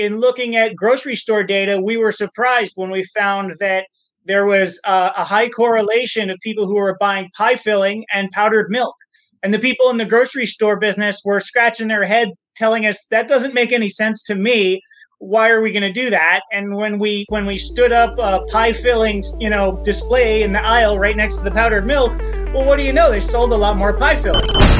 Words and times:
in 0.00 0.18
looking 0.18 0.56
at 0.56 0.74
grocery 0.74 1.14
store 1.14 1.44
data, 1.44 1.78
we 1.78 1.98
were 1.98 2.10
surprised 2.10 2.72
when 2.76 2.90
we 2.90 3.04
found 3.16 3.52
that 3.60 3.84
there 4.24 4.46
was 4.46 4.80
uh, 4.84 5.10
a 5.14 5.24
high 5.24 5.50
correlation 5.50 6.30
of 6.30 6.38
people 6.42 6.66
who 6.66 6.74
were 6.74 6.96
buying 6.98 7.28
pie 7.36 7.56
filling 7.56 8.04
and 8.12 8.30
powdered 8.30 8.70
milk. 8.70 8.94
And 9.42 9.52
the 9.52 9.58
people 9.58 9.90
in 9.90 9.98
the 9.98 10.06
grocery 10.06 10.46
store 10.46 10.78
business 10.78 11.20
were 11.24 11.40
scratching 11.40 11.88
their 11.88 12.06
head 12.06 12.28
telling 12.56 12.86
us 12.86 12.98
that 13.10 13.28
doesn't 13.28 13.54
make 13.54 13.72
any 13.72 13.90
sense 13.90 14.22
to 14.24 14.34
me. 14.34 14.80
Why 15.18 15.50
are 15.50 15.60
we 15.60 15.70
going 15.70 15.82
to 15.82 15.92
do 15.92 16.08
that? 16.10 16.40
And 16.50 16.74
when 16.76 16.98
we 16.98 17.26
when 17.28 17.44
we 17.46 17.58
stood 17.58 17.92
up 17.92 18.18
a 18.18 18.40
pie 18.50 18.72
fillings 18.82 19.30
you 19.38 19.50
know 19.50 19.82
display 19.84 20.42
in 20.42 20.52
the 20.52 20.62
aisle 20.62 20.98
right 20.98 21.16
next 21.16 21.36
to 21.36 21.42
the 21.42 21.50
powdered 21.50 21.86
milk 21.86 22.10
well 22.54 22.66
what 22.66 22.76
do 22.76 22.84
you 22.84 22.92
know? 22.92 23.10
They 23.10 23.20
sold 23.20 23.52
a 23.52 23.56
lot 23.56 23.76
more 23.76 23.92
pie 23.98 24.20
fillings 24.22 24.79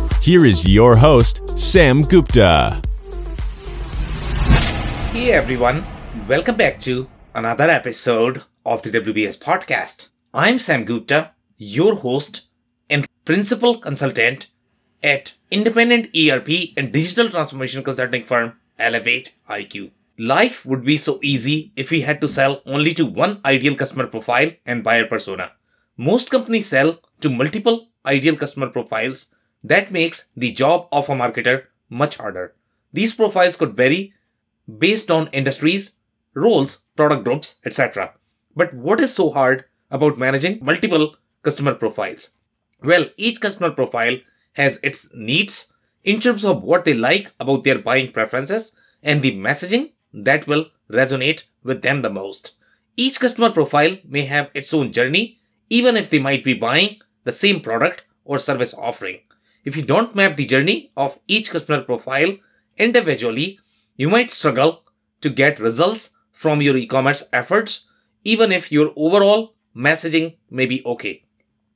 here 0.21 0.45
is 0.45 0.67
your 0.67 0.95
host, 0.95 1.57
Sam 1.57 2.03
Gupta. 2.03 2.79
Hey 5.11 5.31
everyone, 5.31 5.83
welcome 6.29 6.55
back 6.55 6.79
to 6.81 7.07
another 7.33 7.67
episode 7.67 8.43
of 8.63 8.83
the 8.83 8.91
WBS 8.91 9.39
Podcast. 9.39 10.09
I'm 10.31 10.59
Sam 10.59 10.85
Gupta, 10.85 11.31
your 11.57 11.95
host 11.95 12.41
and 12.87 13.07
principal 13.25 13.81
consultant 13.81 14.45
at 15.01 15.31
independent 15.49 16.15
ERP 16.15 16.77
and 16.77 16.91
digital 16.93 17.31
transformation 17.31 17.83
consulting 17.83 18.27
firm 18.27 18.53
Elevate 18.77 19.31
IQ. 19.49 19.89
Life 20.19 20.63
would 20.65 20.85
be 20.85 20.99
so 20.99 21.19
easy 21.23 21.71
if 21.75 21.89
we 21.89 22.01
had 22.01 22.21
to 22.21 22.27
sell 22.27 22.61
only 22.67 22.93
to 22.93 23.07
one 23.07 23.41
ideal 23.43 23.75
customer 23.75 24.05
profile 24.05 24.51
and 24.67 24.83
buyer 24.83 25.07
persona. 25.07 25.49
Most 25.97 26.29
companies 26.29 26.69
sell 26.69 26.99
to 27.21 27.29
multiple 27.29 27.87
ideal 28.05 28.37
customer 28.37 28.69
profiles. 28.69 29.25
That 29.63 29.91
makes 29.91 30.23
the 30.35 30.51
job 30.51 30.87
of 30.91 31.09
a 31.09 31.13
marketer 31.13 31.65
much 31.89 32.17
harder. 32.17 32.55
These 32.93 33.15
profiles 33.15 33.55
could 33.55 33.75
vary 33.75 34.13
based 34.79 35.11
on 35.11 35.27
industries, 35.27 35.91
roles, 36.33 36.79
product 36.95 37.23
groups, 37.23 37.55
etc. 37.65 38.13
But 38.55 38.73
what 38.73 38.99
is 38.99 39.13
so 39.15 39.29
hard 39.29 39.65
about 39.91 40.17
managing 40.17 40.59
multiple 40.63 41.15
customer 41.43 41.75
profiles? 41.75 42.29
Well, 42.83 43.09
each 43.17 43.39
customer 43.39 43.71
profile 43.71 44.17
has 44.53 44.79
its 44.81 45.07
needs 45.13 45.67
in 46.03 46.19
terms 46.19 46.43
of 46.43 46.63
what 46.63 46.83
they 46.83 46.93
like 46.93 47.31
about 47.39 47.63
their 47.63 47.79
buying 47.79 48.11
preferences 48.11 48.71
and 49.03 49.21
the 49.21 49.35
messaging 49.35 49.91
that 50.13 50.47
will 50.47 50.65
resonate 50.89 51.41
with 51.63 51.81
them 51.81 52.01
the 52.01 52.09
most. 52.09 52.53
Each 52.97 53.19
customer 53.19 53.51
profile 53.51 53.97
may 54.03 54.25
have 54.25 54.49
its 54.53 54.73
own 54.73 54.91
journey, 54.91 55.39
even 55.69 55.95
if 55.95 56.09
they 56.09 56.19
might 56.19 56.43
be 56.43 56.53
buying 56.53 56.99
the 57.23 57.31
same 57.31 57.61
product 57.61 58.01
or 58.25 58.39
service 58.39 58.73
offering. 58.77 59.19
If 59.63 59.75
you 59.75 59.83
don't 59.83 60.15
map 60.15 60.37
the 60.37 60.47
journey 60.47 60.91
of 60.97 61.19
each 61.27 61.51
customer 61.51 61.83
profile 61.83 62.35
individually, 62.77 63.59
you 63.95 64.09
might 64.09 64.31
struggle 64.31 64.81
to 65.21 65.29
get 65.29 65.59
results 65.59 66.09
from 66.33 66.63
your 66.63 66.75
e 66.77 66.87
commerce 66.87 67.23
efforts, 67.31 67.85
even 68.23 68.51
if 68.51 68.71
your 68.71 68.91
overall 68.95 69.53
messaging 69.75 70.35
may 70.49 70.65
be 70.65 70.83
okay. 70.83 71.23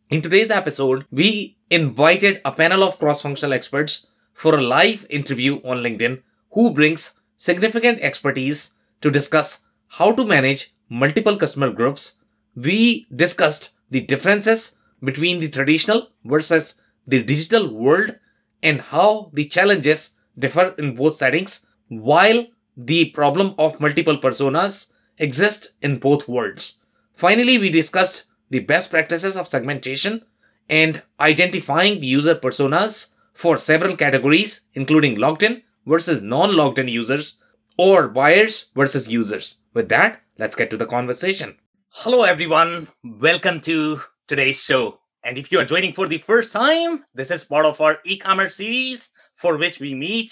In 0.09 0.23
today's 0.23 0.49
episode, 0.49 1.05
we 1.11 1.57
invited 1.69 2.41
a 2.43 2.51
panel 2.51 2.83
of 2.83 2.97
cross 2.97 3.21
functional 3.21 3.53
experts 3.53 4.07
for 4.33 4.55
a 4.55 4.63
live 4.63 5.05
interview 5.11 5.57
on 5.63 5.83
LinkedIn 5.83 6.23
who 6.53 6.73
brings 6.73 7.11
significant 7.37 7.99
expertise 8.01 8.71
to 9.01 9.11
discuss 9.11 9.59
how 9.89 10.11
to 10.11 10.25
manage 10.25 10.71
multiple 10.89 11.37
customer 11.37 11.69
groups. 11.69 12.15
We 12.55 13.05
discussed 13.15 13.69
the 13.91 14.01
differences 14.01 14.71
between 15.03 15.39
the 15.39 15.49
traditional 15.49 16.09
versus 16.23 16.73
the 17.07 17.23
digital 17.23 17.73
world 17.73 18.15
and 18.63 18.81
how 18.81 19.31
the 19.33 19.47
challenges 19.47 20.09
differ 20.37 20.73
in 20.77 20.95
both 20.95 21.17
settings 21.17 21.59
while 21.89 22.45
the 22.77 23.11
problem 23.11 23.55
of 23.57 23.79
multiple 23.79 24.17
personas 24.17 24.87
exists 25.17 25.67
in 25.81 25.99
both 25.99 26.27
worlds. 26.27 26.79
Finally, 27.15 27.57
we 27.57 27.69
discussed 27.69 28.23
the 28.49 28.59
best 28.59 28.89
practices 28.89 29.35
of 29.35 29.47
segmentation 29.47 30.21
and 30.69 31.01
identifying 31.19 31.99
the 31.99 32.07
user 32.07 32.35
personas 32.35 33.05
for 33.33 33.57
several 33.57 33.95
categories, 33.95 34.61
including 34.73 35.15
logged 35.17 35.43
in 35.43 35.61
versus 35.85 36.21
non 36.21 36.55
logged 36.55 36.79
in 36.79 36.87
users 36.87 37.37
or 37.77 38.07
buyers 38.07 38.65
versus 38.75 39.07
users. 39.07 39.57
With 39.73 39.89
that, 39.89 40.21
let's 40.37 40.55
get 40.55 40.69
to 40.71 40.77
the 40.77 40.85
conversation. 40.85 41.57
Hello, 41.89 42.23
everyone. 42.23 42.87
Welcome 43.03 43.61
to 43.61 43.99
today's 44.27 44.57
show. 44.59 44.99
And 45.25 45.39
if 45.39 45.51
you 45.51 45.57
are 45.57 45.65
joining 45.65 45.93
for 45.93 46.07
the 46.07 46.19
first 46.19 46.51
time, 46.51 47.03
this 47.15 47.31
is 47.31 47.43
part 47.45 47.65
of 47.65 47.81
our 47.81 47.97
e 48.05 48.19
commerce 48.19 48.57
series 48.57 49.01
for 49.41 49.57
which 49.57 49.79
we 49.79 49.95
meet 49.95 50.31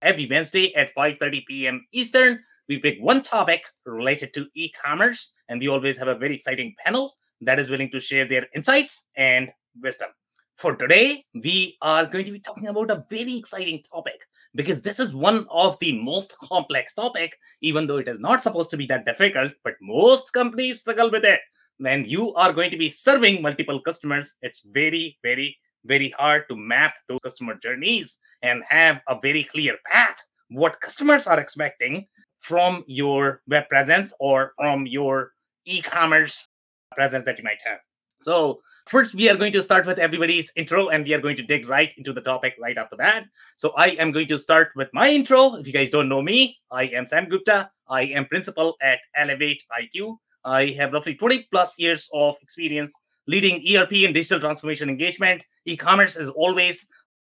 every 0.00 0.26
Wednesday 0.30 0.74
at 0.74 0.94
5:30 0.94 1.44
p.m. 1.46 1.86
Eastern. 1.92 2.42
We 2.66 2.78
pick 2.78 2.96
one 3.00 3.22
topic 3.22 3.60
related 3.84 4.32
to 4.32 4.46
e-commerce, 4.54 5.32
and 5.50 5.60
we 5.60 5.68
always 5.68 5.98
have 5.98 6.08
a 6.08 6.14
very 6.14 6.36
exciting 6.36 6.74
panel 6.82 7.12
that 7.42 7.58
is 7.58 7.68
willing 7.68 7.90
to 7.90 8.00
share 8.00 8.26
their 8.26 8.46
insights 8.54 8.98
and 9.14 9.50
wisdom. 9.82 10.08
For 10.56 10.74
today, 10.74 11.22
we 11.34 11.76
are 11.82 12.06
going 12.06 12.24
to 12.24 12.32
be 12.32 12.40
talking 12.40 12.68
about 12.68 12.90
a 12.90 13.04
very 13.10 13.36
exciting 13.36 13.82
topic 13.92 14.20
because 14.54 14.80
this 14.82 14.98
is 14.98 15.12
one 15.12 15.46
of 15.50 15.76
the 15.82 16.00
most 16.00 16.34
complex 16.48 16.94
topic, 16.94 17.36
even 17.60 17.86
though 17.86 17.98
it 17.98 18.08
is 18.08 18.18
not 18.18 18.42
supposed 18.42 18.70
to 18.70 18.78
be 18.78 18.86
that 18.86 19.04
difficult, 19.04 19.52
but 19.64 19.74
most 19.82 20.32
companies 20.32 20.80
struggle 20.80 21.10
with 21.10 21.26
it. 21.26 21.40
When 21.80 22.04
you 22.04 22.34
are 22.34 22.52
going 22.52 22.70
to 22.72 22.76
be 22.76 22.94
serving 23.02 23.40
multiple 23.40 23.80
customers, 23.80 24.28
it's 24.42 24.60
very, 24.66 25.18
very, 25.22 25.56
very 25.86 26.10
hard 26.10 26.44
to 26.50 26.54
map 26.54 26.92
those 27.08 27.20
customer 27.24 27.54
journeys 27.62 28.12
and 28.42 28.62
have 28.68 29.00
a 29.08 29.18
very 29.18 29.44
clear 29.50 29.76
path 29.90 30.16
what 30.50 30.78
customers 30.82 31.26
are 31.26 31.40
expecting 31.40 32.06
from 32.46 32.84
your 32.86 33.40
web 33.48 33.66
presence 33.70 34.12
or 34.20 34.52
from 34.58 34.86
your 34.86 35.30
e-commerce 35.64 36.46
presence 36.94 37.24
that 37.24 37.38
you 37.38 37.44
might 37.44 37.62
have. 37.64 37.78
So 38.20 38.60
first 38.90 39.14
we 39.14 39.30
are 39.30 39.36
going 39.38 39.54
to 39.54 39.62
start 39.62 39.86
with 39.86 39.98
everybody's 39.98 40.50
intro 40.56 40.88
and 40.88 41.02
we 41.04 41.14
are 41.14 41.20
going 41.20 41.36
to 41.36 41.46
dig 41.46 41.66
right 41.66 41.92
into 41.96 42.12
the 42.12 42.20
topic 42.20 42.56
right 42.60 42.76
after 42.76 42.96
that. 42.96 43.24
So 43.56 43.70
I 43.70 43.92
am 43.92 44.12
going 44.12 44.28
to 44.28 44.38
start 44.38 44.68
with 44.76 44.88
my 44.92 45.08
intro. 45.08 45.54
If 45.54 45.66
you 45.66 45.72
guys 45.72 45.88
don't 45.88 46.10
know 46.10 46.20
me, 46.20 46.58
I 46.70 46.88
am 46.88 47.06
Sam 47.06 47.26
Gupta. 47.30 47.70
I 47.88 48.02
am 48.02 48.26
principal 48.26 48.76
at 48.82 48.98
Elevate 49.16 49.62
IQ. 49.80 50.18
I 50.44 50.74
have 50.78 50.92
roughly 50.92 51.14
20 51.14 51.48
plus 51.50 51.72
years 51.78 52.08
of 52.12 52.36
experience 52.42 52.92
leading 53.26 53.62
ERP 53.76 53.92
and 54.04 54.14
digital 54.14 54.40
transformation 54.40 54.88
engagement. 54.88 55.42
E-commerce 55.66 56.16
is 56.16 56.30
always 56.30 56.78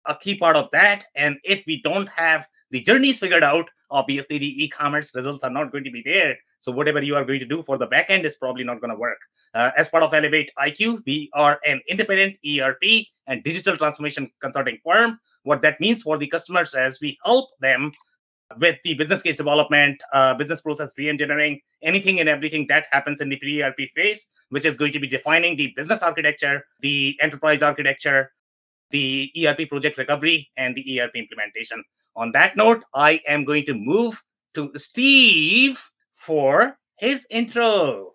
a 0.06 0.16
key 0.16 0.38
part 0.38 0.56
of 0.56 0.68
that. 0.72 1.04
And 1.16 1.36
if 1.42 1.64
we 1.66 1.82
don't 1.82 2.08
have 2.08 2.44
the 2.70 2.82
journeys 2.82 3.18
figured 3.18 3.42
out, 3.42 3.66
obviously 3.90 4.38
the 4.38 4.64
e-commerce 4.64 5.10
results 5.14 5.42
are 5.44 5.50
not 5.50 5.72
going 5.72 5.84
to 5.84 5.90
be 5.90 6.02
there. 6.04 6.36
So 6.60 6.72
whatever 6.72 7.02
you 7.02 7.14
are 7.14 7.24
going 7.24 7.40
to 7.40 7.46
do 7.46 7.62
for 7.64 7.78
the 7.78 7.86
backend 7.86 8.24
is 8.24 8.36
probably 8.36 8.64
not 8.64 8.80
going 8.80 8.90
to 8.90 8.98
work. 8.98 9.18
Uh, 9.54 9.70
as 9.76 9.88
part 9.88 10.02
of 10.02 10.10
ElevatIQ, 10.10 11.02
we 11.06 11.30
are 11.34 11.60
an 11.64 11.80
independent 11.88 12.36
ERP 12.44 13.06
and 13.26 13.42
digital 13.44 13.76
transformation 13.76 14.30
consulting 14.42 14.78
firm. 14.84 15.18
What 15.44 15.62
that 15.62 15.80
means 15.80 16.02
for 16.02 16.18
the 16.18 16.26
customers 16.26 16.74
is 16.74 16.98
we 17.00 17.18
help 17.24 17.50
them 17.60 17.92
with 18.58 18.76
the 18.84 18.94
business 18.94 19.22
case 19.22 19.36
development, 19.36 20.00
uh, 20.12 20.34
business 20.34 20.60
process 20.60 20.90
re-engineering, 20.96 21.60
anything 21.82 22.20
and 22.20 22.28
everything 22.28 22.66
that 22.68 22.84
happens 22.92 23.20
in 23.20 23.28
the 23.28 23.36
pre-ERP 23.36 23.76
phase, 23.94 24.24
which 24.50 24.64
is 24.64 24.76
going 24.76 24.92
to 24.92 25.00
be 25.00 25.08
defining 25.08 25.56
the 25.56 25.72
business 25.76 26.00
architecture, 26.02 26.64
the 26.80 27.16
enterprise 27.20 27.62
architecture, 27.62 28.30
the 28.90 29.30
ERP 29.44 29.68
project 29.68 29.98
recovery, 29.98 30.48
and 30.56 30.74
the 30.76 31.00
ERP 31.00 31.16
implementation. 31.16 31.82
On 32.14 32.30
that 32.32 32.56
note, 32.56 32.82
I 32.94 33.20
am 33.26 33.44
going 33.44 33.66
to 33.66 33.74
move 33.74 34.14
to 34.54 34.70
Steve 34.76 35.76
for 36.26 36.78
his 36.98 37.26
intro. 37.30 38.12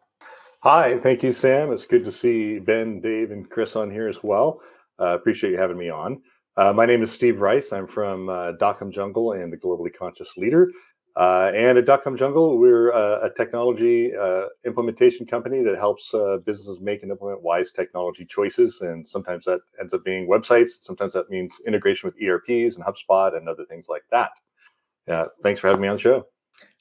Hi, 0.63 0.99
thank 1.01 1.23
you, 1.23 1.33
Sam. 1.33 1.71
It's 1.71 1.85
good 1.85 2.03
to 2.05 2.11
see 2.11 2.59
Ben, 2.59 3.01
Dave, 3.01 3.31
and 3.31 3.49
Chris 3.49 3.75
on 3.75 3.91
here 3.91 4.07
as 4.07 4.17
well. 4.23 4.61
Uh, 4.99 5.15
appreciate 5.15 5.51
you 5.51 5.57
having 5.57 5.77
me 5.77 5.89
on. 5.89 6.21
Uh, 6.57 6.73
my 6.73 6.85
name 6.85 7.01
is 7.01 7.13
Steve 7.13 7.39
Rice. 7.39 7.69
I'm 7.71 7.87
from 7.87 8.27
uh, 8.27 8.51
Dotcom 8.61 8.91
Jungle 8.91 9.31
and 9.33 9.51
the 9.51 9.57
Globally 9.57 9.93
Conscious 9.97 10.29
Leader. 10.35 10.69
Uh, 11.15 11.51
and 11.55 11.77
at 11.77 11.85
Dotcom 11.85 12.17
Jungle, 12.17 12.57
we're 12.57 12.89
a, 12.89 13.27
a 13.27 13.29
technology 13.35 14.11
uh, 14.15 14.45
implementation 14.65 15.25
company 15.25 15.63
that 15.63 15.77
helps 15.77 16.09
uh, 16.13 16.37
businesses 16.45 16.79
make 16.81 17.03
and 17.03 17.11
implement 17.11 17.41
wise 17.41 17.71
technology 17.73 18.25
choices. 18.29 18.77
And 18.81 19.07
sometimes 19.07 19.45
that 19.45 19.61
ends 19.79 19.93
up 19.93 20.03
being 20.03 20.27
websites. 20.27 20.69
Sometimes 20.81 21.13
that 21.13 21.29
means 21.29 21.53
integration 21.65 22.07
with 22.07 22.21
ERPs 22.21 22.75
and 22.75 22.83
HubSpot 22.85 23.35
and 23.35 23.47
other 23.47 23.65
things 23.65 23.85
like 23.87 24.03
that. 24.11 24.31
uh, 25.09 25.25
thanks 25.43 25.61
for 25.61 25.67
having 25.67 25.81
me 25.81 25.87
on 25.87 25.95
the 25.95 26.01
show. 26.01 26.27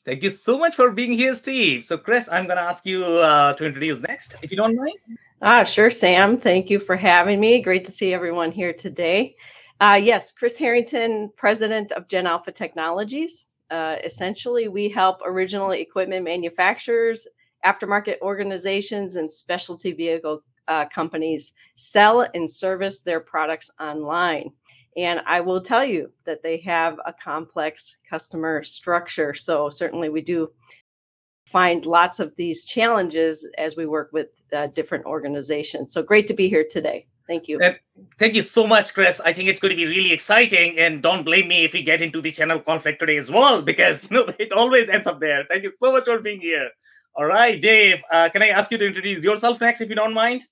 Thank 0.05 0.22
you 0.25 0.32
so 0.44 0.58
much 0.58 0.75
for 0.75 0.90
being 0.90 1.12
here, 1.12 1.34
Steve. 1.37 1.84
So, 1.84 1.96
Chris, 1.96 2.26
I'm 2.31 2.46
going 2.46 2.56
to 2.56 2.62
ask 2.62 2.84
you 2.87 3.05
uh, 3.05 3.55
to 3.55 3.67
introduce 3.67 4.00
next, 4.00 4.34
if 4.43 4.50
you 4.50 4.56
don't 4.56 4.75
mind. 4.75 4.96
Ah, 5.43 5.64
sure, 5.64 5.90
Sam. 5.90 6.40
Thank 6.40 6.70
you 6.70 6.81
for 6.81 6.96
having 6.96 7.38
me. 7.38 7.62
Great 7.62 7.87
to 7.87 7.93
see 7.93 8.12
everyone 8.12 8.50
here 8.50 8.72
today. 8.72 9.37
Uh, 9.81 9.99
yes, 10.03 10.32
Chris 10.32 10.56
Harrington, 10.56 11.32
president 11.37 11.91
of 11.93 12.06
Gen 12.06 12.27
Alpha 12.27 12.53
Technologies. 12.53 13.47
Uh, 13.71 13.97
essentially, 14.05 14.69
we 14.69 14.91
help 14.91 15.19
original 15.25 15.71
equipment 15.71 16.25
manufacturers, 16.25 17.27
aftermarket 17.65 18.21
organizations, 18.21 19.17
and 19.17 19.31
specialty 19.32 19.93
vehicle 19.93 20.43
uh, 20.69 20.85
companies 20.94 21.53
sell 21.77 22.27
and 22.35 22.50
service 22.50 23.00
their 23.05 23.21
products 23.21 23.71
online. 23.81 24.50
And 24.99 25.21
I 25.27 25.41
will 25.41 25.62
tell 25.62 25.85
you 25.85 26.12
that 26.27 26.43
they 26.43 26.59
have 26.59 26.99
a 27.06 27.15
complex 27.15 27.82
customer 28.09 28.62
structure. 28.65 29.35
So, 29.35 29.71
certainly, 29.71 30.11
we 30.11 30.21
do 30.21 30.50
find 31.50 31.87
lots 31.87 32.19
of 32.19 32.35
these 32.37 32.67
challenges 32.67 33.47
as 33.56 33.77
we 33.77 33.87
work 33.87 34.11
with 34.12 34.29
uh, 34.53 34.67
different 34.75 35.06
organizations. 35.06 35.94
So, 35.94 36.03
great 36.03 36.29
to 36.29 36.35
be 36.35 36.49
here 36.50 36.67
today. 36.71 37.06
Thank 37.31 37.47
you. 37.47 37.61
And 37.62 37.79
thank 38.19 38.35
you 38.35 38.43
so 38.43 38.67
much, 38.67 38.93
Chris. 38.93 39.21
I 39.25 39.32
think 39.32 39.49
it's 39.49 39.61
going 39.61 39.71
to 39.71 39.77
be 39.77 39.87
really 39.87 40.12
exciting. 40.12 40.77
And 40.81 41.00
don't 41.00 41.23
blame 41.25 41.47
me 41.47 41.65
if 41.65 41.73
we 41.73 41.85
get 41.85 42.03
into 42.03 42.21
the 42.21 42.32
channel 42.32 42.59
conflict 42.61 42.99
today 42.99 43.19
as 43.19 43.31
well, 43.31 43.62
because 43.62 44.03
you 44.11 44.17
know 44.17 44.32
it 44.41 44.53
always 44.53 44.88
ends 44.91 45.06
up 45.06 45.21
there. 45.21 45.44
Thank 45.49 45.62
you 45.62 45.73
so 45.81 45.93
much 45.93 46.06
for 46.06 46.19
being 46.19 46.41
here. 46.41 46.69
All 47.15 47.27
right, 47.27 47.61
Dave, 47.62 47.99
uh, 48.12 48.31
can 48.31 48.43
I 48.43 48.49
ask 48.49 48.71
you 48.73 48.79
to 48.79 48.87
introduce 48.87 49.25
yourself 49.25 49.61
next, 49.61 49.81
if 49.81 49.88
you 49.88 49.94
don't 49.94 50.15
mind? 50.15 50.43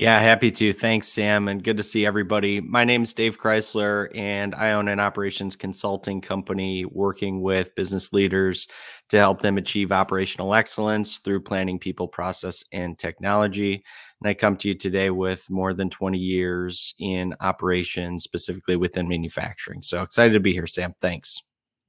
Yeah, 0.00 0.18
happy 0.18 0.50
to. 0.52 0.72
Thanks, 0.72 1.12
Sam, 1.12 1.48
and 1.48 1.62
good 1.62 1.76
to 1.76 1.82
see 1.82 2.06
everybody. 2.06 2.58
My 2.58 2.84
name 2.84 3.02
is 3.02 3.12
Dave 3.12 3.36
Chrysler, 3.38 4.08
and 4.16 4.54
I 4.54 4.70
own 4.72 4.88
an 4.88 4.98
operations 4.98 5.56
consulting 5.56 6.22
company 6.22 6.86
working 6.86 7.42
with 7.42 7.74
business 7.74 8.08
leaders 8.10 8.66
to 9.10 9.18
help 9.18 9.42
them 9.42 9.58
achieve 9.58 9.92
operational 9.92 10.54
excellence 10.54 11.20
through 11.22 11.42
planning, 11.42 11.78
people, 11.78 12.08
process, 12.08 12.64
and 12.72 12.98
technology. 12.98 13.84
And 14.22 14.30
I 14.30 14.32
come 14.32 14.56
to 14.60 14.68
you 14.68 14.78
today 14.78 15.10
with 15.10 15.40
more 15.50 15.74
than 15.74 15.90
20 15.90 16.16
years 16.16 16.94
in 16.98 17.34
operations, 17.42 18.24
specifically 18.24 18.76
within 18.76 19.06
manufacturing. 19.06 19.82
So 19.82 20.00
excited 20.00 20.32
to 20.32 20.40
be 20.40 20.54
here, 20.54 20.66
Sam. 20.66 20.94
Thanks. 21.02 21.42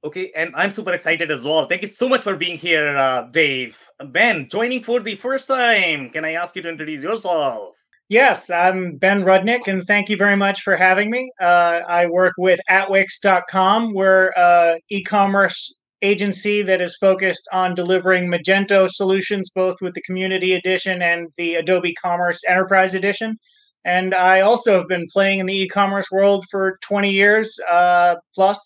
Okay, 0.04 0.32
and 0.36 0.54
I'm 0.54 0.74
super 0.74 0.92
excited 0.92 1.30
as 1.30 1.44
well. 1.44 1.66
Thank 1.66 1.80
you 1.80 1.88
so 1.96 2.10
much 2.10 2.24
for 2.24 2.36
being 2.36 2.58
here, 2.58 2.94
uh, 2.94 3.28
Dave. 3.32 3.74
Ben, 4.04 4.50
joining 4.52 4.82
for 4.82 5.00
the 5.00 5.16
first 5.16 5.46
time. 5.46 6.10
Can 6.10 6.26
I 6.26 6.32
ask 6.32 6.54
you 6.54 6.60
to 6.60 6.68
introduce 6.68 7.02
yourself? 7.02 7.72
Yes, 8.12 8.50
I'm 8.50 8.98
Ben 8.98 9.22
Rudnick, 9.22 9.68
and 9.68 9.86
thank 9.86 10.10
you 10.10 10.18
very 10.18 10.36
much 10.36 10.60
for 10.60 10.76
having 10.76 11.10
me. 11.10 11.32
Uh, 11.40 11.80
I 11.88 12.04
work 12.08 12.34
with 12.36 12.60
Atwix.com. 12.68 13.94
We're 13.94 14.32
an 14.36 14.80
e-commerce 14.90 15.74
agency 16.02 16.62
that 16.62 16.82
is 16.82 16.94
focused 17.00 17.48
on 17.54 17.74
delivering 17.74 18.28
Magento 18.28 18.86
solutions, 18.90 19.50
both 19.54 19.76
with 19.80 19.94
the 19.94 20.02
Community 20.02 20.52
Edition 20.52 21.00
and 21.00 21.28
the 21.38 21.54
Adobe 21.54 21.94
Commerce 21.94 22.38
Enterprise 22.46 22.92
Edition. 22.92 23.38
And 23.86 24.14
I 24.14 24.42
also 24.42 24.76
have 24.76 24.88
been 24.88 25.06
playing 25.10 25.38
in 25.38 25.46
the 25.46 25.62
e-commerce 25.62 26.08
world 26.12 26.44
for 26.50 26.78
20 26.86 27.08
years 27.08 27.58
uh, 27.66 28.16
plus. 28.34 28.60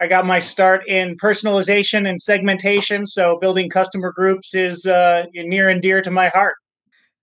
I 0.00 0.06
got 0.06 0.24
my 0.24 0.38
start 0.38 0.88
in 0.88 1.18
personalization 1.22 2.08
and 2.08 2.18
segmentation, 2.18 3.06
so 3.06 3.36
building 3.42 3.68
customer 3.68 4.14
groups 4.16 4.54
is 4.54 4.86
uh, 4.86 5.24
near 5.34 5.68
and 5.68 5.82
dear 5.82 6.00
to 6.00 6.10
my 6.10 6.28
heart. 6.28 6.54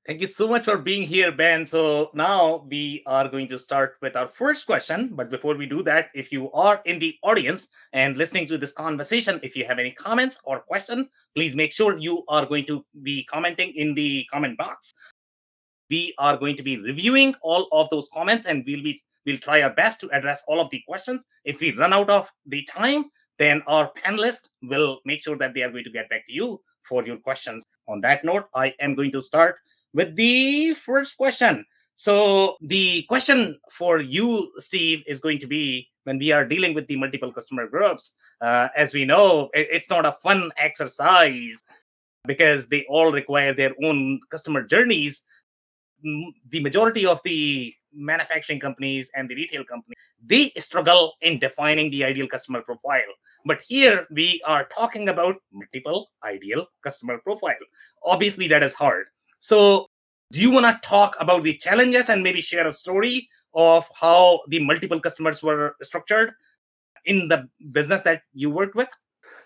Thank 0.06 0.20
you 0.20 0.28
so 0.28 0.50
much 0.50 0.66
for 0.66 0.78
being 0.78 1.04
here, 1.04 1.32
Ben. 1.32 1.66
So 1.66 2.12
now 2.14 2.66
we 2.70 3.04
are 3.06 3.30
going 3.30 3.48
to 3.48 3.58
start 3.58 3.96
with 4.02 4.18
our 4.18 4.30
first 4.38 4.66
question. 4.66 5.12
But 5.14 5.30
before 5.30 5.56
we 5.56 5.66
do 5.66 5.82
that, 5.84 6.10
if 6.14 6.30
you 6.30 6.52
are 6.52 6.82
in 6.84 7.00
the 7.00 7.16
audience 7.24 7.70
and 7.94 8.18
listening 8.18 8.46
to 8.50 8.58
this 8.58 8.74
conversation, 8.74 9.40
if 9.44 9.56
you 9.56 9.64
have 9.64 9.80
any 9.80 9.92
comments 9.92 10.38
or 10.44 10.60
question, 10.60 11.08
please 11.38 11.56
make 11.56 11.72
sure 11.72 11.98
you 11.98 12.26
are 12.28 12.46
going 12.46 12.66
to 12.66 12.84
be 13.02 13.24
commenting 13.32 13.72
in 13.78 13.94
the 13.94 14.26
comment 14.30 14.58
box. 14.58 14.94
We 15.90 16.14
are 16.18 16.36
going 16.36 16.58
to 16.58 16.64
be 16.64 16.78
reviewing 16.80 17.36
all 17.42 17.70
of 17.72 17.88
those 17.90 18.10
comments 18.14 18.46
and 18.46 18.66
we'll 18.68 18.84
be 18.84 19.02
we'll 19.26 19.40
try 19.40 19.62
our 19.62 19.74
best 19.74 20.02
to 20.02 20.10
address 20.12 20.42
all 20.50 20.60
of 20.60 20.70
the 20.70 20.82
questions. 20.86 21.22
If 21.46 21.62
we 21.62 21.78
run 21.78 21.94
out 21.94 22.10
of 22.10 22.28
the 22.46 22.66
time, 22.66 23.06
then 23.40 23.64
our 23.68 23.90
panelists 24.06 24.50
will 24.64 25.00
make 25.06 25.24
sure 25.24 25.38
that 25.38 25.54
they 25.54 25.62
are 25.62 25.72
going 25.72 25.86
to 25.86 25.92
get 25.92 26.10
back 26.10 26.28
to 26.28 26.34
you 26.34 26.60
for 26.90 27.06
your 27.06 27.18
questions. 27.18 27.64
On 27.88 28.02
that 28.02 28.26
note, 28.26 28.50
I 28.54 28.74
am 28.82 28.96
going 28.96 29.14
to 29.14 29.22
start 29.22 29.56
with 29.94 30.16
the 30.16 30.76
first 30.86 31.18
question. 31.18 31.66
So 31.96 32.58
the 32.62 33.06
question 33.08 33.60
for 33.78 34.02
you, 34.02 34.52
Steve, 34.58 35.04
is 35.06 35.20
going 35.20 35.40
to 35.40 35.48
be 35.48 35.90
when 36.06 36.18
we 36.18 36.32
are 36.32 36.46
dealing 36.46 36.74
with 36.74 36.88
the 36.88 36.98
multiple 36.98 37.32
customer 37.32 37.68
groups. 37.68 38.12
Uh, 38.42 38.68
as 38.76 38.94
we 38.94 39.06
know, 39.06 39.50
it, 39.54 39.68
it's 39.72 39.90
not 39.90 40.06
a 40.06 40.18
fun 40.24 40.52
exercise 40.58 41.62
because 42.26 42.64
they 42.70 42.86
all 42.90 43.12
require 43.12 43.54
their 43.54 43.72
own 43.84 44.20
customer 44.32 44.64
journeys. 44.64 45.22
The 46.04 46.62
majority 46.62 47.06
of 47.06 47.20
the 47.24 47.74
manufacturing 47.94 48.60
companies 48.60 49.08
and 49.16 49.30
the 49.30 49.36
retail 49.36 49.64
companies 49.64 49.96
they 50.26 50.52
struggle 50.58 51.14
in 51.22 51.40
defining 51.40 51.92
the 51.92 52.04
ideal 52.04 52.28
customer 52.28 52.62
profile. 52.62 53.12
But 53.46 53.60
here 53.68 54.08
we 54.10 54.42
are 54.46 54.68
talking 54.74 55.10
about 55.10 55.36
multiple 55.52 56.10
ideal 56.24 56.68
customer 56.84 57.18
profile. 57.20 57.56
Obviously, 58.04 58.48
that 58.48 58.64
is 58.64 58.74
hard 58.74 59.06
so, 59.44 59.88
do 60.32 60.40
you 60.40 60.52
want 60.52 60.66
to 60.66 60.88
talk 60.88 61.16
about 61.20 61.44
the 61.44 61.58
challenges 61.58 62.06
and 62.08 62.24
maybe 62.24 62.42
share 62.42 62.66
a 62.66 62.74
story 62.74 63.30
of 63.54 63.84
how 63.94 64.40
the 64.48 64.64
multiple 64.64 65.00
customers 65.02 65.42
were 65.44 65.76
structured 65.82 66.32
in 67.06 67.28
the 67.28 67.50
business 67.72 68.02
that 68.06 68.22
you 68.34 68.50
worked 68.50 68.74
with? 68.74 68.88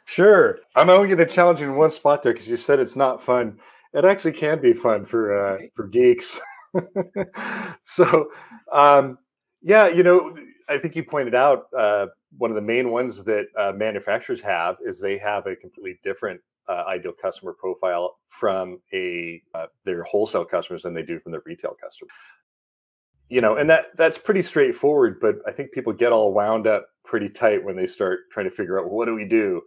Sure. 0.05 0.59
I'm 0.75 0.89
only 0.91 1.07
going 1.07 1.27
to 1.27 1.35
challenge 1.35 1.59
you 1.59 1.65
in 1.65 1.75
one 1.75 1.91
spot 1.91 2.21
there 2.21 2.31
because 2.31 2.47
you 2.47 2.57
said 2.57 2.79
it's 2.79 2.95
not 2.95 3.25
fun. 3.25 3.59
It 3.93 4.05
actually 4.05 4.33
can 4.33 4.61
be 4.61 4.73
fun 4.73 5.07
for 5.07 5.35
uh, 5.35 5.53
okay. 5.55 5.71
for 5.75 5.87
geeks. 5.87 6.31
so, 7.83 8.29
um, 8.71 9.17
yeah, 9.63 9.87
you 9.87 10.03
know, 10.03 10.37
I 10.69 10.77
think 10.77 10.95
you 10.95 11.03
pointed 11.03 11.33
out 11.33 11.69
uh, 11.77 12.05
one 12.37 12.51
of 12.51 12.55
the 12.55 12.61
main 12.61 12.91
ones 12.91 13.25
that 13.25 13.47
uh, 13.57 13.71
manufacturers 13.75 14.41
have 14.43 14.75
is 14.85 15.01
they 15.01 15.17
have 15.17 15.47
a 15.47 15.55
completely 15.55 15.99
different 16.03 16.39
uh, 16.69 16.83
ideal 16.87 17.13
customer 17.19 17.53
profile 17.53 18.17
from 18.39 18.79
a 18.93 19.41
uh, 19.53 19.67
their 19.85 20.03
wholesale 20.03 20.45
customers 20.45 20.83
than 20.83 20.93
they 20.93 21.03
do 21.03 21.19
from 21.19 21.31
their 21.31 21.41
retail 21.45 21.75
customers. 21.81 22.11
You 23.29 23.41
know, 23.41 23.57
and 23.57 23.69
that 23.69 23.85
that's 23.97 24.17
pretty 24.17 24.41
straightforward, 24.41 25.19
but 25.19 25.35
I 25.47 25.51
think 25.51 25.71
people 25.71 25.93
get 25.93 26.11
all 26.11 26.33
wound 26.33 26.67
up 26.67 26.87
pretty 27.03 27.29
tight 27.29 27.63
when 27.63 27.75
they 27.75 27.85
start 27.85 28.19
trying 28.31 28.49
to 28.49 28.55
figure 28.55 28.79
out 28.79 28.85
well, 28.85 28.95
what 28.95 29.05
do 29.05 29.15
we 29.15 29.25
do. 29.25 29.61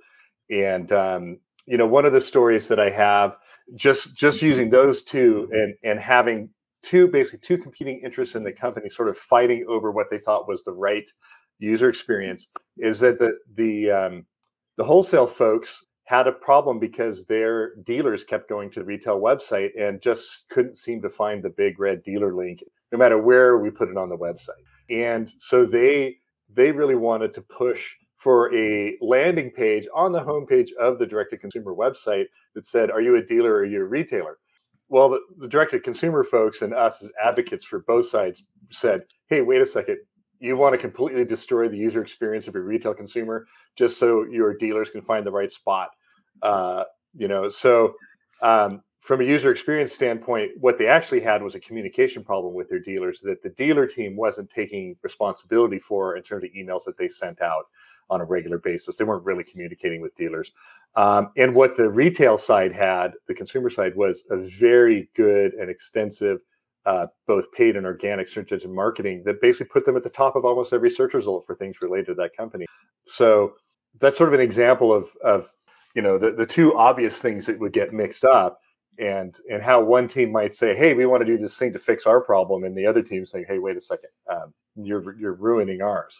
And 0.50 0.91
um, 0.93 1.38
you 1.67 1.76
know, 1.76 1.87
one 1.87 2.05
of 2.05 2.12
the 2.12 2.20
stories 2.20 2.69
that 2.69 2.80
I 2.80 2.90
have 2.90 3.37
just 3.76 4.16
just 4.16 4.42
using 4.42 4.71
those 4.71 5.02
two 5.11 5.49
and 5.52 5.75
and 5.83 6.00
having 6.00 6.50
two 6.90 7.09
basically 7.09 7.40
two 7.47 7.59
competing 7.59 8.00
interests 8.04 8.35
in 8.35 8.45
the 8.45 8.52
company 8.52 8.88
sort 8.90 9.09
of 9.09 9.16
fighting 9.28 9.66
over 9.69 9.92
what 9.92 10.07
they 10.11 10.19
thought 10.19 10.49
was 10.49 10.62
the 10.64 10.73
right 10.73 11.04
user 11.59 11.88
experience 11.88 12.47
is 12.78 13.00
that 13.00 13.19
the 13.19 13.38
the 13.57 13.90
um, 13.90 14.26
the 14.76 14.85
wholesale 14.85 15.33
folks 15.37 15.69
had 16.11 16.26
a 16.26 16.33
problem 16.33 16.81
because 16.81 17.25
their 17.29 17.76
dealers 17.87 18.25
kept 18.25 18.49
going 18.49 18.69
to 18.69 18.81
the 18.81 18.85
retail 18.85 19.21
website 19.21 19.71
and 19.81 20.02
just 20.02 20.26
couldn't 20.50 20.76
seem 20.76 21.00
to 21.00 21.09
find 21.09 21.40
the 21.40 21.49
big 21.50 21.79
red 21.79 22.02
dealer 22.02 22.35
link 22.35 22.64
no 22.90 22.99
matter 22.99 23.17
where 23.17 23.59
we 23.59 23.71
put 23.71 23.88
it 23.88 23.97
on 23.97 24.09
the 24.09 24.19
website. 24.19 24.64
And 24.90 25.31
so 25.38 25.64
they 25.64 26.17
they 26.52 26.73
really 26.73 26.97
wanted 26.97 27.33
to 27.35 27.43
push 27.43 27.81
for 28.17 28.52
a 28.52 28.97
landing 29.00 29.52
page 29.52 29.87
on 29.95 30.11
the 30.11 30.19
homepage 30.19 30.73
of 30.81 30.99
the 30.99 31.07
direct 31.07 31.31
to 31.31 31.38
consumer 31.38 31.73
website 31.73 32.25
that 32.57 32.67
said 32.67 32.90
are 32.90 33.00
you 33.00 33.14
a 33.14 33.23
dealer 33.23 33.52
or 33.52 33.59
are 33.59 33.64
you 33.64 33.81
a 33.81 33.85
retailer? 33.85 34.38
Well 34.88 35.11
the, 35.11 35.21
the 35.38 35.47
direct 35.47 35.71
to 35.71 35.79
consumer 35.79 36.26
folks 36.29 36.61
and 36.61 36.75
us 36.75 37.00
as 37.05 37.11
advocates 37.25 37.64
for 37.64 37.85
both 37.87 38.09
sides 38.09 38.43
said 38.73 39.05
hey 39.29 39.43
wait 39.43 39.62
a 39.62 39.67
second. 39.67 39.99
You 40.40 40.57
want 40.57 40.73
to 40.73 40.81
completely 40.81 41.25
destroy 41.25 41.69
the 41.69 41.76
user 41.76 42.02
experience 42.02 42.49
of 42.49 42.55
your 42.55 42.64
retail 42.64 42.95
consumer 42.95 43.47
just 43.79 43.99
so 43.99 44.25
your 44.29 44.57
dealers 44.57 44.90
can 44.90 45.02
find 45.02 45.25
the 45.25 45.31
right 45.31 45.52
spot 45.52 45.90
uh, 46.42 46.85
you 47.14 47.28
know, 47.28 47.50
so 47.50 47.94
um, 48.42 48.82
from 49.00 49.20
a 49.20 49.25
user 49.25 49.50
experience 49.50 49.92
standpoint, 49.92 50.52
what 50.61 50.78
they 50.78 50.87
actually 50.87 51.20
had 51.20 51.42
was 51.42 51.54
a 51.54 51.61
communication 51.61 52.23
problem 52.23 52.54
with 52.54 52.68
their 52.68 52.78
dealers 52.78 53.20
that 53.23 53.42
the 53.42 53.49
dealer 53.50 53.87
team 53.87 54.16
wasn't 54.16 54.50
taking 54.50 54.97
responsibility 55.02 55.80
for 55.88 56.16
in 56.16 56.23
terms 56.23 56.44
of 56.44 56.50
emails 56.50 56.85
that 56.87 56.97
they 56.99 57.09
sent 57.09 57.40
out 57.40 57.64
on 58.11 58.20
a 58.20 58.25
regular 58.25 58.59
basis. 58.59 58.97
They 58.97 59.04
weren't 59.04 59.25
really 59.25 59.44
communicating 59.44 60.00
with 60.00 60.14
dealers. 60.16 60.50
Um, 60.97 61.30
and 61.37 61.54
what 61.54 61.76
the 61.76 61.88
retail 61.88 62.37
side 62.37 62.73
had, 62.73 63.12
the 63.28 63.35
consumer 63.35 63.70
side, 63.70 63.94
was 63.97 64.23
a 64.30 64.49
very 64.59 65.09
good 65.14 65.54
and 65.54 65.70
extensive, 65.70 66.38
uh, 66.87 67.06
both 67.26 67.44
paid 67.52 67.76
and 67.76 67.87
organic 67.87 68.26
search 68.26 68.52
engine 68.52 68.75
marketing 68.75 69.23
that 69.25 69.40
basically 69.40 69.66
put 69.66 69.87
them 69.87 69.97
at 69.97 70.02
the 70.02 70.11
top 70.11 70.35
of 70.35 70.44
almost 70.44 70.73
every 70.73 70.90
search 70.90 71.14
result 71.14 71.44
for 71.47 71.54
things 71.54 71.76
related 71.80 72.06
to 72.06 72.14
that 72.14 72.37
company. 72.37 72.66
So 73.06 73.52
that's 74.00 74.16
sort 74.16 74.28
of 74.28 74.35
an 74.35 74.40
example 74.40 74.92
of, 74.92 75.04
of 75.25 75.47
you 75.94 76.02
know 76.02 76.18
the, 76.18 76.30
the 76.32 76.47
two 76.47 76.75
obvious 76.76 77.20
things 77.20 77.47
that 77.47 77.59
would 77.59 77.73
get 77.73 77.92
mixed 77.92 78.25
up 78.25 78.61
and 78.99 79.37
and 79.50 79.62
how 79.62 79.82
one 79.82 80.09
team 80.09 80.30
might 80.32 80.54
say 80.54 80.75
hey 80.76 80.94
we 80.94 81.06
want 81.06 81.20
to 81.20 81.26
do 81.26 81.40
this 81.40 81.59
thing 81.59 81.73
to 81.73 81.78
fix 81.78 82.04
our 82.06 82.20
problem 82.20 82.64
and 82.64 82.76
the 82.76 82.87
other 82.87 83.02
team 83.02 83.25
saying 83.26 83.44
hey 83.49 83.59
wait 83.59 83.76
a 83.76 83.80
second 83.80 84.11
um, 84.30 84.52
you're 84.76 85.16
you're 85.18 85.35
ruining 85.35 85.80
ours 85.82 86.14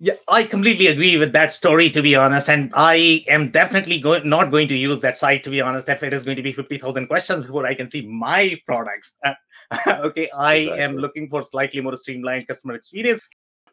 Yeah, 0.00 0.14
I 0.28 0.46
completely 0.46 0.88
agree 0.88 1.16
with 1.18 1.32
that 1.32 1.52
story, 1.52 1.90
to 1.92 2.02
be 2.02 2.16
honest. 2.16 2.48
And 2.48 2.72
I 2.74 3.24
am 3.28 3.52
definitely 3.52 4.00
go- 4.00 4.18
not 4.24 4.50
going 4.50 4.66
to 4.68 4.74
use 4.74 5.00
that 5.02 5.18
site, 5.18 5.44
to 5.44 5.50
be 5.50 5.60
honest, 5.60 5.88
if 5.88 6.02
it 6.02 6.12
is 6.12 6.24
going 6.24 6.36
to 6.36 6.42
be 6.42 6.52
50,000 6.52 7.06
questions 7.06 7.46
before 7.46 7.64
I 7.64 7.74
can 7.74 7.90
see 7.90 8.02
my 8.02 8.56
products. 8.66 9.12
okay, 9.88 10.28
I 10.36 10.54
exactly. 10.56 10.82
am 10.82 10.96
looking 10.96 11.28
for 11.30 11.44
slightly 11.50 11.80
more 11.80 11.96
streamlined 11.96 12.48
customer 12.48 12.74
experience. 12.74 13.22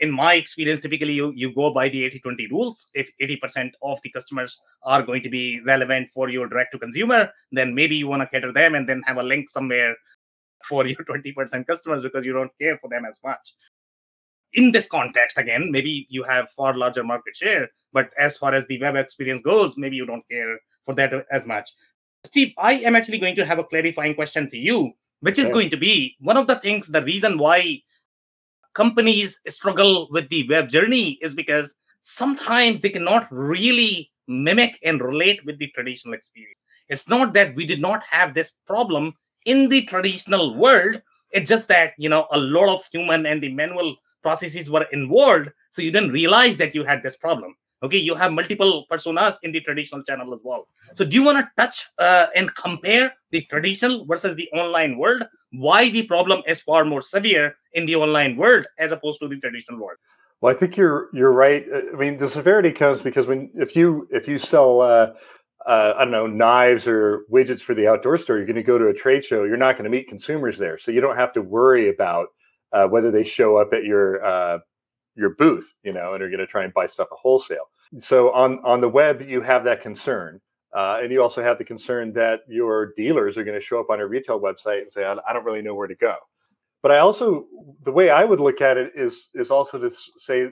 In 0.01 0.11
my 0.11 0.33
experience, 0.33 0.81
typically 0.81 1.13
you, 1.13 1.31
you 1.35 1.53
go 1.53 1.71
by 1.73 1.87
the 1.87 2.03
80 2.03 2.19
20 2.19 2.47
rules. 2.47 2.85
If 2.93 3.07
80% 3.21 3.71
of 3.83 3.99
the 4.03 4.09
customers 4.11 4.59
are 4.83 5.03
going 5.03 5.23
to 5.23 5.29
be 5.29 5.61
relevant 5.65 6.09
for 6.13 6.27
your 6.29 6.47
direct 6.47 6.73
to 6.73 6.79
consumer, 6.79 7.29
then 7.51 7.73
maybe 7.73 7.95
you 7.95 8.07
want 8.07 8.23
to 8.23 8.27
cater 8.27 8.51
them 8.51 8.75
and 8.75 8.89
then 8.89 9.03
have 9.05 9.17
a 9.17 9.23
link 9.23 9.49
somewhere 9.51 9.95
for 10.67 10.85
your 10.85 10.97
20% 11.09 11.67
customers 11.67 12.03
because 12.03 12.25
you 12.25 12.33
don't 12.33 12.51
care 12.59 12.77
for 12.79 12.89
them 12.89 13.05
as 13.05 13.17
much. 13.23 13.39
In 14.53 14.71
this 14.71 14.85
context 14.91 15.37
again 15.37 15.71
maybe 15.71 16.07
you 16.09 16.23
have 16.23 16.47
far 16.57 16.75
larger 16.75 17.03
market 17.03 17.35
share 17.37 17.69
but 17.93 18.09
as 18.19 18.37
far 18.37 18.53
as 18.53 18.65
the 18.67 18.81
web 18.81 18.97
experience 18.97 19.41
goes 19.43 19.75
maybe 19.77 19.95
you 19.95 20.05
don't 20.05 20.27
care 20.29 20.59
for 20.85 20.93
that 20.95 21.13
as 21.31 21.45
much. 21.45 21.69
Steve 22.25 22.53
i 22.57 22.73
am 22.73 22.95
actually 22.95 23.19
going 23.19 23.35
to 23.35 23.45
have 23.45 23.59
a 23.59 23.63
clarifying 23.63 24.13
question 24.13 24.49
for 24.49 24.57
you 24.57 24.91
which 25.21 25.39
is 25.39 25.49
going 25.49 25.69
to 25.69 25.77
be 25.77 26.15
one 26.19 26.37
of 26.37 26.47
the 26.47 26.59
things 26.59 26.85
the 26.87 27.01
reason 27.03 27.37
why 27.37 27.81
companies 28.75 29.35
struggle 29.47 30.07
with 30.11 30.29
the 30.29 30.47
web 30.49 30.69
journey 30.69 31.17
is 31.21 31.33
because 31.33 31.73
sometimes 32.03 32.81
they 32.81 32.89
cannot 32.89 33.27
really 33.31 34.11
mimic 34.27 34.77
and 34.83 35.01
relate 35.01 35.39
with 35.45 35.57
the 35.59 35.67
traditional 35.75 36.13
experience. 36.13 36.57
It's 36.89 37.07
not 37.07 37.33
that 37.33 37.55
we 37.55 37.65
did 37.65 37.79
not 37.79 38.01
have 38.09 38.33
this 38.33 38.51
problem 38.67 39.13
in 39.45 39.69
the 39.69 39.85
traditional 39.85 40.57
world. 40.57 41.01
It's 41.31 41.49
just 41.49 41.67
that 41.69 41.93
you 41.97 42.09
know 42.09 42.27
a 42.31 42.37
lot 42.37 42.73
of 42.73 42.81
human 42.91 43.25
and 43.25 43.41
the 43.41 43.53
manual 43.53 43.95
processes 44.21 44.69
were 44.69 44.85
involved 44.91 45.49
so 45.71 45.81
you 45.81 45.91
didn't 45.91 46.11
realize 46.11 46.57
that 46.57 46.75
you 46.75 46.83
had 46.83 47.01
this 47.01 47.17
problem 47.17 47.55
okay 47.83 47.97
you 47.97 48.15
have 48.15 48.31
multiple 48.31 48.85
personas 48.91 49.35
in 49.43 49.51
the 49.51 49.61
traditional 49.61 50.03
channel 50.03 50.33
as 50.33 50.39
well 50.43 50.67
so 50.93 51.05
do 51.05 51.13
you 51.15 51.23
want 51.23 51.37
to 51.37 51.49
touch 51.61 51.75
uh, 51.99 52.27
and 52.35 52.53
compare 52.55 53.13
the 53.31 53.45
traditional 53.49 54.05
versus 54.05 54.35
the 54.35 54.49
online 54.51 54.97
world 54.97 55.23
why 55.53 55.89
the 55.89 56.03
problem 56.03 56.41
is 56.47 56.61
far 56.61 56.85
more 56.85 57.01
severe 57.01 57.55
in 57.73 57.85
the 57.85 57.95
online 57.95 58.37
world 58.37 58.65
as 58.79 58.91
opposed 58.91 59.19
to 59.19 59.27
the 59.27 59.39
traditional 59.39 59.79
world 59.79 59.97
well 60.41 60.55
i 60.55 60.57
think 60.57 60.77
you're 60.77 61.09
you're 61.13 61.33
right 61.33 61.65
i 61.93 61.97
mean 61.97 62.17
the 62.17 62.29
severity 62.29 62.71
comes 62.71 63.01
because 63.01 63.27
when 63.27 63.49
if 63.55 63.75
you 63.75 64.07
if 64.11 64.27
you 64.27 64.37
sell 64.37 64.81
uh, 64.81 65.07
uh, 65.67 65.93
I 65.95 66.03
don't 66.05 66.11
know, 66.11 66.27
knives 66.27 66.87
or 66.87 67.25
widgets 67.31 67.61
for 67.61 67.75
the 67.75 67.87
outdoor 67.87 68.17
store, 68.17 68.37
you're 68.37 68.45
going 68.45 68.55
to 68.55 68.63
go 68.63 68.77
to 68.77 68.87
a 68.87 68.93
trade 68.93 69.23
show. 69.23 69.43
You're 69.43 69.57
not 69.57 69.73
going 69.73 69.83
to 69.83 69.89
meet 69.89 70.07
consumers 70.07 70.57
there, 70.57 70.79
so 70.81 70.91
you 70.91 71.01
don't 71.01 71.17
have 71.17 71.33
to 71.33 71.41
worry 71.41 71.89
about 71.89 72.29
uh, 72.73 72.87
whether 72.87 73.11
they 73.11 73.23
show 73.23 73.57
up 73.57 73.73
at 73.73 73.83
your 73.83 74.23
uh, 74.25 74.59
your 75.15 75.31
booth, 75.31 75.65
you 75.83 75.93
know, 75.93 76.13
and 76.13 76.23
are 76.23 76.29
going 76.29 76.39
to 76.39 76.47
try 76.47 76.63
and 76.63 76.73
buy 76.73 76.87
stuff 76.87 77.07
at 77.11 77.17
wholesale. 77.21 77.69
So 77.99 78.31
on 78.31 78.59
on 78.63 78.81
the 78.81 78.89
web, 78.89 79.21
you 79.21 79.41
have 79.41 79.65
that 79.65 79.81
concern, 79.81 80.39
uh, 80.75 80.99
and 81.01 81.11
you 81.11 81.21
also 81.21 81.43
have 81.43 81.57
the 81.57 81.65
concern 81.65 82.13
that 82.13 82.41
your 82.47 82.93
dealers 82.95 83.37
are 83.37 83.43
going 83.43 83.59
to 83.59 83.65
show 83.65 83.79
up 83.79 83.89
on 83.89 83.99
a 83.99 84.07
retail 84.07 84.39
website 84.39 84.81
and 84.81 84.91
say, 84.91 85.03
I 85.03 85.33
don't 85.33 85.45
really 85.45 85.61
know 85.61 85.75
where 85.75 85.87
to 85.87 85.95
go. 85.95 86.15
But 86.81 86.91
I 86.91 86.99
also, 86.99 87.45
the 87.83 87.91
way 87.91 88.09
I 88.09 88.23
would 88.23 88.39
look 88.39 88.61
at 88.61 88.77
it 88.77 88.93
is 88.95 89.29
is 89.33 89.51
also 89.51 89.77
to 89.77 89.91
say, 90.17 90.47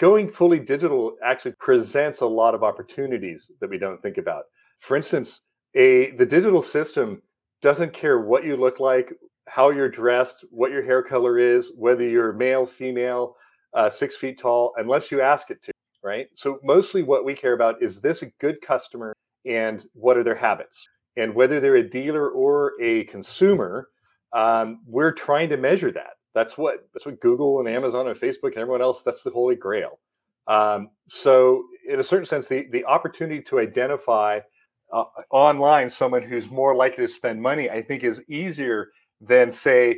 going 0.00 0.32
fully 0.32 0.58
digital 0.58 1.16
actually 1.22 1.54
presents 1.60 2.20
a 2.22 2.26
lot 2.26 2.54
of 2.54 2.64
opportunities 2.64 3.50
that 3.60 3.68
we 3.68 3.78
don't 3.78 4.00
think 4.00 4.16
about. 4.16 4.44
For 4.88 4.96
instance, 4.96 5.40
a 5.76 6.12
the 6.16 6.26
digital 6.26 6.62
system 6.62 7.22
doesn't 7.62 7.92
care 7.92 8.20
what 8.20 8.44
you 8.44 8.56
look 8.56 8.80
like, 8.80 9.12
how 9.46 9.70
you're 9.70 9.90
dressed, 9.90 10.36
what 10.50 10.72
your 10.72 10.82
hair 10.82 11.02
color 11.02 11.38
is, 11.38 11.70
whether 11.76 12.02
you're 12.02 12.32
male, 12.32 12.66
female, 12.78 13.36
uh, 13.74 13.90
six 13.90 14.16
feet 14.16 14.40
tall, 14.40 14.72
unless 14.78 15.12
you 15.12 15.20
ask 15.20 15.50
it 15.50 15.62
to, 15.64 15.69
right? 16.02 16.28
So 16.34 16.58
mostly 16.62 17.02
what 17.02 17.24
we 17.24 17.34
care 17.34 17.52
about 17.52 17.82
is 17.82 18.00
this 18.00 18.22
a 18.22 18.26
good 18.40 18.60
customer 18.66 19.12
and 19.44 19.82
what 19.94 20.16
are 20.16 20.24
their 20.24 20.34
habits? 20.34 20.78
And 21.16 21.34
whether 21.34 21.60
they're 21.60 21.76
a 21.76 21.88
dealer 21.88 22.28
or 22.28 22.72
a 22.80 23.04
consumer, 23.04 23.88
um, 24.32 24.80
we're 24.86 25.12
trying 25.12 25.48
to 25.50 25.56
measure 25.56 25.92
that. 25.92 26.14
That's 26.34 26.56
what 26.56 26.88
that's 26.94 27.04
what 27.04 27.20
Google 27.20 27.58
and 27.58 27.68
Amazon 27.68 28.06
and 28.06 28.18
Facebook 28.18 28.52
and 28.52 28.58
everyone 28.58 28.82
else. 28.82 29.02
That's 29.04 29.22
the 29.24 29.30
holy 29.30 29.56
grail. 29.56 29.98
Um, 30.46 30.90
so 31.08 31.64
in 31.88 31.98
a 31.98 32.04
certain 32.04 32.26
sense, 32.26 32.46
the 32.48 32.66
the 32.70 32.84
opportunity 32.84 33.42
to 33.50 33.58
identify 33.58 34.40
uh, 34.92 35.04
online 35.30 35.90
someone 35.90 36.22
who's 36.22 36.48
more 36.48 36.74
likely 36.74 37.06
to 37.06 37.12
spend 37.12 37.42
money, 37.42 37.68
I 37.68 37.82
think, 37.82 38.04
is 38.04 38.20
easier 38.28 38.90
than 39.20 39.52
say 39.52 39.96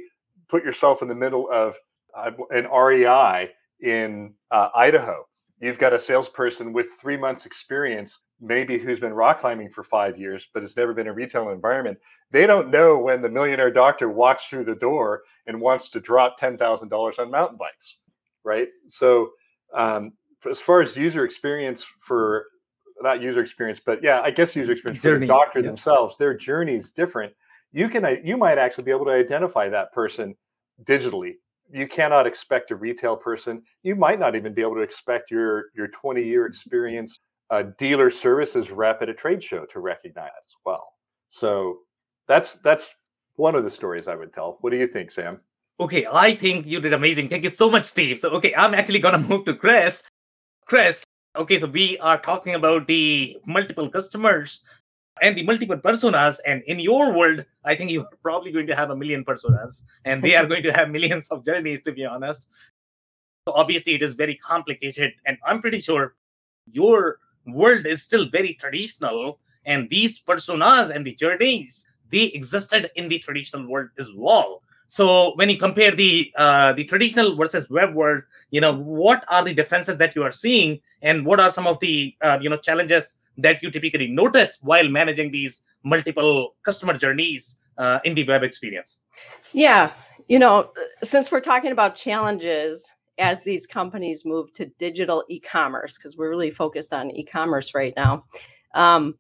put 0.49 0.65
yourself 0.65 1.03
in 1.03 1.09
the 1.09 1.15
middle 1.15 1.49
of 1.53 1.75
uh, 2.17 2.31
an 2.51 2.67
REI 2.71 3.51
in 3.81 4.35
uh, 4.51 4.69
Idaho. 4.75 5.27
You've 5.63 5.79
got 5.79 5.93
a 5.93 6.01
salesperson 6.01 6.73
with 6.73 6.87
three 7.01 7.17
months 7.17 7.47
experience, 7.47 8.19
maybe 8.41 8.79
who's 8.79 8.99
been 8.99 9.15
rock 9.15 9.41
climbing 9.41 9.71
for 9.71 9.85
five 9.85 10.19
years, 10.19 10.45
but 10.53 10.63
has 10.63 10.77
never 10.77 10.93
been 10.93 11.07
in 11.07 11.13
a 11.13 11.15
retail 11.15 11.51
environment. 11.51 11.99
They 12.33 12.47
don't 12.47 12.71
know 12.71 12.99
when 12.99 13.23
the 13.23 13.29
millionaire 13.29 13.71
doctor 13.71 14.09
walks 14.09 14.43
through 14.51 14.65
the 14.65 14.75
door 14.75 15.23
and 15.47 15.61
wants 15.61 15.89
to 15.91 16.01
drop 16.01 16.39
$10,000 16.41 17.19
on 17.19 17.31
mountain 17.31 17.57
bikes, 17.57 17.97
right? 18.45 18.69
So, 18.89 19.31
um, 19.75 20.13
as 20.51 20.61
far 20.67 20.83
as 20.83 20.97
user 20.97 21.25
experience 21.25 21.87
for 22.07 22.47
not 23.01 23.23
user 23.23 23.41
experience, 23.41 23.81
but 23.87 24.03
yeah, 24.03 24.21
I 24.21 24.33
guess 24.33 24.55
user 24.55 24.73
experience 24.73 25.03
journey, 25.03 25.15
for 25.15 25.21
the 25.21 25.27
doctor 25.27 25.61
yeah. 25.61 25.67
themselves, 25.67 26.17
their 26.19 26.37
journey 26.37 26.75
is 26.75 26.93
different 26.97 27.33
you 27.73 27.89
can 27.89 28.05
you 28.23 28.37
might 28.37 28.59
actually 28.59 28.85
be 28.85 28.91
able 28.91 29.07
to 29.07 29.11
identify 29.11 29.69
that 29.69 29.93
person 29.93 30.37
digitally 30.85 31.33
you 31.73 31.89
cannot 31.89 32.27
expect 32.27 32.71
a 32.71 32.77
retail 32.77 33.17
person 33.17 33.63
you 33.83 33.97
might 33.97 34.21
not 34.21 34.37
even 34.37 34.55
be 34.55 34.63
able 34.63 34.75
to 34.75 34.83
expect 34.83 35.31
your 35.31 35.67
your 35.75 35.89
20 35.89 36.23
year 36.23 36.47
experience 36.47 37.19
uh, 37.53 37.65
dealer 37.79 38.11
services 38.11 38.71
rep 38.71 39.03
at 39.03 39.11
a 39.11 39.15
trade 39.15 39.45
show 39.45 39.67
to 39.67 39.79
recognize 39.79 40.31
as 40.31 40.55
well. 40.65 40.95
So 41.29 41.81
that's 42.27 42.59
that's 42.65 42.83
one 43.37 43.55
of 43.55 43.65
the 43.65 43.71
stories 43.71 44.09
i 44.09 44.15
would 44.15 44.33
tell. 44.33 44.59
What 44.61 44.71
do 44.71 44.77
you 44.77 44.87
think 44.87 45.11
sam? 45.11 45.41
Okay 45.79 46.07
i 46.11 46.37
think 46.37 46.67
you 46.67 46.81
did 46.81 46.93
amazing. 46.93 47.29
Thank 47.29 47.45
you 47.45 47.51
so 47.51 47.71
much 47.71 47.85
steve. 47.87 48.19
So 48.21 48.29
okay 48.31 48.55
i'm 48.55 48.75
actually 48.75 49.01
to 49.01 49.19
move 49.31 49.45
to 49.45 49.55
chris. 49.55 49.95
Chris 50.67 50.97
okay 51.37 51.61
so 51.61 51.67
we 51.67 51.99
are 51.99 52.21
talking 52.21 52.55
about 52.55 52.87
the 52.87 53.37
multiple 53.47 53.91
customers 53.91 54.61
and 55.21 55.37
the 55.37 55.43
multiple 55.43 55.77
personas. 55.77 56.37
And 56.47 56.63
in 56.67 56.81
your 56.81 57.13
world, 57.13 57.45
I 57.65 57.77
think 57.77 57.91
you're 57.91 58.09
probably 58.23 58.53
going 58.53 58.67
to 58.69 58.77
have 58.77 58.91
a 58.91 58.97
million 58.97 59.25
personas, 59.25 59.81
and 60.05 60.23
they 60.23 60.35
are 60.35 60.47
going 60.53 60.63
to 60.63 60.73
have 60.73 60.91
millions 60.91 61.27
of 61.31 61.45
journeys, 61.45 61.81
to 61.85 61.93
be 61.93 62.05
honest. 62.05 62.47
So 63.49 63.55
obviously, 63.55 63.95
it 63.95 64.03
is 64.03 64.15
very 64.15 64.37
complicated, 64.37 65.13
and 65.27 65.37
I'm 65.45 65.61
pretty 65.61 65.81
sure 65.81 66.15
your 66.71 67.19
world 67.47 67.87
is 67.87 68.03
still 68.03 68.31
very 68.31 68.55
traditional, 68.61 69.41
and 69.67 69.89
these 69.91 70.21
personas 70.27 70.95
and 70.95 71.05
the 71.05 71.15
journeys 71.15 71.85
they 72.13 72.25
existed 72.25 72.91
in 72.95 73.09
the 73.09 73.19
traditional 73.19 73.67
world 73.67 73.89
as 73.99 74.07
well. 74.15 74.63
So 74.91 75.33
when 75.37 75.49
you 75.49 75.59
compare 75.59 75.97
the 75.97 76.31
uh, 76.37 76.75
the 76.75 76.85
traditional 76.85 77.35
versus 77.35 77.69
web 77.71 77.95
world, 77.95 78.23
you 78.51 78.61
know 78.61 78.77
what 78.77 79.25
are 79.29 79.43
the 79.43 79.55
differences 79.55 79.97
that 79.99 80.15
you 80.15 80.23
are 80.23 80.33
seeing, 80.33 80.81
and 81.01 81.25
what 81.25 81.41
are 81.41 81.51
some 81.51 81.67
of 81.67 81.81
the 81.81 82.15
uh, 82.23 82.39
you 82.41 82.51
know 82.51 82.59
challenges 82.59 83.05
that 83.39 83.63
you 83.63 83.71
typically 83.71 84.09
notice 84.09 84.59
while 84.61 84.89
managing 84.89 85.31
these 85.31 85.61
multiple 85.85 86.55
customer 86.65 86.97
journeys 86.97 87.57
uh, 87.79 87.99
in 88.05 88.15
the 88.15 88.27
web 88.27 88.43
experience? 88.43 88.99
Yeah, 89.53 89.93
you 90.29 90.39
know, 90.39 90.71
since 91.03 91.31
we're 91.31 91.41
talking 91.41 91.73
about 91.73 91.95
challenges 91.95 92.85
as 93.19 93.39
these 93.45 93.67
companies 93.67 94.23
move 94.25 94.53
to 94.55 94.67
digital 94.79 95.25
e-commerce, 95.29 95.97
because 95.97 96.17
we're 96.17 96.31
really 96.31 96.51
focused 96.51 96.93
on 96.93 97.11
e-commerce 97.11 97.73
right 97.75 97.95
now, 97.97 98.25
um, 98.75 99.15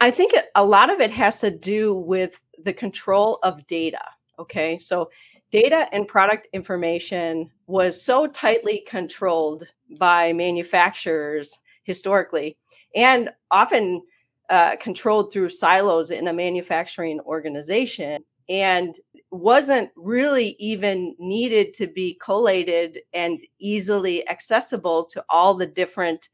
I 0.00 0.10
think 0.10 0.32
a 0.54 0.64
lot 0.64 0.92
of 0.92 1.00
it 1.00 1.10
has 1.12 1.38
to 1.40 1.50
do 1.50 1.94
with 1.94 2.32
the 2.64 2.72
control 2.72 3.38
of 3.42 3.66
data. 3.66 4.02
Okay, 4.38 4.78
so 4.78 5.10
data 5.52 5.86
and 5.92 6.08
product 6.08 6.48
information 6.52 7.50
was 7.66 8.04
so 8.04 8.26
tightly 8.26 8.84
controlled 8.88 9.64
by 9.98 10.32
manufacturers 10.32 11.56
historically 11.84 12.56
and 12.94 13.30
often 13.50 14.02
uh, 14.50 14.76
controlled 14.76 15.32
through 15.32 15.50
silos 15.50 16.10
in 16.10 16.28
a 16.28 16.32
manufacturing 16.32 17.20
organization 17.20 18.22
and 18.48 18.98
wasn't 19.30 19.88
really 19.96 20.56
even 20.58 21.14
needed 21.18 21.74
to 21.74 21.86
be 21.86 22.18
collated 22.22 22.98
and 23.14 23.38
easily 23.58 24.28
accessible 24.28 25.08
to 25.10 25.24
all 25.28 25.56
the 25.56 25.66
different 25.66 26.28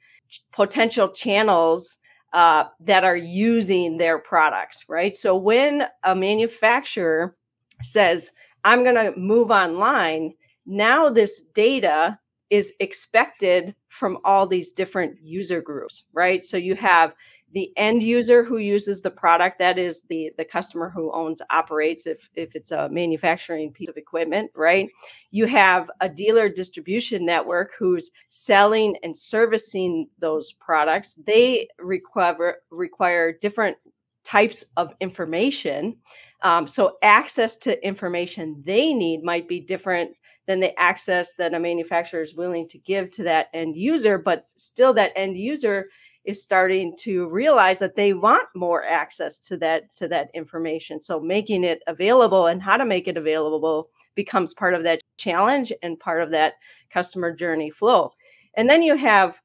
potential 0.53 1.09
channels 1.11 1.97
uh, 2.33 2.65
that 2.81 3.05
are 3.05 3.17
using 3.17 3.97
their 3.97 4.19
products, 4.19 4.85
right? 4.89 5.17
So 5.17 5.37
when 5.37 5.85
a 6.05 6.15
manufacturer 6.15 7.37
says, 7.83 8.29
I'm 8.65 8.83
going 8.83 8.97
to 8.97 9.19
move 9.19 9.51
online, 9.51 10.35
now 10.67 11.09
this 11.09 11.43
data 11.55 12.19
is 12.51 12.73
expected 12.81 13.75
from 13.89 14.19
all 14.25 14.47
these 14.47 14.73
different 14.73 15.19
user 15.23 15.61
groups, 15.61 16.05
right? 16.15 16.45
So 16.45 16.57
you 16.57 16.75
have 16.77 17.13
the 17.55 17.73
end 17.77 18.03
user 18.03 18.45
who 18.45 18.59
uses 18.59 19.01
the 19.01 19.11
product 19.11 19.59
that 19.59 19.79
is 19.79 20.03
the 20.09 20.31
the 20.37 20.45
customer 20.45 20.91
who 20.91 21.11
owns 21.13 21.41
operates 21.51 22.07
if 22.07 22.19
if 22.35 22.55
it's 22.55 22.73
a 22.73 22.89
manufacturing 22.91 23.73
piece 23.73 23.89
of 23.89 23.97
equipment 23.97 24.51
right? 24.55 24.89
You 25.31 25.47
have 25.47 25.91
a 26.01 26.09
dealer 26.09 26.49
distribution 26.49 27.25
network 27.25 27.71
who's 27.79 28.11
selling 28.29 28.97
and 29.03 29.17
servicing 29.17 30.09
those 30.19 30.53
products. 30.61 31.15
They 31.27 31.69
require 31.79 32.57
require 32.71 33.33
different 33.33 33.77
types 34.25 34.65
of 34.77 34.93
information. 35.01 35.97
Um, 36.43 36.69
so 36.69 36.99
access 37.03 37.57
to 37.57 37.85
information 37.87 38.63
they 38.65 38.93
need 38.93 39.25
might 39.25 39.49
be 39.49 39.61
different 39.61 40.13
than 40.49 40.59
the 40.59 40.77
access 40.81 41.29
that 41.39 41.55
a 41.55 41.61
manufacturer 41.61 42.23
is 42.23 42.35
willing 42.35 42.69
to 42.69 42.79
give 42.79 43.13
to 43.13 43.23
that 43.23 43.47
end 43.55 43.77
user 43.77 44.19
but 44.19 44.49
still 44.57 44.93
that 44.93 45.13
end 45.15 45.39
user 45.39 45.87
is 46.29 46.43
starting 46.43 46.95
to 47.01 47.27
realize 47.29 47.79
that 47.79 47.97
they 47.97 48.13
want 48.13 48.47
more 48.55 48.85
access 48.85 49.39
to 49.39 49.57
that 49.57 49.85
to 49.97 50.07
that 50.09 50.29
information. 50.35 51.01
So 51.01 51.19
making 51.19 51.65
it 51.65 51.81
available 51.87 52.49
and 52.49 52.63
how 52.63 52.77
to 52.77 52.85
make 52.85 53.09
it 53.09 53.17
available 53.17 53.89
becomes 54.15 54.53
part 54.53 54.75
of 54.75 54.83
that 54.83 55.01
challenge 55.17 55.73
and 55.83 55.99
part 55.99 56.23
of 56.23 56.31
that 56.33 56.53
customer 56.93 57.35
journey 57.35 57.71
flow. 57.71 58.13
And 58.59 58.69
then 58.69 58.83
you 58.83 58.95
have 58.95 59.37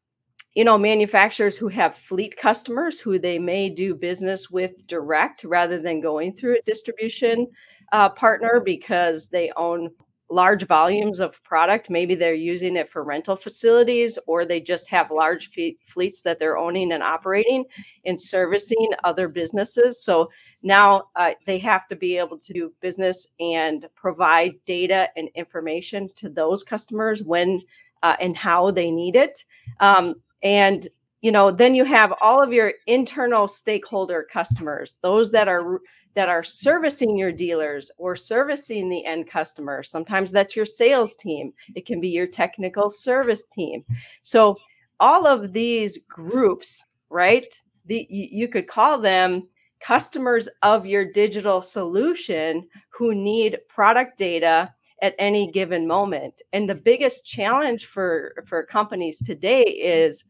you 0.56 0.66
know 0.66 0.78
manufacturers 0.78 1.56
who 1.56 1.70
have 1.70 1.96
fleet 2.10 2.36
customers 2.36 3.00
who 3.00 3.18
they 3.18 3.40
may 3.40 3.70
do 3.70 3.96
business 3.96 4.50
with 4.52 4.72
direct 4.88 5.46
rather 5.46 5.80
than 5.80 6.02
going 6.02 6.34
through 6.34 6.58
a 6.58 6.66
distribution 6.66 7.48
uh, 7.94 8.10
partner 8.10 8.62
because 8.64 9.30
they 9.32 9.54
own 9.56 9.90
large 10.30 10.68
volumes 10.68 11.20
of 11.20 11.42
product. 11.44 11.90
Maybe 11.90 12.16
they're 12.16 12.34
using 12.34 12.76
it 12.76 12.90
for 12.90 13.04
rental 13.04 13.36
facilities 13.36 14.18
or 14.28 14.46
they 14.46 14.60
just 14.60 14.88
have 14.90 15.12
large 15.12 15.52
fleets 15.94 16.22
that 16.24 16.40
they're 16.40 16.58
owning 16.58 16.92
and 16.94 17.04
operating 17.04 17.66
and 18.06 18.20
servicing 18.20 18.90
other 19.04 19.28
businesses. 19.28 20.04
So 20.04 20.30
now 20.64 21.10
uh, 21.16 21.32
they 21.46 21.60
have 21.60 21.88
to 21.90 21.96
be 21.96 22.18
able 22.18 22.40
to 22.40 22.54
do 22.54 22.74
business 22.82 23.28
and 23.40 23.88
provide 23.96 24.54
data 24.66 25.08
and 25.16 25.30
information 25.36 26.10
to 26.18 26.30
those 26.30 26.64
customers 26.64 27.22
when 27.24 27.62
uh, 28.02 28.16
and 28.20 28.36
how 28.36 28.72
they 28.72 28.92
need 28.92 29.16
it. 29.16 29.44
Um, 29.80 30.16
and 30.44 30.88
you 31.24 31.32
know, 31.32 31.52
then 31.52 31.74
you 31.74 31.86
have 31.86 32.14
all 32.22 32.44
of 32.44 32.52
your 32.52 32.74
internal 32.86 33.48
stakeholder 33.48 34.28
customers, 34.32 34.98
those 35.02 35.32
that 35.32 35.48
are 35.48 35.80
that 36.16 36.28
are 36.28 36.44
servicing 36.44 37.18
your 37.18 37.32
dealers 37.32 37.90
or 37.98 38.16
servicing 38.16 38.90
the 38.90 39.06
end 39.06 39.28
customer. 39.28 39.84
Sometimes 39.84 40.32
that's 40.32 40.56
your 40.56 40.66
sales 40.66 41.16
team, 41.20 41.54
it 41.76 41.86
can 41.86 42.02
be 42.02 42.10
your 42.10 42.28
technical 42.28 42.90
service 42.90 43.42
team. 43.54 43.86
So, 44.24 44.58
all 45.00 45.26
of 45.26 45.54
these 45.54 45.98
groups, 46.10 46.84
right? 47.10 47.48
The, 47.86 48.06
you 48.10 48.50
could 48.50 48.68
call 48.68 49.00
them 49.02 49.48
customers 49.80 50.50
of 50.62 50.86
your 50.86 51.12
digital 51.14 51.62
solution 51.62 52.68
who 52.90 53.16
need 53.16 53.60
product 53.70 54.18
data 54.20 54.74
at 55.02 55.16
any 55.20 55.52
given 55.52 55.88
moment. 55.88 56.42
And 56.52 56.70
the 56.70 56.76
biggest 56.76 57.26
challenge 57.26 57.88
for, 57.94 58.34
for 58.48 58.64
companies 58.64 59.18
today 59.26 59.64
is 59.64 60.24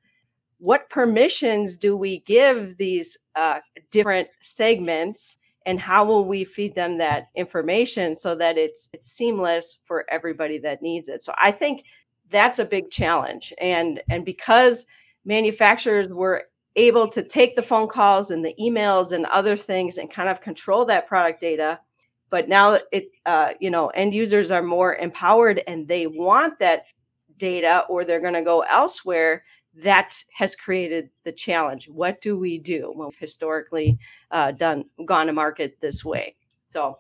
what 0.64 0.90
permissions 0.90 1.76
do 1.76 1.98
we 1.98 2.24
give 2.26 2.78
these 2.78 3.18
uh, 3.36 3.60
different 3.92 4.30
segments 4.42 5.36
and 5.66 5.78
how 5.78 6.06
will 6.06 6.24
we 6.24 6.46
feed 6.46 6.74
them 6.74 6.98
that 6.98 7.28
information 7.36 8.16
so 8.16 8.34
that 8.34 8.58
it's 8.58 8.88
it's 8.94 9.12
seamless 9.12 9.80
for 9.86 10.06
everybody 10.10 10.58
that 10.58 10.82
needs 10.82 11.10
it? 11.10 11.22
So 11.22 11.34
i 11.38 11.52
think 11.52 11.84
that's 12.32 12.60
a 12.60 12.66
big 12.66 12.90
challenge. 12.92 13.54
And 13.60 14.02
and 14.10 14.24
because 14.24 14.86
manufacturers 15.26 16.08
were 16.08 16.44
able 16.78 17.10
to 17.10 17.24
take 17.24 17.58
the 17.58 17.62
phone 17.62 17.90
calls 17.90 18.32
and 18.32 18.44
the 18.44 18.56
emails 18.58 19.12
and 19.12 19.26
other 19.26 19.58
things 19.58 19.98
and 19.98 20.10
kind 20.10 20.30
of 20.30 20.40
control 20.40 20.86
that 20.86 21.08
product 21.08 21.42
data 21.42 21.78
but 22.30 22.48
now 22.48 22.80
it 22.94 23.10
uh, 23.26 23.50
you 23.60 23.70
know 23.70 23.90
end 23.90 24.14
users 24.14 24.50
are 24.50 24.64
more 24.64 24.96
empowered 24.96 25.62
and 25.68 25.88
they 25.90 26.08
want 26.08 26.58
that 26.60 26.86
data 27.38 27.84
or 27.90 28.06
they're 28.06 28.22
going 28.22 28.34
to 28.34 28.42
go 28.42 28.62
elsewhere 28.62 29.44
that 29.84 30.14
has 30.36 30.56
created 30.56 31.10
the 31.26 31.32
challenge. 31.32 31.88
What 31.90 32.22
do 32.22 32.38
we 32.38 32.60
do 32.60 32.92
when 32.94 33.08
we've 33.08 33.20
historically 33.20 33.98
uh, 34.32 34.52
done 34.52 34.86
gone 35.06 35.28
to 35.28 35.34
market 35.34 35.78
this 35.82 36.04
way? 36.04 36.36
So 36.70 37.00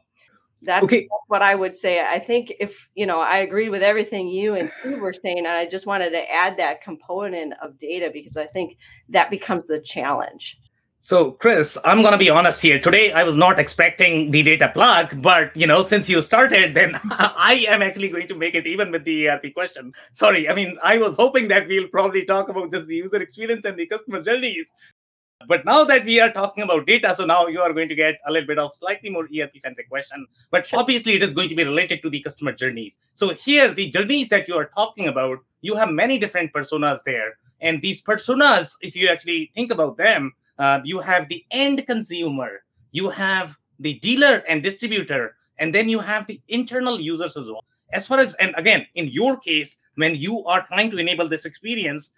that's 0.63 0.83
okay. 0.85 1.07
what 1.27 1.41
I 1.41 1.55
would 1.55 1.75
say. 1.75 1.99
I 1.99 2.23
think 2.25 2.53
if 2.59 2.71
you 2.95 3.05
know, 3.05 3.19
I 3.19 3.39
agree 3.39 3.69
with 3.69 3.83
everything 3.83 4.27
you 4.27 4.55
and 4.55 4.71
Steve 4.79 4.99
were 4.99 5.13
saying, 5.13 5.39
and 5.39 5.47
I 5.47 5.69
just 5.69 5.85
wanted 5.85 6.11
to 6.11 6.31
add 6.31 6.57
that 6.57 6.81
component 6.81 7.53
of 7.61 7.77
data 7.77 8.09
because 8.11 8.37
I 8.37 8.47
think 8.47 8.77
that 9.09 9.29
becomes 9.29 9.67
the 9.67 9.81
challenge. 9.81 10.57
So, 11.05 11.31
Chris, 11.31 11.77
I'm 11.83 12.01
going 12.01 12.13
to 12.13 12.17
be 12.17 12.29
honest 12.29 12.61
here. 12.61 12.79
Today, 12.79 13.11
I 13.11 13.25
was 13.25 13.35
not 13.35 13.59
expecting 13.59 14.31
the 14.31 14.41
data 14.41 14.71
plug, 14.73 15.21
but 15.21 15.53
you 15.53 15.67
know, 15.67 15.85
since 15.85 16.07
you 16.07 16.21
started, 16.21 16.73
then 16.73 16.95
I 17.11 17.65
am 17.67 17.81
actually 17.81 18.07
going 18.07 18.29
to 18.29 18.35
make 18.35 18.55
it 18.55 18.65
even 18.65 18.89
with 18.89 19.03
the 19.03 19.27
ERP 19.27 19.53
question. 19.53 19.91
Sorry, 20.13 20.47
I 20.47 20.55
mean, 20.55 20.77
I 20.81 20.97
was 20.97 21.17
hoping 21.17 21.49
that 21.49 21.67
we'll 21.67 21.89
probably 21.89 22.23
talk 22.23 22.47
about 22.47 22.71
just 22.71 22.87
the 22.87 22.95
user 22.95 23.21
experience 23.21 23.65
and 23.65 23.77
the 23.77 23.85
customer 23.85 24.23
journeys. 24.23 24.65
But 25.45 25.65
now 25.65 25.83
that 25.83 26.05
we 26.05 26.21
are 26.21 26.31
talking 26.31 26.63
about 26.63 26.85
data, 26.85 27.15
so 27.17 27.25
now 27.25 27.47
you 27.47 27.59
are 27.59 27.73
going 27.73 27.89
to 27.89 27.95
get 27.95 28.15
a 28.25 28.31
little 28.31 28.47
bit 28.47 28.57
of 28.57 28.71
slightly 28.79 29.09
more 29.09 29.25
ERP 29.25 29.59
centric 29.61 29.89
question. 29.89 30.25
But 30.51 30.67
obviously, 30.71 31.15
it 31.15 31.21
is 31.21 31.33
going 31.33 31.49
to 31.49 31.55
be 31.55 31.65
related 31.65 32.01
to 32.03 32.09
the 32.09 32.23
customer 32.23 32.53
journeys. 32.53 32.95
So 33.15 33.33
here, 33.43 33.73
the 33.73 33.89
journeys 33.91 34.29
that 34.29 34.47
you 34.47 34.55
are 34.55 34.71
talking 34.73 35.09
about, 35.09 35.39
you 35.59 35.75
have 35.75 35.89
many 35.89 36.17
different 36.17 36.53
personas 36.53 36.99
there, 37.05 37.33
and 37.59 37.81
these 37.81 38.01
personas, 38.01 38.69
if 38.79 38.95
you 38.95 39.09
actually 39.09 39.51
think 39.53 39.69
about 39.69 39.97
them 39.97 40.31
uh, 40.59 40.79
you 40.83 40.99
have 40.99 41.27
the 41.29 41.43
end 41.51 41.83
consumer, 41.87 42.63
you 42.91 43.09
have 43.09 43.49
the 43.79 43.99
dealer 43.99 44.43
and 44.47 44.63
distributor, 44.63 45.35
and 45.59 45.73
then 45.73 45.89
you 45.89 45.99
have 45.99 46.27
the 46.27 46.41
internal 46.47 46.99
users 46.99 47.35
as 47.37 47.45
well. 47.45 47.63
As 47.93 48.07
far 48.07 48.19
as, 48.19 48.33
and 48.39 48.53
again, 48.57 48.87
in 48.95 49.07
your 49.07 49.37
case, 49.37 49.75
when 49.95 50.15
you 50.15 50.43
are 50.45 50.65
trying 50.67 50.89
to 50.91 50.97
enable 50.97 51.29
this 51.29 51.45
experience, 51.45 52.09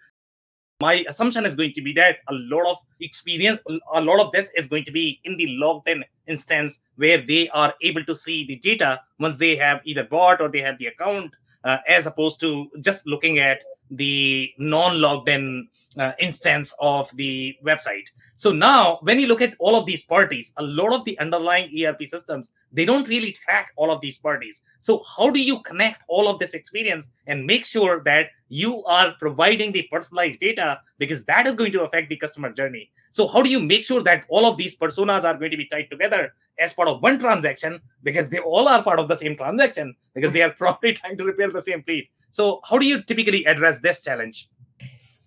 my 0.80 1.04
assumption 1.08 1.46
is 1.46 1.54
going 1.54 1.72
to 1.74 1.82
be 1.82 1.92
that 1.94 2.16
a 2.28 2.34
lot 2.34 2.70
of 2.70 2.76
experience, 3.00 3.60
a 3.94 4.00
lot 4.00 4.20
of 4.20 4.32
this 4.32 4.48
is 4.54 4.68
going 4.68 4.84
to 4.84 4.92
be 4.92 5.20
in 5.24 5.36
the 5.36 5.46
logged 5.48 5.88
in 5.88 6.04
instance 6.26 6.74
where 6.96 7.24
they 7.26 7.48
are 7.50 7.74
able 7.82 8.04
to 8.04 8.16
see 8.16 8.46
the 8.46 8.56
data 8.56 9.00
once 9.18 9.38
they 9.38 9.56
have 9.56 9.80
either 9.84 10.04
bought 10.04 10.40
or 10.40 10.48
they 10.48 10.60
have 10.60 10.78
the 10.78 10.86
account, 10.86 11.32
uh, 11.64 11.78
as 11.88 12.06
opposed 12.06 12.40
to 12.40 12.68
just 12.82 13.00
looking 13.06 13.38
at 13.38 13.60
the 13.90 14.50
non-logged 14.58 15.28
in 15.28 15.68
uh, 15.98 16.12
instance 16.18 16.72
of 16.80 17.08
the 17.14 17.56
website. 17.64 18.04
So 18.36 18.50
now, 18.50 18.98
when 19.02 19.18
you 19.18 19.26
look 19.26 19.40
at 19.40 19.54
all 19.58 19.78
of 19.78 19.86
these 19.86 20.02
parties, 20.02 20.50
a 20.56 20.62
lot 20.62 20.92
of 20.92 21.04
the 21.04 21.18
underlying 21.18 21.70
ERP 21.84 22.02
systems, 22.10 22.48
they 22.72 22.84
don't 22.84 23.08
really 23.08 23.36
track 23.44 23.72
all 23.76 23.90
of 23.90 24.00
these 24.00 24.18
parties. 24.18 24.60
So 24.80 25.02
how 25.16 25.30
do 25.30 25.40
you 25.40 25.60
connect 25.64 26.02
all 26.08 26.28
of 26.28 26.38
this 26.38 26.54
experience 26.54 27.06
and 27.26 27.46
make 27.46 27.64
sure 27.64 28.02
that 28.04 28.26
you 28.48 28.84
are 28.84 29.14
providing 29.18 29.72
the 29.72 29.88
personalized 29.90 30.40
data 30.40 30.80
because 30.98 31.24
that 31.26 31.46
is 31.46 31.56
going 31.56 31.72
to 31.72 31.82
affect 31.82 32.08
the 32.08 32.16
customer 32.16 32.52
journey. 32.52 32.90
So 33.12 33.26
how 33.26 33.42
do 33.42 33.48
you 33.48 33.58
make 33.58 33.84
sure 33.84 34.02
that 34.02 34.24
all 34.28 34.44
of 34.44 34.58
these 34.58 34.76
personas 34.76 35.24
are 35.24 35.36
going 35.38 35.50
to 35.50 35.56
be 35.56 35.66
tied 35.68 35.88
together 35.90 36.32
as 36.58 36.72
part 36.74 36.88
of 36.88 37.02
one 37.02 37.18
transaction 37.18 37.80
because 38.02 38.28
they 38.30 38.38
all 38.38 38.68
are 38.68 38.84
part 38.84 38.98
of 38.98 39.08
the 39.08 39.16
same 39.16 39.36
transaction 39.36 39.96
because 40.14 40.32
they 40.32 40.42
are 40.42 40.50
probably 40.58 40.92
trying 40.92 41.16
to 41.16 41.24
repair 41.24 41.50
the 41.50 41.62
same 41.62 41.82
fleet. 41.82 42.08
So 42.36 42.60
how 42.68 42.76
do 42.76 42.84
you 42.84 43.02
typically 43.02 43.46
address 43.46 43.78
this 43.82 44.02
challenge? 44.02 44.46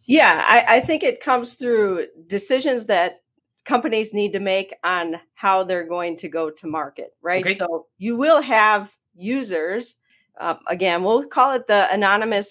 Yeah, 0.05 0.43
I, 0.45 0.77
I 0.77 0.85
think 0.85 1.01
it 1.01 1.23
comes 1.23 1.55
through 1.55 2.05
decisions 2.27 2.85
that 2.85 3.21
companies 3.65 4.13
need 4.13 4.31
to 4.33 4.39
make 4.39 4.75
on 4.83 5.15
how 5.33 5.63
they're 5.63 5.87
going 5.87 6.17
to 6.17 6.29
go 6.29 6.51
to 6.51 6.67
market, 6.67 7.15
right? 7.23 7.43
Okay. 7.43 7.57
So 7.57 7.87
you 7.97 8.15
will 8.15 8.43
have 8.43 8.89
users. 9.15 9.95
Uh, 10.39 10.55
again, 10.67 11.03
we'll 11.03 11.25
call 11.27 11.55
it 11.55 11.65
the 11.67 11.91
anonymous, 11.91 12.47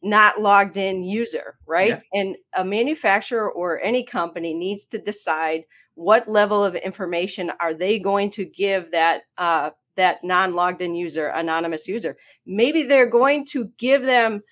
not 0.00 0.40
logged 0.40 0.76
in 0.76 1.02
user, 1.02 1.58
right? 1.66 2.00
Yeah. 2.12 2.20
And 2.20 2.36
a 2.56 2.64
manufacturer 2.64 3.50
or 3.50 3.80
any 3.80 4.06
company 4.06 4.54
needs 4.54 4.86
to 4.92 4.98
decide 4.98 5.64
what 5.94 6.28
level 6.28 6.64
of 6.64 6.76
information 6.76 7.50
are 7.58 7.74
they 7.74 7.98
going 7.98 8.30
to 8.30 8.44
give 8.44 8.92
that 8.92 9.22
uh, 9.36 9.70
that 9.98 10.24
non-logged 10.24 10.80
in 10.80 10.94
user, 10.94 11.28
anonymous 11.28 11.86
user. 11.86 12.16
Maybe 12.46 12.84
they're 12.84 13.10
going 13.10 13.44
to 13.52 13.70
give 13.78 14.02
them 14.02 14.42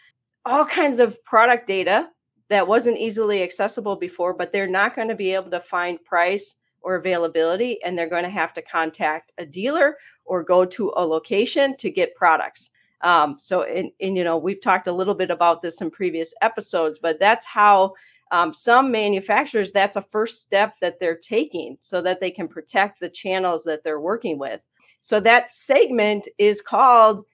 all 0.44 0.66
kinds 0.66 1.00
of 1.00 1.16
product 1.24 1.66
data 1.66 2.08
that 2.50 2.68
wasn't 2.68 2.98
easily 2.98 3.42
accessible 3.42 3.96
before, 3.96 4.34
but 4.34 4.52
they're 4.52 4.68
not 4.68 4.94
going 4.94 5.08
to 5.08 5.14
be 5.14 5.32
able 5.32 5.50
to 5.50 5.62
find 5.70 6.04
price 6.04 6.54
or 6.82 6.96
availability, 6.96 7.78
and 7.84 7.96
they're 7.96 8.08
going 8.08 8.22
to 8.22 8.30
have 8.30 8.54
to 8.54 8.62
contact 8.62 9.32
a 9.38 9.46
dealer 9.46 9.96
or 10.24 10.44
go 10.44 10.64
to 10.64 10.92
a 10.96 11.04
location 11.04 11.76
to 11.78 11.90
get 11.90 12.14
products. 12.14 12.70
Um, 13.02 13.38
so, 13.40 13.62
and, 13.62 13.90
and, 14.00 14.16
you 14.16 14.24
know, 14.24 14.38
we've 14.38 14.62
talked 14.62 14.86
a 14.86 14.92
little 14.92 15.14
bit 15.14 15.30
about 15.30 15.62
this 15.62 15.80
in 15.80 15.90
previous 15.90 16.32
episodes, 16.42 16.98
but 17.00 17.18
that's 17.18 17.44
how 17.44 17.94
um, 18.32 18.54
some 18.54 18.90
manufacturers, 18.90 19.70
that's 19.72 19.96
a 19.96 20.06
first 20.10 20.40
step 20.40 20.74
that 20.80 20.98
they're 20.98 21.18
taking 21.18 21.76
so 21.80 22.02
that 22.02 22.20
they 22.20 22.30
can 22.30 22.48
protect 22.48 23.00
the 23.00 23.10
channels 23.10 23.64
that 23.64 23.82
they're 23.84 24.00
working 24.00 24.38
with. 24.38 24.60
So 25.06 25.20
that 25.20 25.54
segment 25.54 26.26
is 26.36 26.60
called 26.60 27.26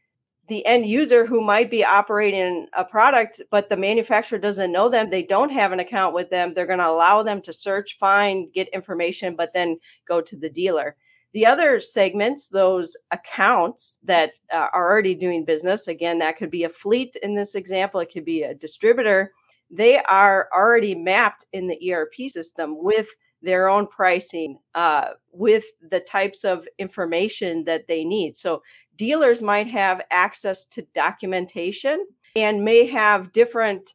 the 0.46 0.64
end 0.66 0.84
user 0.84 1.24
who 1.24 1.40
might 1.40 1.70
be 1.70 1.82
operating 1.82 2.66
a 2.76 2.84
product, 2.84 3.40
but 3.50 3.70
the 3.70 3.78
manufacturer 3.78 4.38
doesn't 4.38 4.70
know 4.70 4.90
them, 4.90 5.08
they 5.08 5.22
don't 5.22 5.48
have 5.48 5.72
an 5.72 5.80
account 5.80 6.14
with 6.14 6.28
them, 6.28 6.52
they're 6.52 6.66
going 6.66 6.80
to 6.80 6.88
allow 6.90 7.22
them 7.22 7.40
to 7.40 7.50
search, 7.50 7.96
find, 7.98 8.52
get 8.52 8.68
information, 8.74 9.34
but 9.34 9.54
then 9.54 9.78
go 10.06 10.20
to 10.20 10.36
the 10.36 10.50
dealer. 10.50 10.96
The 11.32 11.46
other 11.46 11.80
segments, 11.80 12.46
those 12.46 12.94
accounts 13.10 13.96
that 14.04 14.32
uh, 14.52 14.68
are 14.74 14.92
already 14.92 15.14
doing 15.14 15.46
business, 15.46 15.88
again, 15.88 16.18
that 16.18 16.36
could 16.36 16.50
be 16.50 16.64
a 16.64 16.68
fleet 16.68 17.16
in 17.22 17.34
this 17.34 17.54
example, 17.54 18.00
it 18.00 18.12
could 18.12 18.26
be 18.26 18.42
a 18.42 18.52
distributor, 18.52 19.32
they 19.70 19.96
are 19.96 20.50
already 20.54 20.94
mapped 20.94 21.46
in 21.54 21.68
the 21.68 21.90
ERP 21.90 22.28
system 22.28 22.84
with 22.84 23.06
their 23.42 23.68
own 23.68 23.86
pricing, 23.86 24.58
uh, 24.74 25.08
with 25.32 25.64
the 25.90 26.00
types 26.00 26.44
of 26.44 26.66
information 26.78 27.64
that 27.64 27.86
they 27.88 28.04
need. 28.04 28.36
So 28.36 28.62
dealers 28.96 29.42
might 29.42 29.68
have 29.68 30.00
access 30.10 30.66
to 30.72 30.82
documentation 30.94 32.06
and 32.36 32.64
may 32.64 32.86
have 32.86 33.32
different 33.32 33.92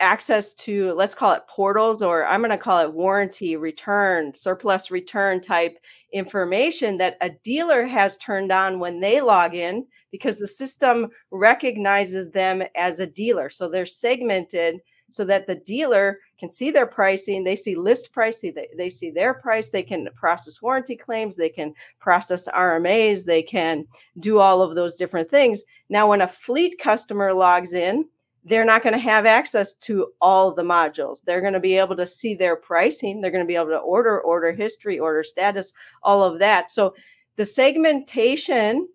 access 0.00 0.54
to 0.54 0.92
let's 0.94 1.14
call 1.14 1.32
it 1.32 1.42
portals 1.48 2.02
or 2.02 2.26
i'm 2.26 2.40
going 2.40 2.50
to 2.50 2.58
call 2.58 2.80
it 2.80 2.92
warranty 2.92 3.56
return 3.56 4.32
surplus 4.34 4.90
return 4.90 5.40
type 5.40 5.78
information 6.12 6.98
that 6.98 7.16
a 7.20 7.30
dealer 7.44 7.86
has 7.86 8.16
turned 8.16 8.50
on 8.50 8.80
when 8.80 9.00
they 9.00 9.20
log 9.20 9.54
in 9.54 9.86
because 10.10 10.36
the 10.36 10.48
system 10.48 11.08
recognizes 11.30 12.30
them 12.32 12.60
as 12.76 12.98
a 12.98 13.06
dealer 13.06 13.48
so 13.48 13.68
they're 13.68 13.86
segmented 13.86 14.80
so 15.14 15.24
that 15.24 15.46
the 15.46 15.54
dealer 15.54 16.18
can 16.38 16.50
see 16.50 16.70
their 16.70 16.86
pricing 16.86 17.44
they 17.44 17.56
see 17.56 17.76
list 17.76 18.10
price 18.12 18.40
they, 18.40 18.68
they 18.76 18.90
see 18.90 19.10
their 19.10 19.34
price 19.34 19.68
they 19.70 19.82
can 19.82 20.08
process 20.14 20.60
warranty 20.60 20.96
claims 20.96 21.36
they 21.36 21.48
can 21.48 21.72
process 22.00 22.46
rmas 22.48 23.24
they 23.24 23.42
can 23.42 23.84
do 24.20 24.38
all 24.38 24.62
of 24.62 24.74
those 24.74 24.96
different 24.96 25.30
things 25.30 25.62
now 25.88 26.08
when 26.08 26.22
a 26.22 26.32
fleet 26.44 26.78
customer 26.78 27.32
logs 27.32 27.72
in 27.72 28.04
they're 28.46 28.64
not 28.64 28.82
going 28.82 28.92
to 28.92 28.98
have 28.98 29.24
access 29.24 29.72
to 29.80 30.12
all 30.20 30.54
the 30.54 30.62
modules. 30.62 31.20
They're 31.24 31.40
going 31.40 31.54
to 31.54 31.60
be 31.60 31.78
able 31.78 31.96
to 31.96 32.06
see 32.06 32.34
their 32.34 32.56
pricing. 32.56 33.20
They're 33.20 33.30
going 33.30 33.42
to 33.42 33.48
be 33.48 33.56
able 33.56 33.68
to 33.68 33.78
order, 33.78 34.20
order 34.20 34.52
history, 34.52 34.98
order 34.98 35.24
status, 35.24 35.72
all 36.02 36.22
of 36.22 36.38
that. 36.40 36.70
So 36.70 36.94
the 37.36 37.46
segmentation 37.46 38.86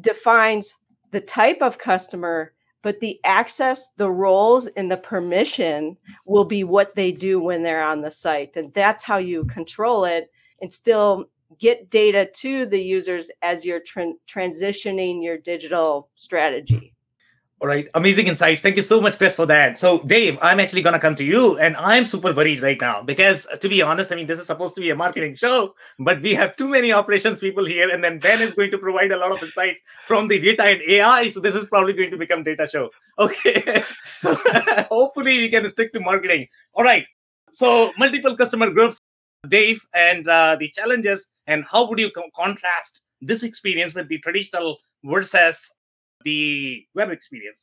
defines 0.00 0.72
the 1.12 1.20
type 1.20 1.58
of 1.60 1.78
customer, 1.78 2.52
but 2.86 3.00
the 3.00 3.18
access, 3.24 3.88
the 3.96 4.08
roles, 4.08 4.68
and 4.76 4.88
the 4.88 4.96
permission 4.96 5.96
will 6.24 6.44
be 6.44 6.62
what 6.62 6.94
they 6.94 7.10
do 7.10 7.40
when 7.40 7.60
they're 7.64 7.82
on 7.82 8.00
the 8.00 8.12
site. 8.12 8.54
And 8.54 8.72
that's 8.74 9.02
how 9.02 9.18
you 9.18 9.44
control 9.46 10.04
it 10.04 10.30
and 10.62 10.72
still 10.72 11.24
get 11.58 11.90
data 11.90 12.28
to 12.42 12.64
the 12.66 12.80
users 12.80 13.28
as 13.42 13.64
you're 13.64 13.80
tra- 13.84 14.12
transitioning 14.32 15.20
your 15.20 15.36
digital 15.36 16.10
strategy. 16.14 16.95
All 17.58 17.68
right, 17.68 17.86
amazing 17.94 18.26
insights. 18.26 18.60
Thank 18.60 18.76
you 18.76 18.82
so 18.82 19.00
much, 19.00 19.16
Chris, 19.16 19.34
for 19.34 19.46
that. 19.46 19.78
So, 19.78 20.02
Dave, 20.06 20.36
I'm 20.42 20.60
actually 20.60 20.82
going 20.82 20.92
to 20.92 21.00
come 21.00 21.16
to 21.16 21.24
you, 21.24 21.56
and 21.56 21.74
I'm 21.76 22.04
super 22.04 22.34
worried 22.34 22.62
right 22.62 22.76
now 22.78 23.02
because, 23.02 23.46
to 23.62 23.68
be 23.70 23.80
honest, 23.80 24.12
I 24.12 24.16
mean, 24.16 24.26
this 24.26 24.38
is 24.38 24.46
supposed 24.46 24.74
to 24.74 24.82
be 24.82 24.90
a 24.90 24.94
marketing 24.94 25.36
show, 25.36 25.74
but 25.98 26.20
we 26.20 26.34
have 26.34 26.54
too 26.58 26.68
many 26.68 26.92
operations 26.92 27.40
people 27.40 27.64
here, 27.64 27.88
and 27.88 28.04
then 28.04 28.18
Ben 28.18 28.42
is 28.42 28.52
going 28.52 28.70
to 28.72 28.78
provide 28.78 29.10
a 29.10 29.16
lot 29.16 29.32
of 29.32 29.42
insights 29.42 29.78
from 30.06 30.28
the 30.28 30.38
data 30.38 30.64
and 30.64 30.82
AI. 30.86 31.30
So, 31.32 31.40
this 31.40 31.54
is 31.54 31.64
probably 31.70 31.94
going 31.94 32.10
to 32.10 32.18
become 32.18 32.42
data 32.44 32.68
show. 32.70 32.90
Okay, 33.18 33.82
so 34.20 34.34
hopefully 34.90 35.38
we 35.38 35.50
can 35.50 35.70
stick 35.70 35.90
to 35.94 36.00
marketing. 36.00 36.48
All 36.74 36.84
right, 36.84 37.06
so 37.52 37.90
multiple 37.96 38.36
customer 38.36 38.70
groups, 38.70 38.98
Dave, 39.48 39.80
and 39.94 40.28
uh, 40.28 40.56
the 40.60 40.70
challenges, 40.74 41.24
and 41.46 41.64
how 41.64 41.88
would 41.88 41.98
you 41.98 42.10
co- 42.10 42.28
contrast 42.36 43.00
this 43.22 43.42
experience 43.42 43.94
with 43.94 44.08
the 44.08 44.18
traditional 44.18 44.76
versus 45.04 45.56
the 46.26 46.84
web 46.94 47.10
experience. 47.10 47.60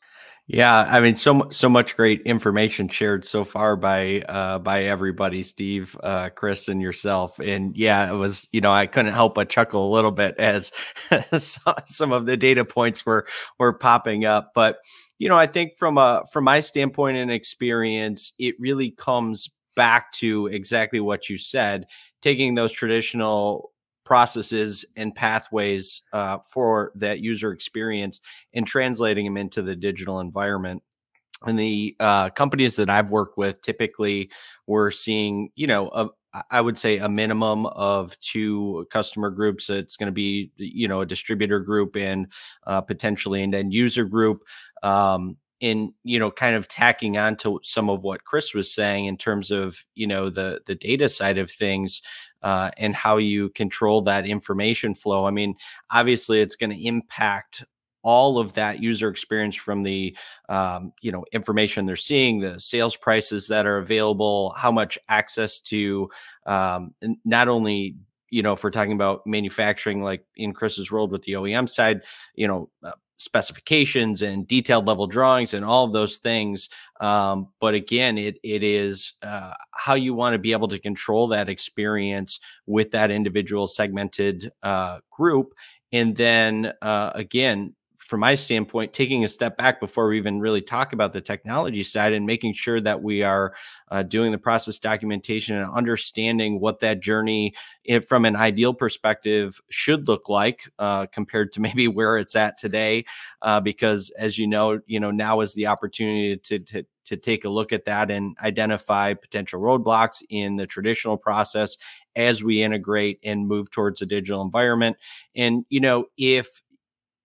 Yeah, 0.47 0.73
I 0.73 0.99
mean, 0.99 1.15
so 1.15 1.47
so 1.51 1.69
much 1.69 1.95
great 1.95 2.21
information 2.25 2.89
shared 2.89 3.23
so 3.25 3.45
far 3.45 3.75
by 3.77 4.21
uh, 4.21 4.59
by 4.59 4.85
everybody, 4.85 5.43
Steve, 5.43 5.95
uh, 6.03 6.29
Chris, 6.35 6.67
and 6.67 6.81
yourself. 6.81 7.31
And 7.39 7.77
yeah, 7.77 8.11
it 8.11 8.15
was 8.15 8.47
you 8.51 8.59
know 8.61 8.71
I 8.71 8.87
couldn't 8.87 9.13
help 9.13 9.35
but 9.35 9.49
chuckle 9.49 9.89
a 9.89 9.95
little 9.95 10.11
bit 10.11 10.35
as 10.37 10.71
some 11.85 12.11
of 12.11 12.25
the 12.25 12.35
data 12.35 12.65
points 12.65 13.05
were 13.05 13.25
were 13.59 13.73
popping 13.73 14.25
up. 14.25 14.51
But 14.55 14.77
you 15.17 15.29
know, 15.29 15.37
I 15.37 15.47
think 15.47 15.73
from 15.79 15.97
a 15.97 16.23
from 16.33 16.45
my 16.45 16.59
standpoint 16.61 17.17
and 17.17 17.31
experience, 17.31 18.33
it 18.39 18.55
really 18.59 18.91
comes 18.91 19.49
back 19.75 20.07
to 20.19 20.47
exactly 20.47 20.99
what 20.99 21.29
you 21.29 21.37
said, 21.37 21.85
taking 22.21 22.55
those 22.55 22.71
traditional 22.73 23.72
processes 24.05 24.85
and 24.95 25.13
pathways 25.15 26.01
uh, 26.13 26.37
for 26.53 26.91
that 26.95 27.19
user 27.19 27.51
experience 27.51 28.19
and 28.53 28.67
translating 28.67 29.25
them 29.25 29.37
into 29.37 29.61
the 29.61 29.75
digital 29.75 30.19
environment. 30.19 30.81
And 31.45 31.59
the 31.59 31.95
uh, 31.99 32.29
companies 32.31 32.75
that 32.77 32.89
I've 32.89 33.09
worked 33.09 33.37
with, 33.37 33.61
typically, 33.61 34.29
we're 34.65 34.91
seeing, 34.91 35.49
you 35.55 35.67
know, 35.67 35.89
a, 35.89 36.07
I 36.49 36.61
would 36.61 36.77
say 36.77 36.97
a 36.97 37.09
minimum 37.09 37.65
of 37.67 38.11
two 38.31 38.87
customer 38.91 39.29
groups. 39.29 39.69
It's 39.69 39.97
going 39.97 40.07
to 40.07 40.13
be, 40.13 40.51
you 40.55 40.87
know, 40.87 41.01
a 41.01 41.05
distributor 41.05 41.59
group 41.59 41.95
and 41.95 42.27
uh, 42.65 42.81
potentially 42.81 43.43
an 43.43 43.53
end 43.53 43.73
user 43.73 44.05
group. 44.05 44.41
Um, 44.81 45.37
in 45.63 45.93
you 46.03 46.19
know 46.19 46.29
kind 46.29 46.57
of 46.57 46.67
tacking 46.67 47.17
on 47.17 47.37
to 47.37 47.57
some 47.63 47.89
of 47.89 48.01
what 48.01 48.25
chris 48.25 48.51
was 48.53 48.75
saying 48.75 49.05
in 49.05 49.15
terms 49.15 49.49
of 49.49 49.73
you 49.95 50.05
know 50.05 50.29
the 50.29 50.59
the 50.67 50.75
data 50.75 51.07
side 51.07 51.37
of 51.37 51.49
things 51.57 52.01
uh, 52.43 52.69
and 52.77 52.95
how 52.95 53.17
you 53.17 53.49
control 53.55 54.03
that 54.03 54.25
information 54.25 54.93
flow. 54.95 55.25
I 55.25 55.31
mean 55.31 55.55
obviously 55.91 56.39
it's 56.39 56.55
going 56.55 56.69
to 56.71 56.87
impact 56.87 57.63
all 58.03 58.37
of 58.37 58.53
that 58.53 58.81
user 58.81 59.09
experience 59.09 59.55
from 59.55 59.81
the 59.81 60.15
um, 60.49 60.91
you 61.01 61.11
know 61.11 61.23
information 61.31 61.85
they're 61.85 61.95
seeing 61.95 62.39
the 62.39 62.59
sales 62.59 62.95
prices 63.01 63.47
that 63.49 63.65
are 63.65 63.77
available 63.77 64.53
how 64.57 64.71
much 64.71 64.99
access 65.09 65.61
to 65.69 66.09
um, 66.45 66.93
not 67.25 67.47
only 67.47 67.95
you 68.29 68.43
know 68.43 68.53
if 68.53 68.63
we're 68.63 68.71
talking 68.71 68.93
about 68.93 69.25
manufacturing 69.25 70.03
like 70.03 70.25
in 70.35 70.53
chris's 70.53 70.91
world 70.91 71.11
with 71.11 71.23
the 71.23 71.33
oem 71.33 71.67
side 71.67 72.01
you 72.35 72.47
know 72.47 72.69
uh, 72.83 72.91
specifications 73.23 74.21
and 74.21 74.47
detailed 74.47 74.85
level 74.85 75.07
drawings 75.07 75.53
and 75.53 75.63
all 75.65 75.85
of 75.85 75.93
those 75.93 76.19
things. 76.23 76.67
Um, 76.99 77.49
but 77.59 77.73
again, 77.73 78.17
it 78.17 78.37
it 78.43 78.63
is 78.63 79.13
uh, 79.23 79.53
how 79.71 79.95
you 79.95 80.13
want 80.13 80.33
to 80.33 80.39
be 80.39 80.51
able 80.51 80.67
to 80.69 80.79
control 80.79 81.27
that 81.29 81.49
experience 81.49 82.39
with 82.65 82.91
that 82.91 83.11
individual 83.11 83.67
segmented 83.67 84.51
uh, 84.61 84.99
group, 85.11 85.53
and 85.91 86.15
then 86.15 86.73
uh, 86.81 87.11
again 87.15 87.75
from 88.13 88.19
my 88.19 88.35
standpoint, 88.35 88.93
taking 88.93 89.23
a 89.23 89.27
step 89.27 89.57
back 89.57 89.79
before 89.79 90.07
we 90.07 90.19
even 90.19 90.39
really 90.39 90.61
talk 90.61 90.93
about 90.93 91.13
the 91.13 91.19
technology 91.19 91.81
side 91.81 92.13
and 92.13 92.27
making 92.27 92.53
sure 92.55 92.79
that 92.79 93.01
we 93.01 93.23
are 93.23 93.55
uh, 93.89 94.03
doing 94.03 94.31
the 94.31 94.37
process 94.37 94.77
documentation 94.77 95.55
and 95.57 95.75
understanding 95.75 96.59
what 96.59 96.79
that 96.79 96.99
journey, 96.99 97.51
if, 97.85 98.05
from 98.07 98.25
an 98.25 98.35
ideal 98.35 98.71
perspective, 98.71 99.59
should 99.71 100.07
look 100.07 100.29
like 100.29 100.59
uh, 100.77 101.07
compared 101.11 101.51
to 101.51 101.59
maybe 101.59 101.87
where 101.87 102.19
it's 102.19 102.35
at 102.35 102.55
today. 102.59 103.03
Uh, 103.41 103.59
because 103.59 104.11
as 104.19 104.37
you 104.37 104.45
know, 104.45 104.79
you 104.85 104.99
know 104.99 105.09
now 105.09 105.41
is 105.41 105.51
the 105.55 105.65
opportunity 105.65 106.39
to, 106.45 106.59
to 106.59 106.83
to 107.05 107.17
take 107.17 107.43
a 107.45 107.49
look 107.49 107.73
at 107.73 107.83
that 107.85 108.09
and 108.09 108.35
identify 108.41 109.13
potential 109.13 109.59
roadblocks 109.59 110.23
in 110.29 110.55
the 110.55 110.65
traditional 110.65 111.17
process 111.17 111.75
as 112.15 112.41
we 112.41 112.63
integrate 112.63 113.19
and 113.23 113.47
move 113.47 113.69
towards 113.71 114.01
a 114.01 114.05
digital 114.05 114.41
environment. 114.41 114.95
And 115.35 115.65
you 115.69 115.81
know, 115.81 116.05
if 116.17 116.47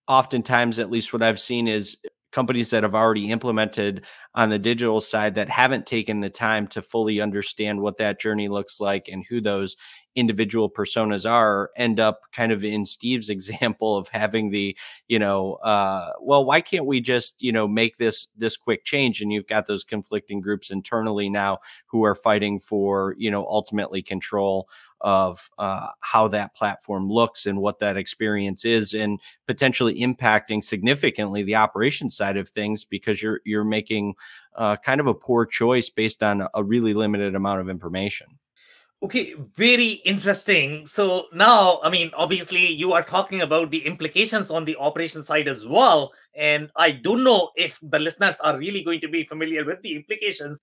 oftentimes, 0.09 0.79
at 0.79 0.91
least 0.91 1.13
what 1.13 1.21
I've 1.21 1.39
seen, 1.39 1.67
is 1.67 1.95
companies 2.31 2.69
that 2.71 2.83
have 2.83 2.95
already 2.95 3.31
implemented 3.31 4.03
on 4.35 4.49
the 4.49 4.59
digital 4.59 5.01
side 5.01 5.35
that 5.35 5.49
haven't 5.49 5.85
taken 5.85 6.19
the 6.19 6.29
time 6.29 6.67
to 6.67 6.81
fully 6.81 7.21
understand 7.21 7.79
what 7.79 7.97
that 7.97 8.19
journey 8.19 8.47
looks 8.47 8.77
like 8.79 9.05
and 9.07 9.23
who 9.29 9.41
those 9.41 9.75
individual 10.15 10.69
personas 10.69 11.25
are 11.25 11.69
end 11.77 11.99
up 11.99 12.21
kind 12.35 12.51
of 12.51 12.63
in 12.63 12.85
Steve's 12.85 13.29
example 13.29 13.97
of 13.97 14.07
having 14.07 14.51
the, 14.51 14.75
you 15.07 15.19
know, 15.19 15.53
uh, 15.55 16.11
well, 16.21 16.45
why 16.45 16.61
can't 16.61 16.85
we 16.85 17.01
just, 17.01 17.35
you 17.39 17.51
know, 17.51 17.67
make 17.67 17.97
this 17.97 18.27
this 18.37 18.57
quick 18.57 18.83
change? 18.85 19.21
And 19.21 19.31
you've 19.31 19.47
got 19.47 19.67
those 19.67 19.83
conflicting 19.83 20.41
groups 20.41 20.71
internally 20.71 21.29
now 21.29 21.59
who 21.87 22.03
are 22.03 22.15
fighting 22.15 22.59
for, 22.59 23.15
you 23.17 23.31
know, 23.31 23.45
ultimately 23.45 24.01
control 24.01 24.67
of 25.01 25.37
uh, 25.57 25.87
how 26.01 26.27
that 26.27 26.53
platform 26.55 27.09
looks 27.09 27.45
and 27.45 27.57
what 27.59 27.79
that 27.79 27.95
experience 27.95 28.65
is, 28.65 28.93
and 28.93 29.19
potentially 29.47 30.01
impacting 30.01 30.63
significantly 30.63 31.43
the 31.43 31.55
operation 31.55 32.09
side 32.09 32.35
of 32.37 32.49
things 32.49 32.85
because 32.89 33.21
you're 33.21 33.39
you're 33.45 33.63
making 33.63 34.13
uh, 34.57 34.75
kind 34.85 34.99
of 34.99 35.07
a 35.07 35.13
poor 35.13 35.45
choice 35.45 35.89
based 35.95 36.21
on 36.21 36.43
a 36.53 36.63
really 36.63 36.93
limited 36.93 37.35
amount 37.35 37.61
of 37.61 37.69
information. 37.69 38.27
Okay, 39.01 39.33
very 39.55 40.01
interesting. 40.03 40.85
So 40.91 41.27
now, 41.33 41.79
I 41.83 41.89
mean, 41.89 42.11
obviously, 42.17 42.67
you 42.67 42.91
are 42.91 43.03
talking 43.03 43.41
about 43.41 43.71
the 43.71 43.85
implications 43.85 44.51
on 44.51 44.65
the 44.65 44.75
operation 44.75 45.23
side 45.23 45.47
as 45.47 45.63
well. 45.65 46.11
And 46.35 46.69
I 46.75 46.91
don't 46.91 47.23
know 47.23 47.51
if 47.55 47.71
the 47.81 47.97
listeners 47.97 48.35
are 48.41 48.57
really 48.57 48.83
going 48.83 48.99
to 48.99 49.07
be 49.07 49.25
familiar 49.25 49.63
with 49.63 49.81
the 49.83 49.95
implications 49.95 50.59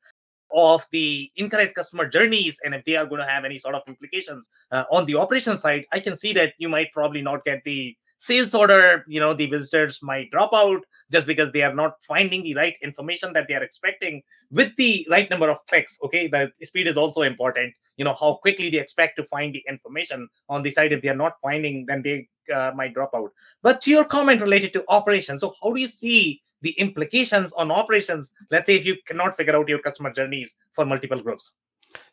of 0.55 0.83
the 0.93 1.31
incorrect 1.37 1.75
customer 1.75 2.09
journeys 2.09 2.57
and 2.63 2.75
if 2.75 2.85
they 2.85 2.95
are 2.95 3.07
going 3.07 3.21
to 3.21 3.27
have 3.27 3.45
any 3.45 3.59
sort 3.59 3.75
of 3.75 3.83
implications 3.89 4.49
uh, 4.71 4.85
on 4.93 5.05
the 5.07 5.17
operation 5.17 5.59
side 5.59 5.85
i 5.93 5.99
can 5.99 6.17
see 6.17 6.33
that 6.33 6.53
you 6.59 6.69
might 6.69 6.87
probably 6.93 7.21
not 7.21 7.45
get 7.45 7.61
the 7.65 7.97
sales 8.21 8.55
order, 8.55 9.05
you 9.07 9.21
know, 9.21 9.35
the 9.35 9.47
visitors 9.47 9.99
might 10.03 10.31
drop 10.31 10.51
out 10.53 10.81
just 11.13 11.27
because 11.27 11.53
they 11.53 11.63
are 11.63 11.75
not 11.75 11.95
finding 12.07 12.43
the 12.43 12.55
right 12.55 12.75
information 12.83 13.33
that 13.33 13.47
they 13.49 13.55
are 13.55 13.63
expecting 13.63 14.23
with 14.51 14.75
the 14.77 15.07
right 15.11 15.29
number 15.31 15.49
of 15.49 15.59
clicks. 15.69 15.95
Okay, 16.05 16.29
the 16.29 16.51
speed 16.63 16.87
is 16.87 16.97
also 16.97 17.23
important. 17.23 17.73
You 17.97 18.05
know, 18.05 18.15
how 18.19 18.39
quickly 18.43 18.71
they 18.71 18.79
expect 18.79 19.17
to 19.17 19.25
find 19.25 19.55
the 19.55 19.63
information 19.69 20.29
on 20.49 20.63
the 20.63 20.73
site. 20.73 20.93
If 20.93 21.03
they 21.03 21.09
are 21.09 21.17
not 21.17 21.35
finding, 21.43 21.87
then 21.87 22.03
they 22.03 22.29
uh, 22.53 22.73
might 22.75 22.95
drop 22.95 23.11
out. 23.15 23.31
But 23.63 23.81
to 23.83 23.91
your 23.91 24.05
comment 24.05 24.41
related 24.41 24.73
to 24.75 24.85
operations, 24.89 25.41
so 25.41 25.55
how 25.63 25.73
do 25.73 25.81
you 25.81 25.89
see 25.89 26.43
the 26.63 26.71
implications 26.73 27.53
on 27.57 27.71
operations? 27.71 28.31
Let's 28.51 28.67
say 28.67 28.77
if 28.77 28.85
you 28.85 28.97
cannot 29.07 29.37
figure 29.37 29.57
out 29.57 29.69
your 29.69 29.79
customer 29.79 30.13
journeys 30.13 30.53
for 30.75 30.85
multiple 30.85 31.23
groups. 31.23 31.53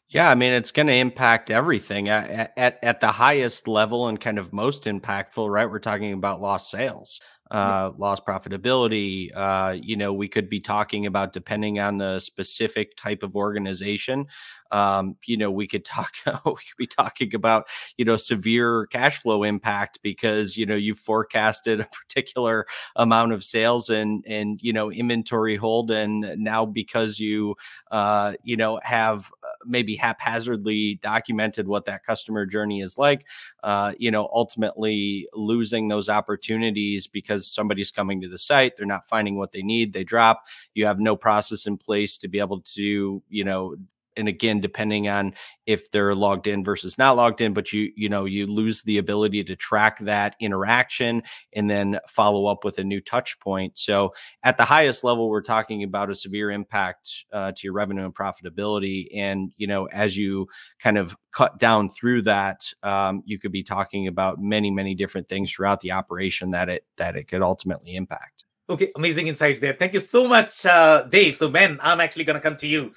Yeah, 0.09 0.29
I 0.29 0.35
mean, 0.35 0.53
it's 0.53 0.71
going 0.71 0.87
to 0.87 0.93
impact 0.93 1.49
everything 1.49 2.07
at, 2.09 2.51
at, 2.55 2.77
at 2.83 3.01
the 3.01 3.11
highest 3.11 3.67
level 3.67 4.07
and 4.07 4.19
kind 4.21 4.37
of 4.37 4.53
most 4.53 4.83
impactful, 4.85 5.51
right? 5.51 5.69
We're 5.69 5.79
talking 5.79 6.13
about 6.13 6.39
lost 6.41 6.69
sales 6.69 7.19
uh, 7.51 7.91
lost 7.97 8.23
profitability. 8.27 9.29
Uh, 9.35 9.75
you 9.79 9.95
know, 9.95 10.11
we 10.13 10.27
could 10.27 10.49
be 10.49 10.59
talking 10.59 11.05
about 11.05 11.33
depending 11.33 11.79
on 11.79 11.97
the 11.97 12.19
specific 12.19 12.97
type 12.97 13.21
of 13.21 13.35
organization. 13.35 14.25
Um, 14.73 15.15
you 15.25 15.37
know, 15.37 15.51
we 15.51 15.67
could 15.67 15.85
talk, 15.85 16.11
we 16.45 16.51
could 16.53 16.77
be 16.77 16.87
talking 16.87 17.35
about, 17.35 17.65
you 17.97 18.05
know, 18.05 18.17
severe 18.17 18.87
cash 18.91 19.21
flow 19.21 19.43
impact 19.43 19.99
because, 20.03 20.57
you 20.57 20.65
know, 20.65 20.75
you 20.75 20.95
forecasted 21.05 21.79
a 21.81 21.87
particular 22.09 22.65
amount 22.95 23.33
of 23.33 23.43
sales 23.43 23.89
and, 23.89 24.25
and, 24.25 24.59
you 24.61 24.73
know, 24.73 24.91
inventory 24.91 25.55
hold. 25.55 25.91
And 25.91 26.25
now 26.37 26.65
because 26.65 27.19
you, 27.19 27.55
uh, 27.91 28.33
you 28.43 28.57
know, 28.57 28.79
have 28.83 29.19
uh, 29.19 29.47
maybe 29.65 29.95
haphazardly 29.95 30.99
documented 31.01 31.67
what 31.67 31.85
that 31.85 32.05
customer 32.05 32.45
journey 32.45 32.81
is 32.81 32.95
like, 32.97 33.25
uh, 33.63 33.91
you 33.97 34.11
know, 34.11 34.29
ultimately 34.33 35.27
losing 35.33 35.87
those 35.87 36.09
opportunities 36.09 37.07
because 37.11 37.51
somebody's 37.53 37.91
coming 37.91 38.21
to 38.21 38.27
the 38.29 38.37
site, 38.37 38.73
they're 38.77 38.85
not 38.87 39.07
finding 39.09 39.37
what 39.37 39.51
they 39.51 39.61
need, 39.61 39.93
they 39.93 40.03
drop. 40.03 40.43
You 40.73 40.85
have 40.85 40.99
no 40.99 41.15
process 41.15 41.67
in 41.67 41.77
place 41.77 42.17
to 42.21 42.27
be 42.27 42.39
able 42.39 42.63
to, 42.75 43.21
you 43.29 43.43
know, 43.43 43.75
and 44.17 44.27
again 44.27 44.59
depending 44.59 45.07
on 45.07 45.33
if 45.65 45.81
they're 45.91 46.15
logged 46.15 46.47
in 46.47 46.63
versus 46.63 46.95
not 46.97 47.15
logged 47.15 47.41
in 47.41 47.53
but 47.53 47.71
you 47.71 47.91
you 47.95 48.09
know 48.09 48.25
you 48.25 48.45
lose 48.47 48.81
the 48.85 48.97
ability 48.97 49.43
to 49.43 49.55
track 49.55 49.97
that 49.99 50.35
interaction 50.39 51.21
and 51.53 51.69
then 51.69 51.99
follow 52.15 52.45
up 52.45 52.63
with 52.63 52.77
a 52.77 52.83
new 52.83 53.01
touch 53.01 53.35
point 53.41 53.73
so 53.75 54.13
at 54.43 54.57
the 54.57 54.65
highest 54.65 55.03
level 55.03 55.29
we're 55.29 55.41
talking 55.41 55.83
about 55.83 56.09
a 56.09 56.15
severe 56.15 56.51
impact 56.51 57.07
uh, 57.31 57.51
to 57.51 57.59
your 57.63 57.73
revenue 57.73 58.05
and 58.05 58.15
profitability 58.15 59.07
and 59.15 59.51
you 59.57 59.67
know 59.67 59.85
as 59.85 60.15
you 60.15 60.47
kind 60.81 60.97
of 60.97 61.11
cut 61.35 61.59
down 61.59 61.89
through 61.99 62.21
that 62.21 62.59
um, 62.83 63.23
you 63.25 63.39
could 63.39 63.51
be 63.51 63.63
talking 63.63 64.07
about 64.07 64.39
many 64.39 64.69
many 64.69 64.95
different 64.95 65.27
things 65.27 65.51
throughout 65.51 65.79
the 65.81 65.91
operation 65.91 66.51
that 66.51 66.69
it 66.69 66.85
that 66.97 67.15
it 67.15 67.27
could 67.27 67.41
ultimately 67.41 67.95
impact 67.95 68.43
Okay, 68.69 68.93
amazing 68.95 69.27
insights 69.27 69.59
there. 69.59 69.75
Thank 69.77 69.93
you 69.93 70.01
so 70.09 70.25
much, 70.25 70.51
uh, 70.63 71.03
Dave. 71.09 71.35
So, 71.35 71.49
Ben, 71.49 71.79
I'm 71.81 71.99
actually 71.99 72.23
going 72.23 72.37
to 72.37 72.41
come 72.41 72.55
to 72.57 72.67
you. 72.67 72.91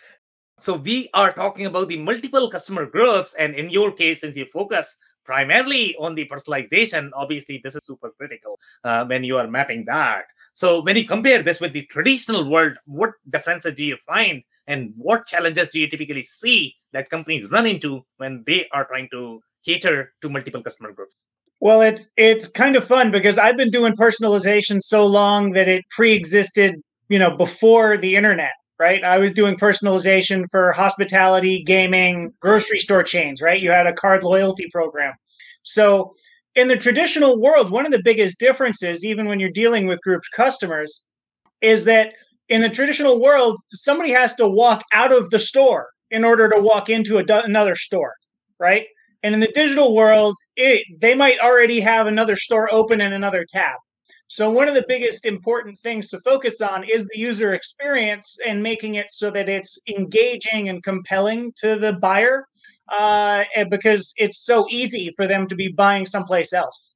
So 0.60 0.76
we 0.78 1.10
are 1.12 1.32
talking 1.34 1.66
about 1.66 1.88
the 1.88 1.98
multiple 1.98 2.50
customer 2.50 2.86
groups, 2.86 3.34
and 3.38 3.54
in 3.54 3.68
your 3.70 3.92
case, 3.92 4.20
since 4.20 4.36
you 4.36 4.46
focus 4.52 4.86
primarily 5.24 5.94
on 5.98 6.14
the 6.14 6.26
personalization, 6.28 7.10
obviously 7.14 7.60
this 7.62 7.74
is 7.74 7.84
super 7.84 8.10
critical 8.16 8.58
uh, 8.84 9.04
when 9.04 9.22
you 9.22 9.36
are 9.36 9.46
mapping 9.46 9.84
that. 9.86 10.24
So 10.54 10.82
when 10.82 10.96
you 10.96 11.06
compare 11.06 11.42
this 11.42 11.60
with 11.60 11.74
the 11.74 11.84
traditional 11.86 12.50
world, 12.50 12.78
what 12.86 13.10
differences 13.30 13.74
do 13.74 13.84
you 13.84 13.98
find, 14.06 14.42
and 14.66 14.94
what 14.96 15.26
challenges 15.26 15.68
do 15.72 15.80
you 15.80 15.90
typically 15.90 16.26
see 16.40 16.74
that 16.92 17.10
companies 17.10 17.50
run 17.50 17.66
into 17.66 18.04
when 18.16 18.42
they 18.46 18.66
are 18.72 18.86
trying 18.86 19.08
to 19.12 19.42
cater 19.64 20.14
to 20.22 20.30
multiple 20.30 20.62
customer 20.62 20.92
groups? 20.92 21.16
Well, 21.60 21.82
it's 21.82 22.02
it's 22.16 22.48
kind 22.48 22.76
of 22.76 22.88
fun 22.88 23.10
because 23.10 23.36
I've 23.36 23.56
been 23.58 23.70
doing 23.70 23.94
personalization 23.94 24.80
so 24.80 25.04
long 25.04 25.52
that 25.52 25.68
it 25.68 25.84
pre-existed, 25.94 26.76
you 27.08 27.18
know, 27.18 27.36
before 27.36 27.98
the 27.98 28.16
internet 28.16 28.52
right? 28.78 29.02
I 29.02 29.18
was 29.18 29.32
doing 29.32 29.56
personalization 29.56 30.44
for 30.50 30.72
hospitality, 30.72 31.64
gaming, 31.64 32.32
grocery 32.40 32.78
store 32.78 33.02
chains, 33.02 33.40
right? 33.40 33.60
You 33.60 33.70
had 33.70 33.86
a 33.86 33.94
card 33.94 34.22
loyalty 34.22 34.68
program. 34.72 35.14
So 35.62 36.12
in 36.54 36.68
the 36.68 36.76
traditional 36.76 37.40
world, 37.40 37.70
one 37.70 37.86
of 37.86 37.92
the 37.92 38.02
biggest 38.02 38.38
differences, 38.38 39.04
even 39.04 39.26
when 39.26 39.40
you're 39.40 39.50
dealing 39.50 39.86
with 39.86 40.00
group 40.00 40.22
customers, 40.34 41.02
is 41.62 41.84
that 41.86 42.08
in 42.48 42.62
the 42.62 42.68
traditional 42.70 43.20
world, 43.20 43.60
somebody 43.72 44.12
has 44.12 44.34
to 44.34 44.46
walk 44.46 44.82
out 44.92 45.12
of 45.12 45.30
the 45.30 45.38
store 45.38 45.88
in 46.10 46.24
order 46.24 46.48
to 46.48 46.60
walk 46.60 46.88
into 46.88 47.18
a, 47.18 47.24
another 47.28 47.76
store, 47.76 48.14
right? 48.60 48.86
And 49.22 49.34
in 49.34 49.40
the 49.40 49.52
digital 49.52 49.94
world, 49.94 50.36
it, 50.54 50.86
they 51.00 51.14
might 51.14 51.40
already 51.40 51.80
have 51.80 52.06
another 52.06 52.36
store 52.36 52.72
open 52.72 53.00
in 53.00 53.12
another 53.12 53.44
tab. 53.48 53.76
So 54.28 54.50
one 54.50 54.68
of 54.68 54.74
the 54.74 54.84
biggest 54.88 55.24
important 55.24 55.78
things 55.80 56.08
to 56.08 56.20
focus 56.20 56.60
on 56.60 56.84
is 56.84 57.06
the 57.12 57.18
user 57.18 57.54
experience 57.54 58.38
and 58.46 58.62
making 58.62 58.96
it 58.96 59.06
so 59.10 59.30
that 59.30 59.48
it's 59.48 59.78
engaging 59.88 60.68
and 60.68 60.82
compelling 60.82 61.52
to 61.58 61.78
the 61.78 61.92
buyer, 61.92 62.46
uh, 62.88 63.44
because 63.70 64.12
it's 64.16 64.44
so 64.44 64.66
easy 64.68 65.12
for 65.16 65.28
them 65.28 65.48
to 65.48 65.54
be 65.54 65.68
buying 65.68 66.06
someplace 66.06 66.52
else. 66.52 66.94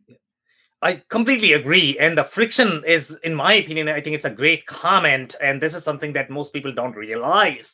I 0.83 1.03
completely 1.11 1.53
agree. 1.53 1.99
And 1.99 2.17
the 2.17 2.25
friction 2.25 2.83
is, 2.87 3.15
in 3.23 3.35
my 3.35 3.55
opinion, 3.55 3.89
I 3.89 4.01
think 4.01 4.17
it's 4.17 4.25
a 4.25 4.31
great 4.31 4.67
comment. 4.67 5.37
And 5.41 5.61
this 5.61 5.75
is 5.75 5.85
something 5.85 6.13
that 6.15 6.31
most 6.31 6.53
people 6.53 6.73
don't 6.73 6.97
realize 6.97 7.67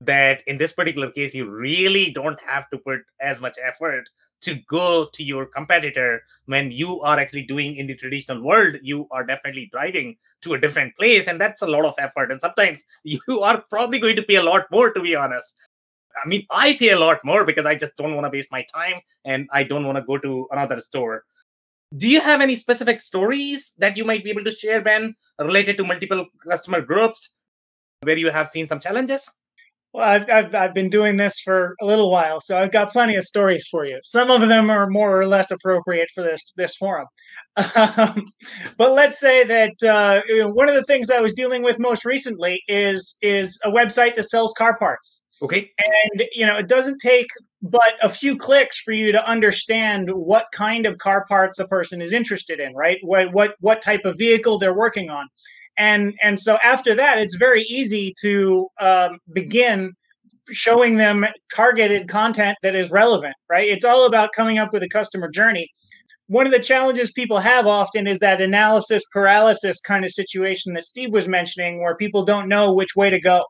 that 0.00 0.42
in 0.46 0.58
this 0.58 0.72
particular 0.72 1.10
case, 1.10 1.34
you 1.34 1.50
really 1.50 2.12
don't 2.12 2.38
have 2.46 2.68
to 2.70 2.78
put 2.78 3.00
as 3.20 3.40
much 3.40 3.56
effort 3.62 4.04
to 4.44 4.56
go 4.68 5.08
to 5.12 5.22
your 5.22 5.46
competitor 5.46 6.22
when 6.46 6.70
you 6.70 7.00
are 7.00 7.18
actually 7.18 7.44
doing 7.44 7.76
in 7.76 7.86
the 7.86 7.96
traditional 7.96 8.42
world 8.42 8.76
you 8.82 9.06
are 9.10 9.24
definitely 9.24 9.68
driving 9.72 10.16
to 10.42 10.54
a 10.54 10.60
different 10.60 10.94
place 10.96 11.24
and 11.26 11.40
that's 11.40 11.62
a 11.62 11.66
lot 11.66 11.84
of 11.84 11.94
effort. 11.98 12.30
And 12.30 12.40
sometimes 12.40 12.80
you 13.04 13.40
are 13.40 13.62
probably 13.68 13.98
going 13.98 14.16
to 14.16 14.22
pay 14.22 14.36
a 14.36 14.42
lot 14.42 14.70
more 14.70 14.92
to 14.92 15.00
be 15.00 15.14
honest. 15.14 15.52
I 16.22 16.28
mean 16.28 16.46
i 16.50 16.76
pay 16.78 16.90
a 16.90 16.98
lot 16.98 17.24
more 17.24 17.44
because 17.44 17.66
i 17.66 17.74
just 17.74 17.96
don't 17.96 18.14
want 18.14 18.24
to 18.26 18.36
waste 18.36 18.52
my 18.52 18.64
time 18.72 19.00
and 19.24 19.48
i 19.52 19.64
don't 19.64 19.86
want 19.86 19.96
to 19.96 20.04
go 20.04 20.18
to 20.18 20.48
another 20.52 20.80
store. 20.80 21.24
Do 21.96 22.08
you 22.08 22.20
have 22.20 22.40
any 22.40 22.56
specific 22.56 23.00
stories 23.00 23.72
that 23.78 23.96
you 23.96 24.04
might 24.04 24.24
be 24.24 24.30
able 24.30 24.44
to 24.44 24.54
share 24.54 24.80
ben 24.80 25.14
related 25.38 25.76
to 25.78 25.84
multiple 25.84 26.26
customer 26.48 26.80
groups 26.80 27.30
where 28.02 28.16
you 28.16 28.30
have 28.30 28.50
seen 28.52 28.68
some 28.68 28.80
challenges 28.80 29.28
well, 29.94 30.04
I've, 30.04 30.28
I've, 30.28 30.54
I've 30.56 30.74
been 30.74 30.90
doing 30.90 31.16
this 31.16 31.40
for 31.44 31.76
a 31.80 31.86
little 31.86 32.10
while, 32.10 32.40
so 32.40 32.56
I've 32.56 32.72
got 32.72 32.90
plenty 32.90 33.14
of 33.14 33.24
stories 33.24 33.68
for 33.70 33.86
you. 33.86 34.00
Some 34.02 34.28
of 34.28 34.48
them 34.48 34.68
are 34.68 34.90
more 34.90 35.20
or 35.20 35.28
less 35.28 35.52
appropriate 35.52 36.08
for 36.12 36.24
this 36.24 36.42
this 36.56 36.76
forum. 36.76 37.06
Um, 37.56 38.26
but 38.76 38.94
let's 38.94 39.20
say 39.20 39.44
that 39.44 39.82
uh, 39.88 40.20
one 40.48 40.68
of 40.68 40.74
the 40.74 40.82
things 40.82 41.08
I 41.08 41.20
was 41.20 41.32
dealing 41.34 41.62
with 41.62 41.76
most 41.78 42.04
recently 42.04 42.60
is 42.66 43.16
is 43.22 43.60
a 43.64 43.70
website 43.70 44.16
that 44.16 44.28
sells 44.28 44.52
car 44.58 44.76
parts. 44.76 45.22
Okay. 45.40 45.70
And 45.78 46.24
you 46.32 46.46
know, 46.46 46.56
it 46.56 46.66
doesn't 46.66 47.00
take 47.00 47.28
but 47.62 47.92
a 48.02 48.12
few 48.12 48.36
clicks 48.36 48.80
for 48.84 48.92
you 48.92 49.12
to 49.12 49.30
understand 49.30 50.10
what 50.12 50.46
kind 50.52 50.84
of 50.84 50.98
car 50.98 51.24
parts 51.28 51.60
a 51.60 51.68
person 51.68 52.02
is 52.02 52.12
interested 52.12 52.58
in, 52.58 52.74
right? 52.74 52.98
What 53.02 53.32
what 53.32 53.50
what 53.60 53.82
type 53.82 54.04
of 54.04 54.18
vehicle 54.18 54.58
they're 54.58 54.74
working 54.74 55.10
on 55.10 55.28
and 55.78 56.14
and 56.22 56.40
so 56.40 56.58
after 56.62 56.94
that 56.94 57.18
it's 57.18 57.36
very 57.36 57.62
easy 57.62 58.14
to 58.20 58.68
um, 58.80 59.18
begin 59.32 59.92
showing 60.50 60.96
them 60.96 61.24
targeted 61.54 62.08
content 62.08 62.56
that 62.62 62.74
is 62.74 62.90
relevant 62.90 63.34
right? 63.50 63.68
It's 63.68 63.84
all 63.84 64.06
about 64.06 64.30
coming 64.36 64.58
up 64.58 64.72
with 64.72 64.82
a 64.82 64.88
customer 64.88 65.30
journey. 65.30 65.68
One 66.26 66.46
of 66.46 66.52
the 66.52 66.60
challenges 66.60 67.12
people 67.12 67.38
have 67.40 67.66
often 67.66 68.06
is 68.06 68.18
that 68.20 68.40
analysis 68.40 69.02
paralysis 69.12 69.80
kind 69.80 70.04
of 70.04 70.10
situation 70.12 70.74
that 70.74 70.86
steve 70.86 71.12
was 71.12 71.28
mentioning 71.28 71.80
where 71.82 71.96
people 71.96 72.24
don't 72.24 72.48
know 72.48 72.72
which 72.72 72.94
way 72.96 73.10
to 73.10 73.20
go 73.20 73.44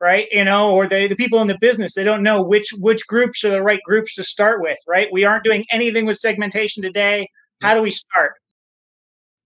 right? 0.00 0.26
You 0.30 0.44
know 0.44 0.70
or 0.70 0.88
they, 0.88 1.08
the 1.08 1.16
people 1.16 1.40
in 1.42 1.48
the 1.48 1.58
business 1.60 1.94
they 1.94 2.04
don't 2.04 2.22
know 2.22 2.42
which 2.42 2.68
which 2.78 3.06
groups 3.06 3.44
are 3.44 3.50
the 3.50 3.62
right 3.62 3.80
groups 3.84 4.14
to 4.14 4.24
start 4.24 4.60
with 4.62 4.78
right? 4.86 5.08
We 5.12 5.24
aren't 5.24 5.44
doing 5.44 5.64
anything 5.72 6.06
with 6.06 6.18
segmentation 6.18 6.82
today. 6.82 7.28
How 7.60 7.74
do 7.74 7.82
we 7.82 7.90
start 7.90 8.34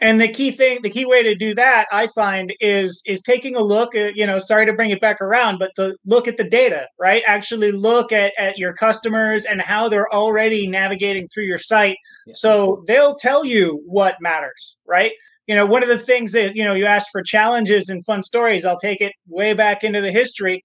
and 0.02 0.20
the 0.20 0.30
key 0.30 0.54
thing 0.54 0.80
the 0.82 0.90
key 0.90 1.06
way 1.06 1.22
to 1.22 1.34
do 1.34 1.54
that 1.54 1.86
i 1.92 2.06
find 2.14 2.52
is 2.60 3.00
is 3.06 3.22
taking 3.22 3.54
a 3.56 3.60
look 3.60 3.94
at 3.94 4.14
you 4.16 4.26
know 4.26 4.38
sorry 4.38 4.66
to 4.66 4.72
bring 4.72 4.90
it 4.90 5.00
back 5.00 5.20
around 5.22 5.58
but 5.58 5.70
to 5.76 5.96
look 6.04 6.28
at 6.28 6.36
the 6.36 6.44
data 6.44 6.86
right? 6.98 7.22
Actually 7.26 7.72
look 7.72 8.12
at, 8.12 8.32
at 8.38 8.58
your 8.58 8.72
customers 8.74 9.44
and 9.44 9.60
how 9.60 9.88
they're 9.88 10.12
already 10.12 10.66
navigating 10.66 11.28
through 11.28 11.44
your 11.44 11.58
site. 11.58 11.96
Yeah. 12.26 12.34
so 12.36 12.84
they'll 12.86 13.16
tell 13.16 13.44
you 13.44 13.82
what 13.86 14.14
matters 14.20 14.76
right? 14.86 15.12
You 15.46 15.56
know 15.56 15.66
one 15.66 15.82
of 15.82 15.88
the 15.88 16.04
things 16.04 16.32
that 16.32 16.54
you 16.54 16.64
know 16.64 16.74
you 16.74 16.86
asked 16.86 17.08
for 17.12 17.22
challenges 17.22 17.88
and 17.88 18.04
fun 18.04 18.22
stories 18.22 18.64
i'll 18.64 18.78
take 18.78 19.00
it 19.00 19.12
way 19.28 19.54
back 19.54 19.84
into 19.84 20.00
the 20.00 20.12
history. 20.12 20.62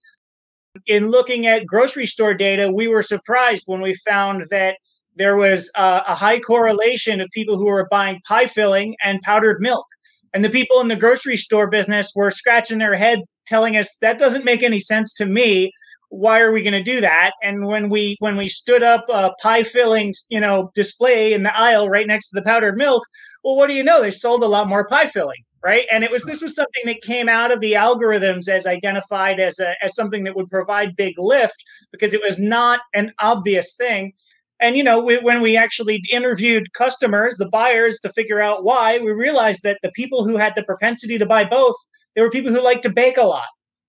In 0.85 1.09
looking 1.09 1.47
at 1.47 1.65
grocery 1.65 2.05
store 2.05 2.35
data 2.35 2.71
we 2.71 2.87
were 2.87 3.03
surprised 3.03 3.63
when 3.65 3.81
we 3.81 3.95
found 4.07 4.45
that 4.51 4.77
there 5.17 5.37
was 5.37 5.69
uh, 5.75 6.01
a 6.07 6.15
high 6.15 6.39
correlation 6.39 7.21
of 7.21 7.29
people 7.33 7.57
who 7.57 7.65
were 7.65 7.87
buying 7.89 8.21
pie 8.27 8.47
filling 8.47 8.95
and 9.03 9.21
powdered 9.21 9.57
milk. 9.59 9.85
And 10.33 10.43
the 10.43 10.49
people 10.49 10.81
in 10.81 10.87
the 10.87 10.95
grocery 10.95 11.37
store 11.37 11.67
business 11.67 12.11
were 12.15 12.31
scratching 12.31 12.77
their 12.79 12.95
head 12.95 13.19
telling 13.47 13.77
us 13.77 13.89
that 14.01 14.19
doesn't 14.19 14.45
make 14.45 14.63
any 14.63 14.79
sense 14.79 15.13
to 15.15 15.25
me. 15.25 15.71
why 16.09 16.39
are 16.39 16.51
we 16.53 16.63
going 16.63 16.73
to 16.73 16.83
do 16.83 17.01
that? 17.01 17.31
And 17.41 17.65
when 17.67 17.89
we 17.89 18.15
when 18.19 18.37
we 18.37 18.47
stood 18.49 18.83
up 18.83 19.05
a 19.09 19.31
pie 19.41 19.63
filling, 19.63 20.13
you 20.29 20.39
know, 20.39 20.71
display 20.75 21.33
in 21.33 21.43
the 21.43 21.55
aisle 21.57 21.89
right 21.89 22.07
next 22.07 22.29
to 22.29 22.35
the 22.35 22.43
powdered 22.43 22.77
milk, 22.77 23.03
well, 23.43 23.55
what 23.57 23.67
do 23.67 23.73
you 23.73 23.83
know? 23.83 24.01
They 24.01 24.11
sold 24.11 24.43
a 24.43 24.47
lot 24.47 24.67
more 24.69 24.87
pie 24.87 25.09
filling, 25.09 25.43
right? 25.63 25.85
And 25.91 26.03
it 26.03 26.11
was 26.11 26.23
this 26.23 26.41
was 26.41 26.55
something 26.55 26.83
that 26.85 27.01
came 27.01 27.27
out 27.29 27.51
of 27.51 27.59
the 27.59 27.73
algorithms 27.73 28.47
as 28.47 28.65
identified 28.65 29.39
as 29.39 29.59
a 29.59 29.73
as 29.83 29.95
something 29.95 30.23
that 30.23 30.35
would 30.35 30.49
provide 30.49 30.95
big 30.95 31.15
lift 31.17 31.61
because 31.91 32.13
it 32.13 32.21
was 32.23 32.39
not 32.39 32.79
an 32.93 33.11
obvious 33.19 33.75
thing. 33.77 34.13
And 34.59 34.75
you 34.75 34.83
know, 34.83 34.99
we, 34.99 35.17
when 35.17 35.41
we 35.41 35.55
actually 35.55 36.01
interviewed 36.11 36.73
customers, 36.73 37.35
the 37.37 37.49
buyers, 37.49 37.99
to 38.01 38.13
figure 38.13 38.41
out 38.41 38.63
why, 38.63 38.97
we 38.97 39.11
realized 39.11 39.61
that 39.63 39.79
the 39.83 39.91
people 39.91 40.25
who 40.25 40.37
had 40.37 40.53
the 40.55 40.63
propensity 40.63 41.17
to 41.17 41.25
buy 41.25 41.43
both, 41.43 41.75
they 42.15 42.21
were 42.21 42.31
people 42.31 42.51
who 42.51 42.61
like 42.61 42.81
to 42.81 42.89
bake 42.89 43.17
a 43.17 43.23
lot 43.23 43.45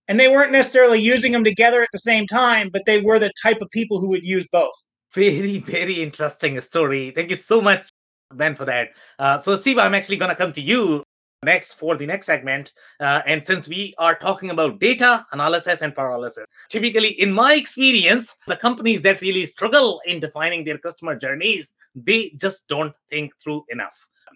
and 0.09 0.19
they 0.19 0.29
weren't 0.29 0.53
necessarily 0.53 1.01
using 1.01 1.33
them 1.33 1.45
together 1.45 1.83
at 1.83 1.89
the 1.93 1.99
same 1.99 2.27
time, 2.27 2.71
but 2.73 2.83
they 2.87 3.01
were 3.01 3.19
the 3.19 3.33
type 3.43 3.59
of 3.61 3.71
people 3.71 4.01
who 4.01 4.09
would 4.09 4.25
use 4.25 4.49
both. 4.51 4.73
Very, 5.15 5.59
very 5.67 6.03
interesting 6.03 6.61
story. 6.61 7.13
Thank 7.15 7.31
you 7.31 7.37
so 7.37 7.61
much, 7.61 7.89
Ben, 8.35 8.57
for 8.57 8.65
that. 8.65 8.89
Uh, 9.19 9.41
so, 9.43 9.59
Steve, 9.61 9.79
I'm 9.79 9.95
actually 9.95 10.17
going 10.17 10.31
to 10.31 10.37
come 10.37 10.53
to 10.55 10.61
you 10.61 11.03
next 11.44 11.74
for 11.79 11.96
the 11.96 12.07
next 12.07 12.27
segment. 12.27 12.70
Uh, 13.01 13.20
and 13.27 13.42
since 13.46 13.68
we 13.68 13.94
are 13.98 14.18
talking 14.18 14.51
about 14.51 14.81
data 14.81 15.27
analysis 15.33 15.79
and 15.81 15.94
paralysis, 15.94 16.44
typically, 16.70 17.20
in 17.20 17.33
my 17.33 17.55
experience, 17.55 18.29
the 18.46 18.57
companies 18.57 19.03
that 19.03 19.20
really 19.20 19.46
struggle 19.46 20.01
in 20.07 20.20
defining 20.20 20.64
their 20.64 20.79
customer 20.79 21.16
journeys, 21.16 21.68
they 21.94 22.33
just 22.40 22.62
don't 22.68 22.94
think 23.11 23.33
through 23.42 23.64
enough 23.70 23.94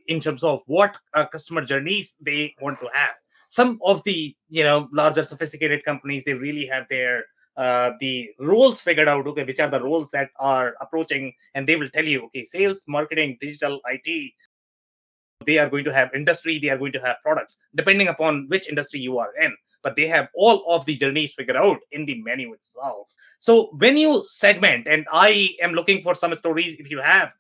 in 0.08 0.20
terms 0.20 0.42
of 0.42 0.60
what 0.66 0.96
uh, 1.14 1.26
customer 1.26 1.64
journeys 1.64 2.10
they 2.20 2.54
want 2.60 2.78
to 2.80 2.86
have 2.92 3.14
some 3.50 3.78
of 3.84 4.02
the 4.04 4.34
you 4.48 4.64
know 4.64 4.88
larger 4.92 5.22
sophisticated 5.22 5.84
companies 5.84 6.22
they 6.26 6.32
really 6.32 6.66
have 6.66 6.84
their 6.90 7.22
uh, 7.56 7.90
the 8.00 8.28
roles 8.40 8.80
figured 8.80 9.06
out 9.06 9.26
okay 9.26 9.44
which 9.44 9.60
are 9.60 9.70
the 9.70 9.80
roles 9.80 10.08
that 10.12 10.30
are 10.40 10.74
approaching 10.80 11.32
and 11.54 11.68
they 11.68 11.76
will 11.76 11.90
tell 11.90 12.04
you 12.04 12.24
okay 12.24 12.46
sales 12.50 12.82
marketing 12.88 13.36
digital 13.40 13.80
it 13.86 14.32
they 15.46 15.58
are 15.58 15.68
going 15.68 15.84
to 15.84 15.92
have 15.92 16.10
industry 16.14 16.58
they 16.58 16.68
are 16.68 16.78
going 16.78 16.92
to 16.92 17.00
have 17.00 17.16
products 17.22 17.56
depending 17.74 18.08
upon 18.08 18.46
which 18.48 18.68
industry 18.68 19.00
you 19.00 19.18
are 19.18 19.32
in. 19.40 19.54
But 19.82 19.96
they 19.96 20.06
have 20.08 20.28
all 20.34 20.64
of 20.68 20.86
the 20.86 20.96
journeys 20.96 21.34
figured 21.36 21.56
out 21.56 21.78
in 21.90 22.06
the 22.06 22.22
menu 22.22 22.52
itself. 22.52 23.08
So 23.40 23.74
when 23.78 23.96
you 23.96 24.24
segment 24.36 24.86
and 24.86 25.06
i 25.12 25.50
am 25.60 25.72
looking 25.72 26.02
for 26.02 26.14
some 26.14 26.34
stories 26.34 26.76
if 26.78 26.90
you 26.90 27.00
have 27.00 27.30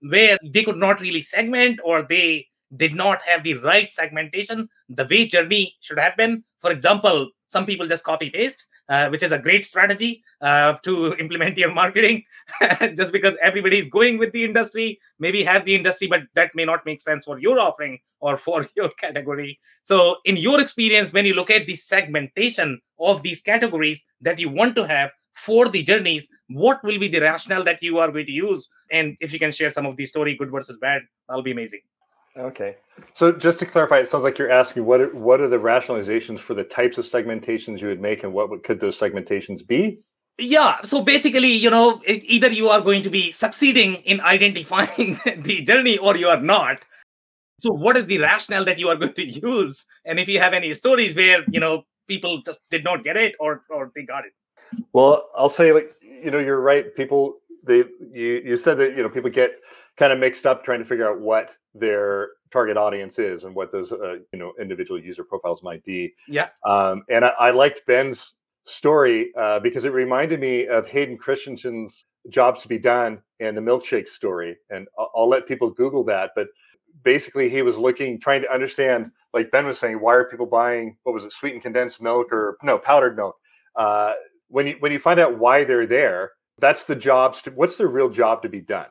where 0.00 0.38
they 0.42 0.64
could 0.64 0.76
not 0.76 1.00
really 1.00 1.22
segment 1.22 1.80
or 1.84 2.02
they 2.08 2.46
did 2.76 2.94
not 2.94 3.20
have 3.22 3.42
the 3.42 3.54
right 3.54 3.88
segmentation, 3.94 4.68
the 4.88 5.06
way 5.10 5.26
journey 5.26 5.76
should 5.82 5.98
have 5.98 6.16
been. 6.16 6.44
For 6.60 6.70
example, 6.70 7.30
some 7.48 7.66
people 7.66 7.86
just 7.86 8.04
copy 8.04 8.30
paste, 8.30 8.64
uh, 8.88 9.08
which 9.10 9.22
is 9.22 9.30
a 9.32 9.38
great 9.38 9.66
strategy 9.66 10.22
uh, 10.40 10.74
to 10.84 11.14
implement 11.14 11.58
your 11.58 11.72
marketing. 11.72 12.24
just 12.96 13.12
because 13.12 13.34
everybody 13.42 13.78
is 13.78 13.90
going 13.90 14.18
with 14.18 14.32
the 14.32 14.44
industry, 14.44 14.98
maybe 15.18 15.44
have 15.44 15.64
the 15.64 15.74
industry, 15.74 16.08
but 16.08 16.22
that 16.34 16.50
may 16.54 16.64
not 16.64 16.84
make 16.86 17.00
sense 17.00 17.24
for 17.24 17.38
your 17.38 17.58
offering 17.58 17.98
or 18.20 18.38
for 18.38 18.66
your 18.76 18.90
category. 19.00 19.58
So, 19.84 20.16
in 20.24 20.36
your 20.36 20.60
experience, 20.60 21.12
when 21.12 21.26
you 21.26 21.34
look 21.34 21.50
at 21.50 21.66
the 21.66 21.76
segmentation 21.76 22.80
of 22.98 23.22
these 23.22 23.40
categories 23.42 24.00
that 24.20 24.38
you 24.38 24.48
want 24.48 24.76
to 24.76 24.86
have 24.86 25.10
for 25.44 25.68
the 25.68 25.82
journeys, 25.82 26.26
what 26.48 26.82
will 26.84 26.98
be 26.98 27.08
the 27.08 27.20
rationale 27.20 27.64
that 27.64 27.82
you 27.82 27.98
are 27.98 28.10
going 28.10 28.26
to 28.26 28.32
use? 28.32 28.68
And 28.90 29.16
if 29.20 29.32
you 29.32 29.38
can 29.38 29.52
share 29.52 29.72
some 29.72 29.86
of 29.86 29.96
the 29.96 30.06
story, 30.06 30.36
good 30.36 30.50
versus 30.50 30.78
bad, 30.80 31.02
that'll 31.28 31.42
be 31.42 31.52
amazing. 31.52 31.80
Okay. 32.36 32.76
So 33.14 33.32
just 33.32 33.58
to 33.58 33.66
clarify, 33.66 33.98
it 33.98 34.08
sounds 34.08 34.24
like 34.24 34.38
you're 34.38 34.50
asking 34.50 34.84
what 34.84 35.00
are, 35.00 35.14
what 35.14 35.40
are 35.40 35.48
the 35.48 35.58
rationalizations 35.58 36.40
for 36.40 36.54
the 36.54 36.64
types 36.64 36.98
of 36.98 37.04
segmentations 37.04 37.80
you 37.80 37.88
would 37.88 38.00
make, 38.00 38.22
and 38.22 38.32
what 38.32 38.48
would, 38.50 38.64
could 38.64 38.80
those 38.80 38.98
segmentations 38.98 39.66
be? 39.66 40.00
Yeah. 40.38 40.78
So 40.84 41.04
basically, 41.04 41.52
you 41.52 41.68
know, 41.68 42.00
it, 42.06 42.24
either 42.24 42.48
you 42.48 42.68
are 42.68 42.80
going 42.80 43.02
to 43.02 43.10
be 43.10 43.32
succeeding 43.32 43.96
in 44.06 44.20
identifying 44.20 45.20
the 45.44 45.62
journey, 45.62 45.98
or 45.98 46.16
you 46.16 46.28
are 46.28 46.40
not. 46.40 46.78
So 47.60 47.70
what 47.70 47.96
is 47.96 48.06
the 48.06 48.18
rationale 48.18 48.64
that 48.64 48.78
you 48.78 48.88
are 48.88 48.96
going 48.96 49.14
to 49.14 49.24
use? 49.24 49.84
And 50.04 50.18
if 50.18 50.26
you 50.26 50.40
have 50.40 50.54
any 50.54 50.72
stories 50.74 51.14
where 51.14 51.44
you 51.50 51.60
know 51.60 51.84
people 52.08 52.42
just 52.44 52.60
did 52.70 52.82
not 52.82 53.04
get 53.04 53.16
it, 53.16 53.34
or 53.38 53.62
or 53.70 53.92
they 53.94 54.04
got 54.04 54.24
it. 54.24 54.32
Well, 54.92 55.28
I'll 55.36 55.50
say 55.50 55.72
like 55.72 55.94
you 56.00 56.30
know 56.30 56.38
you're 56.38 56.60
right. 56.60 56.94
People 56.96 57.36
they 57.66 57.84
you 58.12 58.42
you 58.44 58.56
said 58.56 58.78
that 58.78 58.96
you 58.96 59.02
know 59.02 59.10
people 59.10 59.30
get 59.30 59.52
kind 59.98 60.12
of 60.12 60.18
mixed 60.18 60.46
up 60.46 60.64
trying 60.64 60.80
to 60.80 60.84
figure 60.84 61.08
out 61.08 61.20
what 61.20 61.50
their 61.74 62.30
target 62.52 62.76
audience 62.76 63.18
is 63.18 63.44
and 63.44 63.54
what 63.54 63.72
those 63.72 63.92
uh, 63.92 64.14
you 64.32 64.38
know 64.38 64.52
individual 64.60 65.00
user 65.00 65.24
profiles 65.24 65.62
might 65.62 65.84
be. 65.84 66.14
Yeah. 66.28 66.48
Um, 66.64 67.04
and 67.08 67.24
I, 67.24 67.28
I, 67.38 67.50
liked 67.50 67.82
Ben's 67.86 68.34
story 68.66 69.32
uh, 69.38 69.60
because 69.60 69.84
it 69.84 69.92
reminded 69.92 70.40
me 70.40 70.66
of 70.66 70.86
Clayton 70.86 71.18
Christensen's 71.18 72.04
"Jobs 72.28 72.62
to 72.62 72.68
Be 72.68 72.78
Done" 72.78 73.22
and 73.40 73.56
the 73.56 73.60
milkshake 73.60 74.08
story. 74.08 74.56
And 74.70 74.86
I'll, 74.98 75.10
I'll 75.16 75.28
let 75.28 75.48
people 75.48 75.70
Google 75.70 76.04
that, 76.04 76.30
but 76.36 76.48
basically 77.04 77.48
he 77.48 77.62
was 77.62 77.76
looking, 77.76 78.20
trying 78.20 78.42
to 78.42 78.52
understand, 78.52 79.10
like 79.32 79.50
Ben 79.50 79.66
was 79.66 79.78
saying, 79.80 79.96
why 79.96 80.14
are 80.14 80.28
people 80.28 80.46
buying 80.46 80.96
what 81.04 81.12
was 81.12 81.24
it, 81.24 81.32
sweetened 81.32 81.62
condensed 81.62 82.00
milk 82.00 82.32
or 82.32 82.56
no 82.62 82.78
powdered 82.78 83.16
milk? 83.16 83.36
Uh, 83.76 84.12
when 84.48 84.66
you 84.66 84.76
when 84.80 84.92
you 84.92 84.98
find 84.98 85.18
out 85.18 85.38
why 85.38 85.64
they're 85.64 85.86
there, 85.86 86.32
that's 86.58 86.84
the 86.84 86.94
jobs. 86.94 87.40
To, 87.42 87.50
what's 87.50 87.78
the 87.78 87.86
real 87.86 88.10
job 88.10 88.42
to 88.42 88.48
be 88.48 88.60
done? 88.60 88.86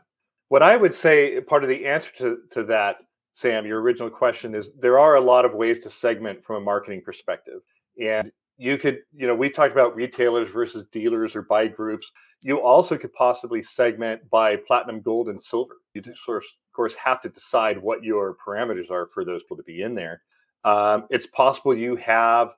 What 0.51 0.61
I 0.61 0.75
would 0.75 0.93
say, 0.93 1.39
part 1.39 1.63
of 1.63 1.69
the 1.69 1.85
answer 1.85 2.09
to, 2.17 2.37
to 2.51 2.63
that, 2.65 2.97
Sam, 3.31 3.65
your 3.65 3.79
original 3.79 4.09
question 4.09 4.53
is 4.53 4.69
there 4.77 4.99
are 4.99 5.15
a 5.15 5.21
lot 5.21 5.45
of 5.45 5.53
ways 5.53 5.81
to 5.83 5.89
segment 5.89 6.43
from 6.43 6.57
a 6.57 6.65
marketing 6.65 7.03
perspective. 7.05 7.61
And 8.05 8.33
you 8.57 8.77
could, 8.77 8.97
you 9.15 9.27
know, 9.27 9.33
we 9.33 9.49
talked 9.49 9.71
about 9.71 9.95
retailers 9.95 10.51
versus 10.51 10.85
dealers 10.91 11.37
or 11.37 11.43
buy 11.43 11.67
groups. 11.67 12.05
You 12.41 12.59
also 12.59 12.97
could 12.97 13.13
possibly 13.13 13.63
segment 13.63 14.29
by 14.29 14.57
platinum, 14.57 14.99
gold, 14.99 15.29
and 15.29 15.41
silver. 15.41 15.75
You 15.93 16.01
just, 16.01 16.19
of 16.27 16.43
course, 16.75 16.95
have 17.01 17.21
to 17.21 17.29
decide 17.29 17.81
what 17.81 18.03
your 18.03 18.35
parameters 18.45 18.91
are 18.91 19.07
for 19.13 19.23
those 19.23 19.43
people 19.43 19.55
to 19.55 19.63
be 19.63 19.83
in 19.83 19.95
there. 19.95 20.21
Um, 20.65 21.05
it's 21.09 21.27
possible 21.27 21.77
you 21.77 21.95
have 21.95 22.49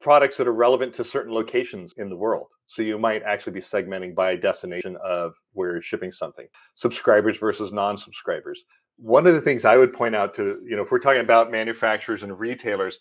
products 0.00 0.36
that 0.36 0.46
are 0.46 0.54
relevant 0.54 0.94
to 0.94 1.04
certain 1.04 1.34
locations 1.34 1.94
in 1.96 2.10
the 2.10 2.16
world. 2.16 2.46
So 2.72 2.82
you 2.82 2.98
might 2.98 3.22
actually 3.24 3.54
be 3.54 3.60
segmenting 3.60 4.14
by 4.14 4.36
destination 4.36 4.96
of 5.04 5.32
where 5.54 5.72
you're 5.72 5.82
shipping 5.82 6.12
something. 6.12 6.46
Subscribers 6.76 7.36
versus 7.38 7.72
non-subscribers. 7.72 8.62
One 8.96 9.26
of 9.26 9.34
the 9.34 9.40
things 9.40 9.64
I 9.64 9.76
would 9.76 9.92
point 9.92 10.14
out 10.14 10.34
to, 10.36 10.60
you 10.64 10.76
know, 10.76 10.82
if 10.82 10.90
we're 10.90 11.00
talking 11.00 11.20
about 11.20 11.50
manufacturers 11.50 12.22
and 12.22 12.38
retailers, 12.38 12.98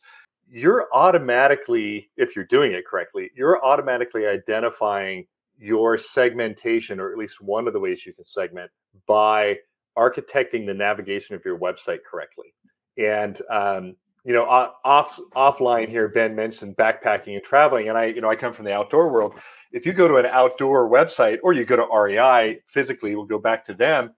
you're 0.50 0.88
automatically, 0.92 2.10
if 2.18 2.36
you're 2.36 2.46
doing 2.46 2.72
it 2.72 2.88
correctly, 2.88 3.30
you're 3.36 3.64
automatically 3.64 4.26
identifying 4.26 5.28
your 5.60 5.98
segmentation, 6.00 7.00
or 7.00 7.12
at 7.12 7.18
least 7.18 7.36
one 7.40 7.68
of 7.68 7.74
the 7.74 7.80
ways 7.80 8.02
you 8.06 8.14
can 8.14 8.26
segment, 8.26 8.72
by 9.08 9.56
architecting 9.98 10.66
the 10.66 10.74
navigation 10.74 11.36
of 11.36 11.44
your 11.46 11.60
website 11.60 12.00
correctly. 12.10 12.54
And 12.98 13.40
um, 13.52 13.96
you 14.26 14.34
know, 14.34 14.46
off 14.46 15.18
offline 15.36 15.90
here, 15.90 16.08
Ben 16.08 16.36
mentioned 16.36 16.76
backpacking 16.76 17.36
and 17.36 17.44
traveling, 17.44 17.90
and 17.90 17.98
I, 17.98 18.06
you 18.06 18.22
know, 18.22 18.30
I 18.30 18.36
come 18.36 18.54
from 18.54 18.66
the 18.66 18.74
outdoor 18.74 19.12
world. 19.12 19.34
If 19.72 19.86
you 19.86 19.94
go 19.94 20.08
to 20.08 20.16
an 20.16 20.26
outdoor 20.26 20.90
website 20.90 21.40
or 21.44 21.54
you 21.54 21.66
go 21.66 21.76
to 21.76 21.88
REI 21.96 22.62
physically, 22.74 23.16
we'll 23.16 23.26
go 23.26 23.40
back 23.40 23.66
to 23.68 23.74
them. 23.74 24.14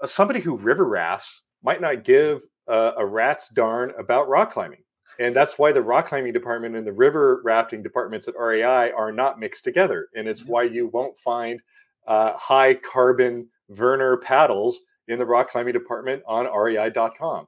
Uh, 0.00 0.06
somebody 0.06 0.40
who 0.40 0.56
river 0.56 0.86
rafts 0.88 1.42
might 1.62 1.80
not 1.80 2.04
give 2.04 2.42
uh, 2.68 2.92
a 2.98 3.06
rat's 3.06 3.48
darn 3.54 3.92
about 3.98 4.28
rock 4.28 4.52
climbing, 4.52 4.82
and 5.20 5.34
that's 5.34 5.54
why 5.56 5.72
the 5.72 5.82
rock 5.82 6.08
climbing 6.08 6.32
department 6.32 6.76
and 6.76 6.86
the 6.86 6.92
river 6.92 7.40
rafting 7.44 7.82
departments 7.82 8.28
at 8.28 8.34
REI 8.38 8.90
are 8.92 9.12
not 9.12 9.38
mixed 9.38 9.64
together, 9.64 10.08
and 10.14 10.26
it's 10.28 10.44
why 10.44 10.64
you 10.64 10.88
won't 10.88 11.16
find 11.24 11.60
uh, 12.06 12.32
high 12.36 12.74
carbon 12.74 13.48
Werner 13.68 14.16
paddles 14.18 14.78
in 15.08 15.18
the 15.18 15.24
rock 15.24 15.50
climbing 15.50 15.72
department 15.72 16.22
on 16.26 16.46
REI.com 16.46 17.46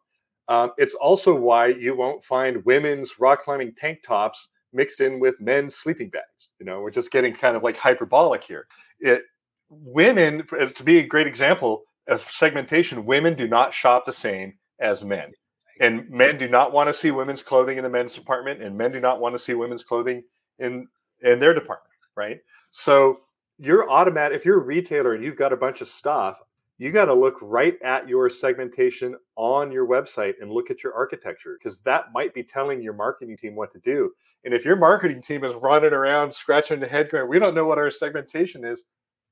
um, 0.48 0.72
it's 0.78 0.94
also 0.94 1.34
why 1.34 1.68
you 1.68 1.94
won't 1.94 2.24
find 2.24 2.64
women's 2.64 3.12
rock 3.20 3.44
climbing 3.44 3.74
tank 3.78 4.00
tops 4.06 4.48
mixed 4.72 5.00
in 5.00 5.20
with 5.20 5.40
men's 5.40 5.76
sleeping 5.76 6.10
bags. 6.10 6.48
You 6.58 6.66
know, 6.66 6.80
we're 6.80 6.90
just 6.90 7.10
getting 7.10 7.34
kind 7.34 7.56
of 7.56 7.62
like 7.62 7.76
hyperbolic 7.76 8.42
here. 8.42 8.66
It 9.00 9.22
women, 9.70 10.46
to 10.76 10.84
be 10.84 10.98
a 10.98 11.06
great 11.06 11.26
example 11.26 11.82
of 12.08 12.20
segmentation, 12.38 13.04
women 13.04 13.36
do 13.36 13.46
not 13.46 13.74
shop 13.74 14.04
the 14.06 14.12
same 14.12 14.54
as 14.80 15.04
men. 15.04 15.32
And 15.80 16.08
men 16.10 16.38
do 16.38 16.48
not 16.48 16.72
want 16.72 16.88
to 16.88 16.94
see 16.94 17.10
women's 17.10 17.42
clothing 17.42 17.78
in 17.78 17.84
the 17.84 17.90
men's 17.90 18.14
department, 18.14 18.62
and 18.62 18.76
men 18.76 18.90
do 18.90 19.00
not 19.00 19.20
want 19.20 19.34
to 19.34 19.38
see 19.38 19.54
women's 19.54 19.84
clothing 19.84 20.24
in 20.58 20.88
in 21.22 21.40
their 21.40 21.54
department, 21.54 21.94
right? 22.16 22.38
So 22.70 23.20
you're 23.58 23.88
automatic 23.88 24.38
if 24.38 24.44
you're 24.44 24.60
a 24.60 24.64
retailer 24.64 25.14
and 25.14 25.24
you've 25.24 25.38
got 25.38 25.52
a 25.52 25.56
bunch 25.56 25.80
of 25.80 25.88
stuff, 25.88 26.36
you 26.78 26.92
got 26.92 27.06
to 27.06 27.14
look 27.14 27.34
right 27.42 27.74
at 27.84 28.08
your 28.08 28.30
segmentation 28.30 29.16
on 29.36 29.72
your 29.72 29.86
website 29.86 30.34
and 30.40 30.50
look 30.50 30.70
at 30.70 30.82
your 30.82 30.94
architecture 30.94 31.58
because 31.58 31.80
that 31.84 32.06
might 32.14 32.32
be 32.34 32.44
telling 32.44 32.80
your 32.80 32.94
marketing 32.94 33.36
team 33.36 33.56
what 33.56 33.72
to 33.72 33.80
do. 33.80 34.12
And 34.44 34.54
if 34.54 34.64
your 34.64 34.76
marketing 34.76 35.22
team 35.22 35.44
is 35.44 35.54
running 35.60 35.92
around 35.92 36.32
scratching 36.32 36.80
their 36.80 36.88
head 36.88 37.10
going, 37.10 37.28
we 37.28 37.40
don't 37.40 37.54
know 37.54 37.66
what 37.66 37.78
our 37.78 37.90
segmentation 37.90 38.64
is, 38.64 38.84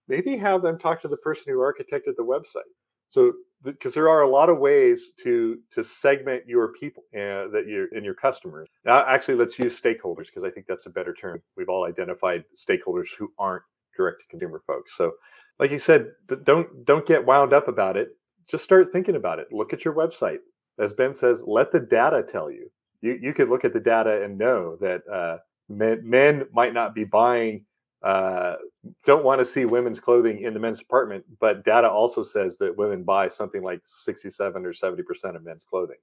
maybe 0.09 0.37
have 0.37 0.63
them 0.63 0.79
talk 0.79 1.01
to 1.03 1.09
the 1.09 1.17
person 1.19 1.53
who 1.53 1.61
architected 1.61 2.17
the 2.17 2.25
website. 2.25 2.71
So 3.09 3.33
because 3.63 3.95
there 3.95 4.09
are 4.09 4.23
a 4.23 4.29
lot 4.29 4.49
of 4.49 4.59
ways 4.59 5.13
to 5.25 5.59
to 5.73 5.85
segment 6.01 6.43
your 6.47 6.73
people 6.73 7.05
uh, 7.15 7.49
that 7.53 7.65
you 7.67 7.89
and 7.93 8.05
your 8.05 8.15
customers. 8.15 8.69
Now, 8.85 9.05
actually, 9.07 9.37
let's 9.37 9.59
use 9.59 9.81
stakeholders 9.83 10.27
because 10.27 10.45
I 10.45 10.51
think 10.51 10.67
that's 10.69 10.87
a 10.87 10.91
better 10.91 11.15
term. 11.15 11.43
We've 11.57 11.69
all 11.69 11.85
identified 11.85 12.45
stakeholders 12.57 13.07
who 13.19 13.33
aren't 13.39 13.63
direct 13.97 14.21
to 14.21 14.27
consumer 14.29 14.63
folks. 14.67 14.91
So, 14.97 15.13
like 15.59 15.71
you 15.71 15.79
said, 15.79 16.13
don't 16.45 16.85
don't 16.85 17.07
get 17.07 17.27
wound 17.27 17.53
up 17.53 17.69
about 17.69 17.97
it. 17.97 18.17
Just 18.51 18.65
start 18.65 18.89
thinking 18.93 19.17
about 19.17 19.39
it. 19.39 19.49
Look 19.51 19.73
at 19.73 19.85
your 19.85 19.95
website. 19.95 20.39
As 20.79 20.93
Ben 20.93 21.15
says, 21.15 21.43
let 21.47 21.73
the 21.73 21.81
data 21.81 22.23
tell 22.31 22.51
you. 22.51 22.71
You 23.01 23.19
you 23.21 23.35
could 23.35 23.49
look 23.49 23.65
at 23.65 23.73
the 23.73 23.81
data 23.81 24.23
and 24.23 24.39
know 24.39 24.77
that 24.81 25.03
uh, 25.13 25.39
men, 25.69 26.01
men 26.05 26.45
might 26.53 26.75
not 26.75 26.95
be 26.95 27.05
buying 27.05 27.65
uh, 28.03 28.57
don't 29.05 29.25
want 29.25 29.41
to 29.41 29.47
see 29.47 29.65
women's 29.65 29.99
clothing 29.99 30.43
in 30.43 30.55
the 30.55 30.61
men's 30.61 30.79
department, 30.79 31.25
but 31.41 31.65
data 31.65 31.91
also 31.91 32.23
says 32.23 32.57
that 32.61 32.77
women 32.77 33.03
buy 33.03 33.29
something 33.29 33.63
like 33.63 33.81
67 33.83 34.65
or 34.65 34.73
70 34.73 35.03
percent 35.03 35.35
of 35.35 35.45
men's 35.45 35.67
clothing, 35.69 35.97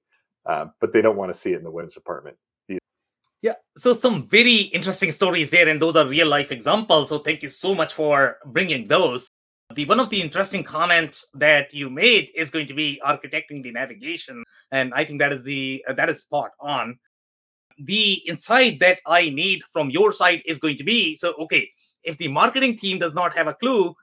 uh, 0.44 0.66
but 0.80 0.92
they 0.92 1.00
don't 1.00 1.16
want 1.16 1.32
to 1.32 1.38
see 1.38 1.50
it 1.50 1.58
in 1.58 1.64
the 1.64 1.70
women's 1.70 1.94
department. 1.94 2.36
Yeah, 3.40 3.56
so 3.76 3.92
some 3.92 4.26
very 4.30 4.56
interesting 4.72 5.12
stories 5.12 5.50
there, 5.50 5.68
and 5.68 5.80
those 5.80 5.96
are 5.96 6.06
real 6.06 6.26
life 6.26 6.50
examples. 6.50 7.10
So 7.10 7.18
thank 7.18 7.42
you 7.42 7.50
so 7.50 7.74
much 7.74 7.92
for 7.92 8.38
bringing 8.46 8.88
those. 8.88 9.28
The 9.74 9.86
one 9.86 10.00
of 10.00 10.10
the 10.10 10.20
interesting 10.20 10.62
comments 10.62 11.26
that 11.34 11.72
you 11.72 11.88
made 11.88 12.30
is 12.34 12.50
going 12.50 12.66
to 12.68 12.74
be 12.74 13.00
architecting 13.04 13.62
the 13.62 13.72
navigation, 13.72 14.44
and 14.70 14.92
I 14.94 15.04
think 15.04 15.20
that 15.20 15.32
is 15.32 15.42
the 15.44 15.84
uh, 15.88 15.94
that 15.94 16.10
is 16.10 16.20
spot 16.20 16.50
on. 16.60 16.98
The 17.78 18.12
insight 18.28 18.78
that 18.80 18.98
I 19.06 19.30
need 19.30 19.62
from 19.72 19.90
your 19.90 20.12
side 20.12 20.42
is 20.46 20.58
going 20.58 20.76
to 20.76 20.84
be 20.84 21.16
so 21.16 21.34
okay 21.40 21.70
if 22.04 22.18
the 22.18 22.28
marketing 22.28 22.78
team 22.78 22.98
does 22.98 23.14
not 23.14 23.36
have 23.36 23.48
a 23.48 23.54
clue 23.54 23.94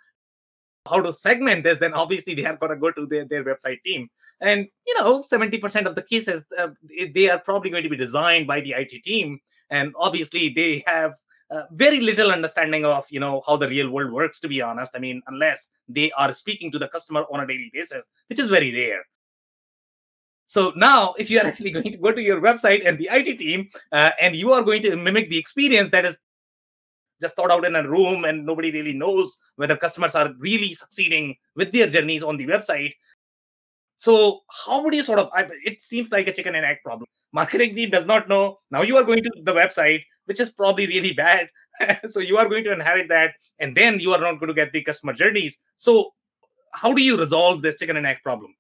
how 0.88 1.00
to 1.00 1.14
segment 1.22 1.64
this, 1.64 1.78
then 1.80 1.94
obviously 1.94 2.34
they 2.34 2.46
are 2.46 2.58
going 2.58 2.72
to 2.72 2.76
go 2.76 2.92
to 2.92 3.06
their, 3.06 3.26
their 3.26 3.44
website 3.44 3.82
team. 3.84 4.10
And, 4.42 4.68
you 4.88 5.00
know, 5.00 5.24
70% 5.32 5.86
of 5.86 5.94
the 5.94 6.02
cases, 6.02 6.44
uh, 6.58 6.70
they 7.14 7.30
are 7.30 7.40
probably 7.40 7.70
going 7.70 7.84
to 7.84 7.90
be 7.90 7.98
designed 7.98 8.48
by 8.48 8.62
the 8.62 8.72
IT 8.72 9.04
team. 9.04 9.40
And 9.70 9.94
obviously 9.98 10.52
they 10.56 10.84
have 10.88 11.14
uh, 11.52 11.64
very 11.72 12.00
little 12.00 12.32
understanding 12.32 12.86
of, 12.86 13.04
you 13.10 13.20
know, 13.20 13.42
how 13.46 13.58
the 13.58 13.68
real 13.68 13.90
world 13.90 14.12
works, 14.12 14.40
to 14.40 14.48
be 14.48 14.62
honest. 14.62 14.92
I 14.96 15.00
mean, 15.00 15.22
unless 15.28 15.68
they 15.90 16.12
are 16.14 16.34
speaking 16.34 16.72
to 16.72 16.80
the 16.80 16.88
customer 16.88 17.26
on 17.32 17.42
a 17.42 17.48
daily 17.48 17.70
basis, 17.74 18.08
which 18.30 18.40
is 18.40 18.50
very 18.50 18.74
rare. 18.74 19.04
So 20.48 20.72
now, 20.76 21.14
if 21.18 21.30
you 21.30 21.40
are 21.40 21.46
actually 21.52 21.72
going 21.72 21.92
to 21.92 21.98
go 21.98 22.12
to 22.12 22.22
your 22.22 22.42
website 22.42 22.88
and 22.88 22.98
the 22.98 23.10
IT 23.12 23.38
team, 23.38 23.70
uh, 23.92 24.12
and 24.20 24.36
you 24.36 24.54
are 24.54 24.64
going 24.64 24.82
to 24.84 24.96
mimic 24.96 25.30
the 25.30 25.38
experience 25.38 25.92
that 25.92 26.06
is 26.06 26.16
just 27.22 27.36
thought 27.36 27.52
out 27.52 27.66
in 27.66 27.76
a 27.76 27.88
room 27.88 28.26
and 28.26 28.46
nobody 28.46 28.72
really 28.72 28.94
knows 28.94 29.38
whether 29.56 29.78
customers 29.78 30.16
are 30.16 30.32
really 30.40 30.74
succeeding 30.74 31.36
with 31.56 31.72
their 31.72 31.88
journeys 31.88 32.24
on 32.24 32.36
the 32.36 32.48
website 32.48 32.94
so 34.02 34.40
how 34.66 34.84
would 34.84 34.96
you 34.96 35.04
sort 35.04 35.20
of 35.20 35.30
it 35.64 35.78
seems 35.88 36.10
like 36.12 36.28
a 36.28 36.34
chicken 36.34 36.56
and 36.56 36.66
egg 36.66 36.78
problem. 36.84 37.08
Marketing 37.34 37.76
team 37.76 37.92
does 37.92 38.06
not 38.06 38.28
know. 38.28 38.58
Now 38.72 38.82
you 38.82 38.98
are 38.98 39.04
going 39.04 39.24
to 39.24 39.32
the 39.44 39.54
website 39.54 40.02
which 40.26 40.40
is 40.40 40.50
probably 40.50 40.88
really 40.88 41.14
bad. 41.14 41.50
So 42.10 42.20
you 42.20 42.38
are 42.38 42.48
going 42.48 42.64
to 42.66 42.74
inherit 42.74 43.10
that 43.10 43.32
and 43.60 43.76
then 43.76 44.00
you 44.00 44.12
are 44.14 44.20
not 44.20 44.40
going 44.40 44.50
to 44.50 44.54
get 44.54 44.72
the 44.72 44.84
customer 44.84 45.14
journeys. 45.14 45.56
So 45.78 46.12
how 46.74 46.94
do 46.94 47.02
you 47.02 47.18
resolve 47.18 47.62
this 47.62 47.78
chicken 47.78 47.98
and 47.98 48.06
egg 48.06 48.18
problem? 48.24 48.54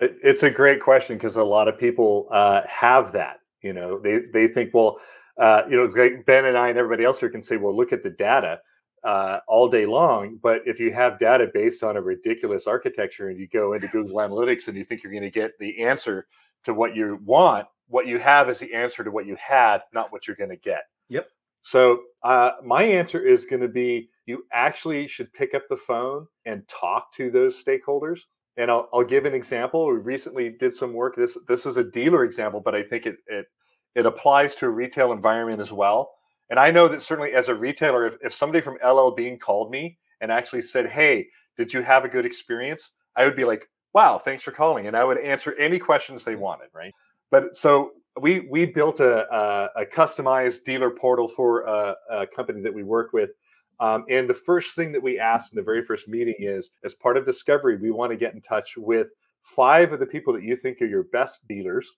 It's 0.00 0.42
a 0.42 0.50
great 0.50 0.80
question 0.82 1.16
because 1.16 1.36
a 1.36 1.44
lot 1.44 1.68
of 1.68 1.78
people 1.78 2.28
uh, 2.32 2.62
have 2.68 3.12
that 3.12 3.38
you 3.62 3.72
know? 3.72 3.98
They 3.98 4.18
they 4.32 4.48
think 4.48 4.72
well 4.72 4.98
uh, 5.38 5.62
you 5.68 5.76
know, 5.76 6.22
Ben 6.26 6.46
and 6.46 6.56
I 6.56 6.68
and 6.70 6.78
everybody 6.78 7.04
else 7.04 7.18
here 7.18 7.28
can 7.28 7.42
say, 7.42 7.58
well, 7.58 7.76
look 7.76 7.92
at 7.92 8.02
the 8.02 8.08
data 8.08 8.58
uh, 9.06 9.38
all 9.46 9.68
day 9.68 9.86
long. 9.86 10.38
But 10.42 10.62
if 10.66 10.80
you 10.80 10.92
have 10.92 11.18
data 11.18 11.46
based 11.54 11.84
on 11.84 11.96
a 11.96 12.02
ridiculous 12.02 12.66
architecture 12.66 13.28
and 13.28 13.38
you 13.38 13.46
go 13.48 13.72
into 13.72 13.86
Google 13.86 14.16
Analytics 14.16 14.66
and 14.66 14.76
you 14.76 14.84
think 14.84 15.02
you're 15.02 15.12
going 15.12 15.22
to 15.22 15.30
get 15.30 15.52
the 15.60 15.84
answer 15.84 16.26
to 16.64 16.74
what 16.74 16.96
you 16.96 17.18
want, 17.24 17.66
what 17.86 18.08
you 18.08 18.18
have 18.18 18.50
is 18.50 18.58
the 18.58 18.74
answer 18.74 19.04
to 19.04 19.10
what 19.12 19.26
you 19.26 19.36
had, 19.36 19.78
not 19.94 20.10
what 20.10 20.26
you're 20.26 20.36
going 20.36 20.50
to 20.50 20.56
get. 20.56 20.82
Yep. 21.08 21.28
So 21.62 22.00
uh, 22.24 22.52
my 22.64 22.82
answer 22.82 23.24
is 23.24 23.46
going 23.46 23.62
to 23.62 23.68
be 23.68 24.08
you 24.26 24.44
actually 24.52 25.06
should 25.06 25.32
pick 25.32 25.54
up 25.54 25.62
the 25.70 25.78
phone 25.86 26.26
and 26.44 26.64
talk 26.68 27.14
to 27.16 27.30
those 27.30 27.62
stakeholders. 27.64 28.18
And 28.56 28.70
I'll, 28.70 28.88
I'll 28.92 29.04
give 29.04 29.24
an 29.24 29.34
example. 29.34 29.86
We 29.86 29.98
recently 29.98 30.50
did 30.58 30.74
some 30.74 30.94
work. 30.94 31.14
This 31.14 31.38
this 31.46 31.64
is 31.64 31.76
a 31.76 31.84
dealer 31.84 32.24
example, 32.24 32.60
but 32.64 32.74
I 32.74 32.82
think 32.82 33.06
it, 33.06 33.16
it 33.28 33.46
it 33.94 34.06
applies 34.06 34.54
to 34.56 34.66
a 34.66 34.70
retail 34.70 35.12
environment 35.12 35.60
as 35.60 35.70
well. 35.70 36.15
And 36.50 36.58
I 36.58 36.70
know 36.70 36.88
that 36.88 37.02
certainly 37.02 37.32
as 37.32 37.48
a 37.48 37.54
retailer, 37.54 38.06
if, 38.06 38.14
if 38.20 38.32
somebody 38.34 38.62
from 38.62 38.78
LL 38.84 39.10
Bean 39.10 39.38
called 39.38 39.70
me 39.70 39.98
and 40.20 40.30
actually 40.30 40.62
said, 40.62 40.86
Hey, 40.86 41.26
did 41.56 41.72
you 41.72 41.82
have 41.82 42.04
a 42.04 42.08
good 42.08 42.26
experience? 42.26 42.90
I 43.16 43.24
would 43.24 43.36
be 43.36 43.44
like, 43.44 43.62
Wow, 43.94 44.20
thanks 44.24 44.42
for 44.42 44.52
calling. 44.52 44.86
And 44.86 44.96
I 44.96 45.04
would 45.04 45.18
answer 45.18 45.54
any 45.58 45.78
questions 45.78 46.24
they 46.24 46.36
wanted, 46.36 46.68
right? 46.74 46.92
But 47.30 47.44
so 47.54 47.92
we 48.20 48.46
we 48.50 48.66
built 48.66 49.00
a, 49.00 49.26
a, 49.34 49.82
a 49.82 49.86
customized 49.86 50.64
dealer 50.64 50.90
portal 50.90 51.32
for 51.34 51.62
a, 51.62 51.94
a 52.10 52.26
company 52.26 52.62
that 52.62 52.74
we 52.74 52.82
work 52.82 53.12
with. 53.12 53.30
Um, 53.78 54.04
and 54.08 54.28
the 54.28 54.38
first 54.46 54.68
thing 54.74 54.92
that 54.92 55.02
we 55.02 55.18
asked 55.18 55.52
in 55.52 55.56
the 55.56 55.62
very 55.62 55.84
first 55.84 56.08
meeting 56.08 56.34
is, 56.38 56.70
as 56.84 56.94
part 56.94 57.16
of 57.18 57.26
discovery, 57.26 57.76
we 57.76 57.90
want 57.90 58.10
to 58.10 58.16
get 58.16 58.32
in 58.32 58.40
touch 58.40 58.70
with 58.76 59.08
five 59.54 59.92
of 59.92 60.00
the 60.00 60.06
people 60.06 60.32
that 60.32 60.42
you 60.42 60.56
think 60.56 60.80
are 60.80 60.86
your 60.86 61.04
best 61.04 61.46
dealers 61.48 61.88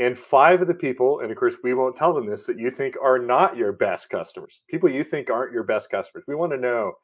and 0.00 0.16
five 0.30 0.62
of 0.62 0.66
the 0.66 0.74
people, 0.74 1.20
and 1.20 1.30
of 1.30 1.36
course, 1.36 1.54
we 1.62 1.74
won't 1.74 1.94
tell 1.94 2.14
them 2.14 2.26
this, 2.26 2.46
that 2.46 2.58
you 2.58 2.70
think 2.70 2.94
are 3.02 3.18
not 3.18 3.56
your 3.56 3.70
best 3.72 4.08
customers, 4.08 4.60
people 4.68 4.90
you 4.90 5.04
think 5.04 5.30
aren't 5.30 5.52
your 5.52 5.62
best 5.62 5.90
customers. 5.90 6.24
We 6.26 6.34
want 6.34 6.52
to 6.52 6.58
know. 6.58 6.94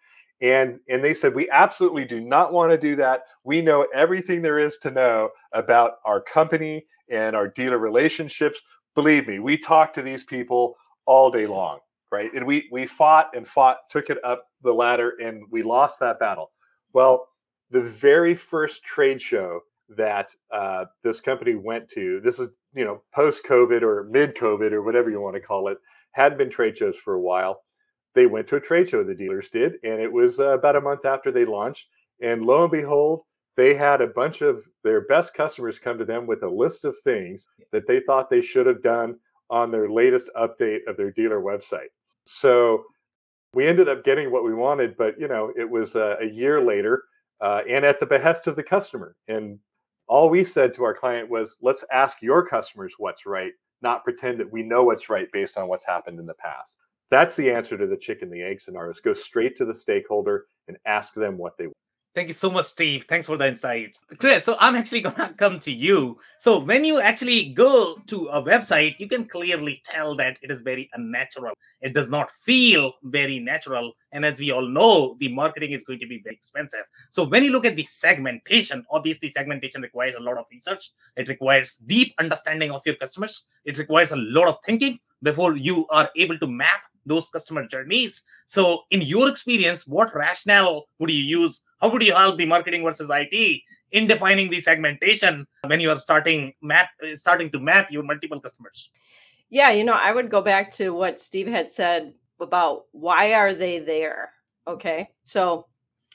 And 0.41 0.81
and 0.89 1.03
they 1.03 1.15
said 1.15 1.35
we 1.35 1.49
absolutely 1.51 2.05
do 2.05 2.21
not 2.21 2.53
want 2.53 2.71
to 2.71 2.79
do 2.79 2.97
that. 2.97 3.23
We 3.45 3.63
know 3.63 3.87
everything 3.95 4.43
there 4.43 4.59
is 4.59 4.77
to 4.83 4.91
know 4.91 5.31
about 5.53 5.93
our 6.05 6.21
company 6.21 6.85
and 7.11 7.37
our 7.37 7.49
dealer 7.49 7.79
relationships. 7.79 8.59
Believe 8.95 9.29
me, 9.29 9.39
we 9.39 9.57
talk 9.57 9.95
to 9.95 10.03
these 10.03 10.25
people 10.25 10.75
all 11.07 11.31
day 11.31 11.47
long, 11.47 11.79
right? 12.11 12.31
And 12.35 12.47
we 12.47 12.69
we 12.71 12.87
fought 12.87 13.31
and 13.35 13.47
fought, 13.49 13.79
took 13.91 14.11
it 14.11 14.19
up 14.25 14.45
the 14.63 14.73
ladder, 14.73 15.15
and 15.23 15.43
we 15.51 15.63
lost 15.63 16.01
that 16.01 16.19
battle. 16.19 16.51
Well, 16.93 17.29
the 17.71 17.95
very 18.01 18.35
first 18.35 18.83
trade 18.85 19.21
show 19.21 19.61
that 19.97 20.29
uh, 20.53 20.87
this 21.05 21.21
company 21.21 21.55
went 21.55 21.89
to. 21.91 22.21
This 22.25 22.39
is 22.39 22.51
you 22.75 22.85
know 22.85 23.03
post 23.15 23.41
COVID 23.49 23.83
or 23.83 24.09
mid 24.11 24.37
COVID 24.37 24.73
or 24.73 24.83
whatever 24.83 25.11
you 25.11 25.21
want 25.21 25.35
to 25.37 25.41
call 25.41 25.69
it. 25.69 25.79
Had 26.13 26.39
been 26.39 26.51
trade 26.51 26.79
shows 26.79 26.97
for 27.05 27.15
a 27.15 27.21
while. 27.21 27.63
They 28.15 28.27
went 28.27 28.49
to 28.49 28.57
a 28.57 28.61
trade 28.61 28.89
show. 28.89 29.05
The 29.05 29.15
dealers 29.15 29.49
did, 29.53 29.75
and 29.83 30.01
it 30.01 30.13
was 30.13 30.41
uh, 30.41 30.59
about 30.59 30.77
a 30.77 30.81
month 30.81 31.05
after 31.05 31.31
they 31.31 31.45
launched. 31.45 31.85
And 32.23 32.45
lo 32.45 32.63
and 32.63 32.73
behold, 32.73 33.23
they 33.57 33.75
had 33.75 34.01
a 34.01 34.07
bunch 34.07 34.41
of 34.41 34.63
their 34.85 35.03
best 35.03 35.35
customers 35.35 35.79
come 35.79 35.99
to 35.99 36.05
them 36.05 36.27
with 36.27 36.43
a 36.43 36.49
list 36.49 36.85
of 36.85 36.95
things 37.05 37.47
that 37.73 37.87
they 37.87 38.01
thought 38.01 38.31
they 38.31 38.43
should 38.43 38.67
have 38.67 38.83
done 38.83 39.17
on 39.51 39.71
their 39.71 39.89
latest 39.91 40.29
update 40.37 40.81
of 40.87 40.97
their 40.97 41.11
dealer 41.11 41.41
website. 41.41 41.89
So 42.25 42.85
we 43.55 43.67
ended 43.67 43.89
up 43.89 44.05
getting 44.05 44.31
what 44.31 44.45
we 44.45 44.55
wanted, 44.55 44.97
but 44.97 45.19
you 45.19 45.29
know, 45.29 45.53
it 45.57 45.69
was 45.69 45.95
uh, 45.95 46.17
a 46.21 46.27
year 46.27 46.61
later, 46.61 47.05
uh, 47.41 47.63
and 47.69 47.85
at 47.85 48.01
the 48.01 48.07
behest 48.07 48.47
of 48.47 48.57
the 48.57 48.63
customer. 48.63 49.15
And 49.29 49.59
all 50.09 50.29
we 50.29 50.45
said 50.45 50.75
to 50.75 50.85
our 50.85 50.95
client 50.95 51.29
was, 51.29 51.57
let's 51.61 51.85
ask 51.93 52.17
your 52.21 52.47
customers 52.47 52.95
what's 52.99 53.27
right, 53.27 53.53
not 53.83 54.05
pretend 54.05 54.41
that 54.41 54.53
we 54.53 54.63
know 54.63 54.85
what's 54.85 55.11
right 55.11 55.29
based 55.33 55.57
on 55.57 55.69
what's 55.69 55.85
happened 55.85 56.19
in 56.19 56.27
the 56.27 56.35
past. 56.35 56.75
That's 57.11 57.37
the 57.37 57.51
answer 57.51 57.77
to 57.77 57.87
the 57.87 57.97
chicken, 57.97 58.31
the 58.31 58.43
egg 58.43 58.61
scenario. 58.61 58.93
Go 59.05 59.15
straight 59.15 59.57
to 59.59 59.65
the 59.65 59.75
stakeholder 59.75 60.47
and 60.69 60.77
ask 60.87 61.15
them 61.15 61.39
what 61.39 61.57
they 61.59 61.67
want. 61.67 61.77
Thank 62.17 62.29
you 62.29 62.35
so 62.35 62.49
much, 62.49 62.69
Steve. 62.69 63.05
Thanks 63.11 63.27
for 63.27 63.37
the 63.37 63.47
insights. 63.47 63.99
Chris, 64.19 64.43
so 64.47 64.57
I'm 64.59 64.75
actually 64.75 65.03
going 65.03 65.17
to 65.17 65.35
come 65.39 65.61
to 65.61 65.71
you. 65.71 66.17
So, 66.39 66.65
when 66.65 66.83
you 66.83 66.99
actually 66.99 67.53
go 67.55 67.99
to 68.07 68.29
a 68.29 68.43
website, 68.43 68.95
you 68.99 69.07
can 69.07 69.29
clearly 69.29 69.83
tell 69.85 70.17
that 70.17 70.39
it 70.41 70.51
is 70.51 70.63
very 70.63 70.89
unnatural. 70.95 71.53
It 71.83 71.93
does 71.93 72.09
not 72.09 72.31
feel 72.47 72.95
very 73.03 73.39
natural. 73.39 73.93
And 74.13 74.25
as 74.25 74.39
we 74.39 74.51
all 74.51 74.67
know, 74.67 75.19
the 75.21 75.29
marketing 75.29 75.73
is 75.73 75.85
going 75.85 75.99
to 75.99 76.07
be 76.07 76.23
very 76.25 76.37
expensive. 76.37 76.87
So, 77.11 77.29
when 77.29 77.45
you 77.45 77.51
look 77.51 77.67
at 77.67 77.77
the 77.77 77.87
segmentation, 78.01 78.87
obviously, 78.91 79.31
segmentation 79.31 79.83
requires 79.83 80.15
a 80.19 80.23
lot 80.23 80.39
of 80.39 80.47
research, 80.51 80.91
it 81.19 81.29
requires 81.29 81.71
deep 81.87 82.15
understanding 82.19 82.71
of 82.71 82.81
your 82.87 82.97
customers, 82.97 83.45
it 83.67 83.77
requires 83.77 84.11
a 84.11 84.17
lot 84.17 84.49
of 84.49 84.57
thinking 84.65 84.99
before 85.23 85.55
you 85.55 85.87
are 85.91 86.09
able 86.17 86.39
to 86.39 86.47
map 86.47 86.81
those 87.05 87.29
customer 87.33 87.67
journeys. 87.69 88.23
So, 88.49 88.85
in 88.91 89.03
your 89.03 89.29
experience, 89.29 89.83
what 89.87 90.15
rationale 90.15 90.87
would 90.99 91.11
you 91.11 91.41
use 91.41 91.61
how 91.81 91.93
would 91.93 92.03
you 92.03 92.15
help 92.15 92.39
the 92.39 92.47
marketing 92.47 92.83
versus 92.83 93.11
IT 93.11 93.61
in 93.93 94.07
defining 94.07 94.51
the 94.51 94.61
segmentation 94.61 95.47
when 95.67 95.81
you 95.81 95.91
are 95.91 95.99
starting 95.99 96.53
map 96.63 96.89
uh, 97.03 97.17
starting 97.17 97.51
to 97.51 97.59
map 97.59 97.91
your 97.91 98.03
multiple 98.03 98.41
customers? 98.41 98.91
Yeah, 99.51 99.71
you 99.71 99.85
know, 99.85 99.93
I 99.93 100.13
would 100.13 100.31
go 100.31 100.43
back 100.43 100.73
to 100.75 100.91
what 100.91 101.21
Steve 101.21 101.47
had 101.47 101.71
said 101.71 102.15
about 102.41 102.85
why 102.93 103.33
are 103.33 103.55
they 103.55 103.79
there? 103.79 104.31
Okay. 104.67 105.09
So, 105.25 105.67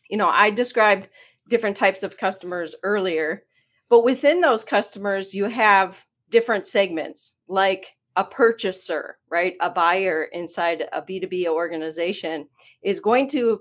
you 0.10 0.18
know, 0.18 0.28
I 0.28 0.52
described 0.52 1.08
different 1.50 1.78
types 1.78 2.04
of 2.04 2.18
customers 2.18 2.76
earlier, 2.84 3.44
but 3.90 4.04
within 4.04 4.42
those 4.42 4.64
customers, 4.64 5.34
you 5.34 5.46
have 5.46 5.96
different 6.30 6.68
segments 6.68 7.32
like 7.48 7.88
a 8.16 8.24
purchaser, 8.24 9.18
right? 9.30 9.56
A 9.62 9.70
buyer 9.70 10.24
inside 10.24 10.84
a 10.92 11.02
B2B 11.02 11.48
organization 11.48 12.48
is 12.84 13.00
going 13.00 13.30
to 13.32 13.60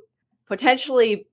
potentially 0.49 1.27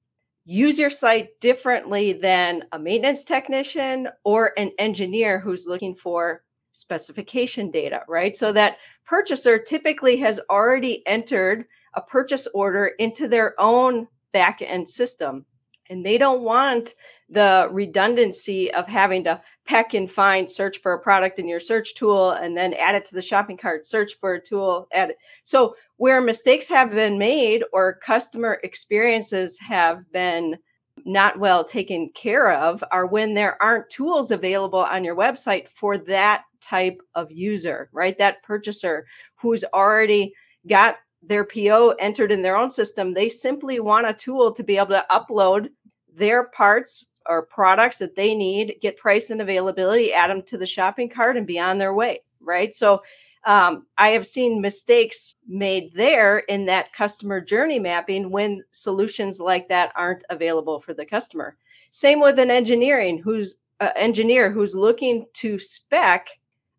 use 0.48 0.80
your 0.80 0.90
site 0.90 1.28
differently 1.42 2.14
than 2.14 2.64
a 2.72 2.80
maintenance 2.80 3.26
technician 3.26 4.08
or 4.24 4.54
an 4.58 4.72
engineer 4.80 5.40
who's 5.40 5.66
looking 5.68 5.94
for 5.94 6.42
specification 6.72 7.70
data, 7.70 8.02
right? 8.08 8.36
So 8.36 8.54
that 8.54 8.78
purchaser 9.06 9.60
typically 9.60 10.16
has 10.22 10.40
already 10.50 11.06
entered 11.06 11.66
a 11.96 12.02
purchase 12.02 12.48
order 12.54 12.92
into 12.98 13.28
their 13.28 13.60
own 13.60 14.08
back 14.32 14.62
end 14.62 14.90
system. 14.90 15.46
And 15.90 16.06
they 16.06 16.18
don't 16.18 16.44
want 16.44 16.94
the 17.30 17.68
redundancy 17.70 18.74
of 18.74 18.88
having 18.88 19.26
to 19.26 19.42
peck 19.68 19.94
and 19.94 20.12
find, 20.12 20.50
search 20.50 20.82
for 20.82 20.94
a 20.94 21.00
product 21.00 21.40
in 21.40 21.48
your 21.48 21.60
search 21.60 21.94
tool, 21.96 22.32
and 22.32 22.56
then 22.56 22.74
add 22.74 22.96
it 22.96 23.06
to 23.06 23.16
the 23.16 23.22
shopping 23.22 23.58
cart, 23.58 23.88
search 23.88 24.14
for 24.20 24.36
a 24.36 24.42
tool, 24.42 24.88
add 24.94 25.12
it. 25.12 25.18
So, 25.46 25.76
where 25.98 26.22
mistakes 26.22 26.68
have 26.68 26.92
been 26.92 27.18
made 27.18 27.64
or 27.74 28.00
customer 28.06 28.60
experiences 28.64 29.58
have 29.60 30.10
been 30.12 30.58
not 31.06 31.38
well 31.38 31.64
taken 31.64 32.10
care 32.16 32.54
of 32.54 32.84
are 32.92 33.06
when 33.06 33.34
there 33.34 33.62
aren't 33.62 33.90
tools 33.90 34.32
available 34.32 34.80
on 34.80 35.04
your 35.04 35.16
website 35.16 35.68
for 35.80 35.98
that 35.98 36.44
type 36.62 36.98
of 37.14 37.32
user, 37.32 37.90
right? 37.94 38.18
That 38.18 38.42
purchaser 38.44 39.06
who's 39.40 39.64
already 39.74 40.34
got 40.68 40.96
their 41.22 41.44
PO 41.44 41.96
entered 42.00 42.32
in 42.32 42.42
their 42.42 42.58
own 42.58 42.72
system. 42.72 43.14
They 43.14 43.30
simply 43.30 43.80
want 43.80 44.08
a 44.08 44.14
tool 44.14 44.54
to 44.54 44.64
be 44.64 44.78
able 44.78 44.88
to 44.88 45.06
upload 45.12 45.70
their 46.14 46.46
parts 46.50 47.06
or 47.28 47.44
products 47.44 47.98
that 48.00 48.16
they 48.16 48.34
need, 48.34 48.76
get 48.82 48.98
price 48.98 49.30
and 49.30 49.42
availability, 49.42 50.14
add 50.14 50.30
them 50.30 50.44
to 50.44 50.58
the 50.58 50.66
shopping 50.66 51.10
cart, 51.10 51.38
and 51.38 51.48
be 51.48 51.60
on 51.60 51.78
their 51.78 51.94
way, 51.94 52.22
right? 52.42 52.76
So 52.76 53.02
um, 53.46 53.86
I 53.98 54.10
have 54.10 54.28
seen 54.28 54.62
mistakes 54.62 55.36
made 55.48 55.94
there 55.96 56.40
in 56.40 56.66
that 56.66 56.94
customer 56.94 57.40
journey 57.40 57.80
mapping 57.80 58.30
when 58.30 58.64
solutions 58.72 59.40
like 59.40 59.70
that 59.70 59.92
aren't 59.96 60.24
available 60.30 60.82
for 60.82 60.94
the 60.94 61.06
customer. 61.06 61.56
Same 61.92 62.20
with 62.20 62.40
an 62.40 62.52
engineering 62.52 63.22
who's 63.24 63.56
uh, 63.80 63.90
engineer 63.96 64.52
who's 64.52 64.74
looking 64.74 65.26
to 65.34 65.60
spec 65.60 66.28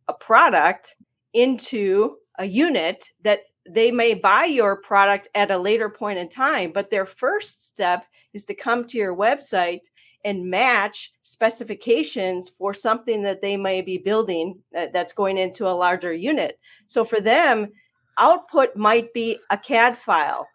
a 0.08 0.12
product 0.12 0.96
into 1.32 2.16
a 2.38 2.44
unit 2.44 3.08
that 3.22 3.40
they 3.68 3.90
may 3.90 4.14
buy 4.14 4.44
your 4.44 4.76
product 4.76 5.28
at 5.34 5.50
a 5.50 5.58
later 5.58 5.88
point 5.88 6.18
in 6.18 6.28
time, 6.28 6.72
but 6.72 6.90
their 6.90 7.06
first 7.06 7.66
step 7.66 8.04
is 8.32 8.44
to 8.44 8.54
come 8.54 8.86
to 8.88 8.98
your 8.98 9.14
website 9.14 9.82
and 10.24 10.50
match 10.50 11.12
specifications 11.22 12.50
for 12.58 12.74
something 12.74 13.22
that 13.22 13.40
they 13.40 13.56
may 13.56 13.80
be 13.80 13.98
building 13.98 14.58
uh, 14.76 14.86
that's 14.92 15.12
going 15.12 15.38
into 15.38 15.66
a 15.66 15.70
larger 15.70 16.12
unit. 16.12 16.58
So 16.86 17.04
for 17.04 17.20
them, 17.20 17.68
output 18.18 18.76
might 18.76 19.12
be 19.12 19.38
a 19.50 19.58
CAD 19.58 19.98
file 20.04 20.46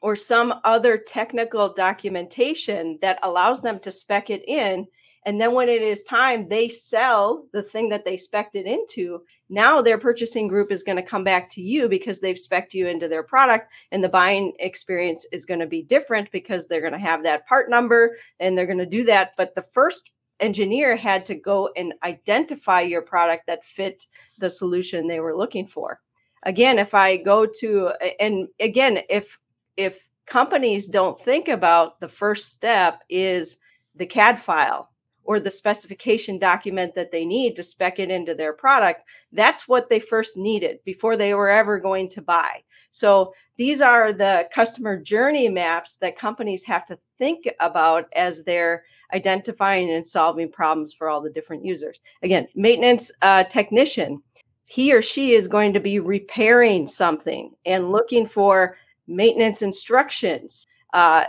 or 0.00 0.16
some 0.16 0.54
other 0.64 0.98
technical 0.98 1.72
documentation 1.72 2.98
that 3.00 3.18
allows 3.22 3.60
them 3.62 3.78
to 3.80 3.92
spec 3.92 4.30
it 4.30 4.46
in 4.46 4.86
and 5.26 5.40
then 5.40 5.52
when 5.54 5.68
it 5.68 5.80
is 5.80 6.02
time, 6.04 6.48
they 6.48 6.68
sell 6.68 7.46
the 7.52 7.62
thing 7.62 7.88
that 7.88 8.04
they 8.04 8.18
spec'd 8.18 8.56
it 8.56 8.66
into. 8.66 9.22
Now 9.48 9.80
their 9.80 9.98
purchasing 9.98 10.48
group 10.48 10.70
is 10.70 10.82
going 10.82 10.96
to 10.96 11.02
come 11.02 11.24
back 11.24 11.50
to 11.52 11.62
you 11.62 11.88
because 11.88 12.20
they've 12.20 12.38
spec'd 12.38 12.74
you 12.74 12.88
into 12.88 13.08
their 13.08 13.22
product, 13.22 13.70
and 13.90 14.04
the 14.04 14.08
buying 14.08 14.52
experience 14.58 15.24
is 15.32 15.46
going 15.46 15.60
to 15.60 15.66
be 15.66 15.82
different 15.82 16.30
because 16.30 16.66
they're 16.66 16.80
going 16.80 16.92
to 16.92 16.98
have 16.98 17.22
that 17.22 17.46
part 17.46 17.70
number 17.70 18.16
and 18.38 18.56
they're 18.56 18.66
going 18.66 18.78
to 18.78 18.86
do 18.86 19.04
that. 19.04 19.32
But 19.36 19.54
the 19.54 19.64
first 19.72 20.10
engineer 20.40 20.96
had 20.96 21.24
to 21.26 21.34
go 21.34 21.70
and 21.76 21.94
identify 22.02 22.82
your 22.82 23.02
product 23.02 23.46
that 23.46 23.64
fit 23.76 24.04
the 24.38 24.50
solution 24.50 25.06
they 25.06 25.20
were 25.20 25.36
looking 25.36 25.68
for. 25.68 26.00
Again, 26.42 26.78
if 26.78 26.92
I 26.92 27.16
go 27.16 27.46
to 27.60 27.90
and 28.20 28.48
again, 28.60 28.98
if 29.08 29.26
if 29.76 29.96
companies 30.26 30.86
don't 30.86 31.22
think 31.24 31.48
about 31.48 31.98
the 32.00 32.08
first 32.08 32.50
step 32.50 33.00
is 33.08 33.56
the 33.96 34.06
CAD 34.06 34.42
file 34.42 34.90
or 35.24 35.40
the 35.40 35.50
specification 35.50 36.38
document 36.38 36.94
that 36.94 37.10
they 37.10 37.24
need 37.24 37.56
to 37.56 37.62
spec 37.62 37.98
it 37.98 38.10
into 38.10 38.34
their 38.34 38.52
product, 38.52 39.02
that's 39.32 39.66
what 39.66 39.88
they 39.88 40.00
first 40.00 40.36
needed 40.36 40.78
before 40.84 41.16
they 41.16 41.34
were 41.34 41.50
ever 41.50 41.78
going 41.78 42.10
to 42.10 42.22
buy. 42.22 42.62
So 42.92 43.34
these 43.56 43.80
are 43.80 44.12
the 44.12 44.48
customer 44.54 45.00
journey 45.00 45.48
maps 45.48 45.96
that 46.00 46.18
companies 46.18 46.62
have 46.64 46.86
to 46.86 46.98
think 47.18 47.48
about 47.60 48.06
as 48.14 48.42
they're 48.44 48.84
identifying 49.12 49.90
and 49.90 50.06
solving 50.06 50.50
problems 50.50 50.94
for 50.96 51.08
all 51.08 51.20
the 51.20 51.30
different 51.30 51.64
users. 51.64 52.00
Again, 52.22 52.46
maintenance 52.54 53.10
uh, 53.22 53.44
technician, 53.44 54.22
he 54.66 54.92
or 54.92 55.02
she 55.02 55.34
is 55.34 55.48
going 55.48 55.72
to 55.72 55.80
be 55.80 56.00
repairing 56.00 56.86
something 56.86 57.52
and 57.66 57.90
looking 57.90 58.26
for 58.26 58.76
maintenance 59.06 59.62
instructions 59.62 60.64
uh, 60.94 61.24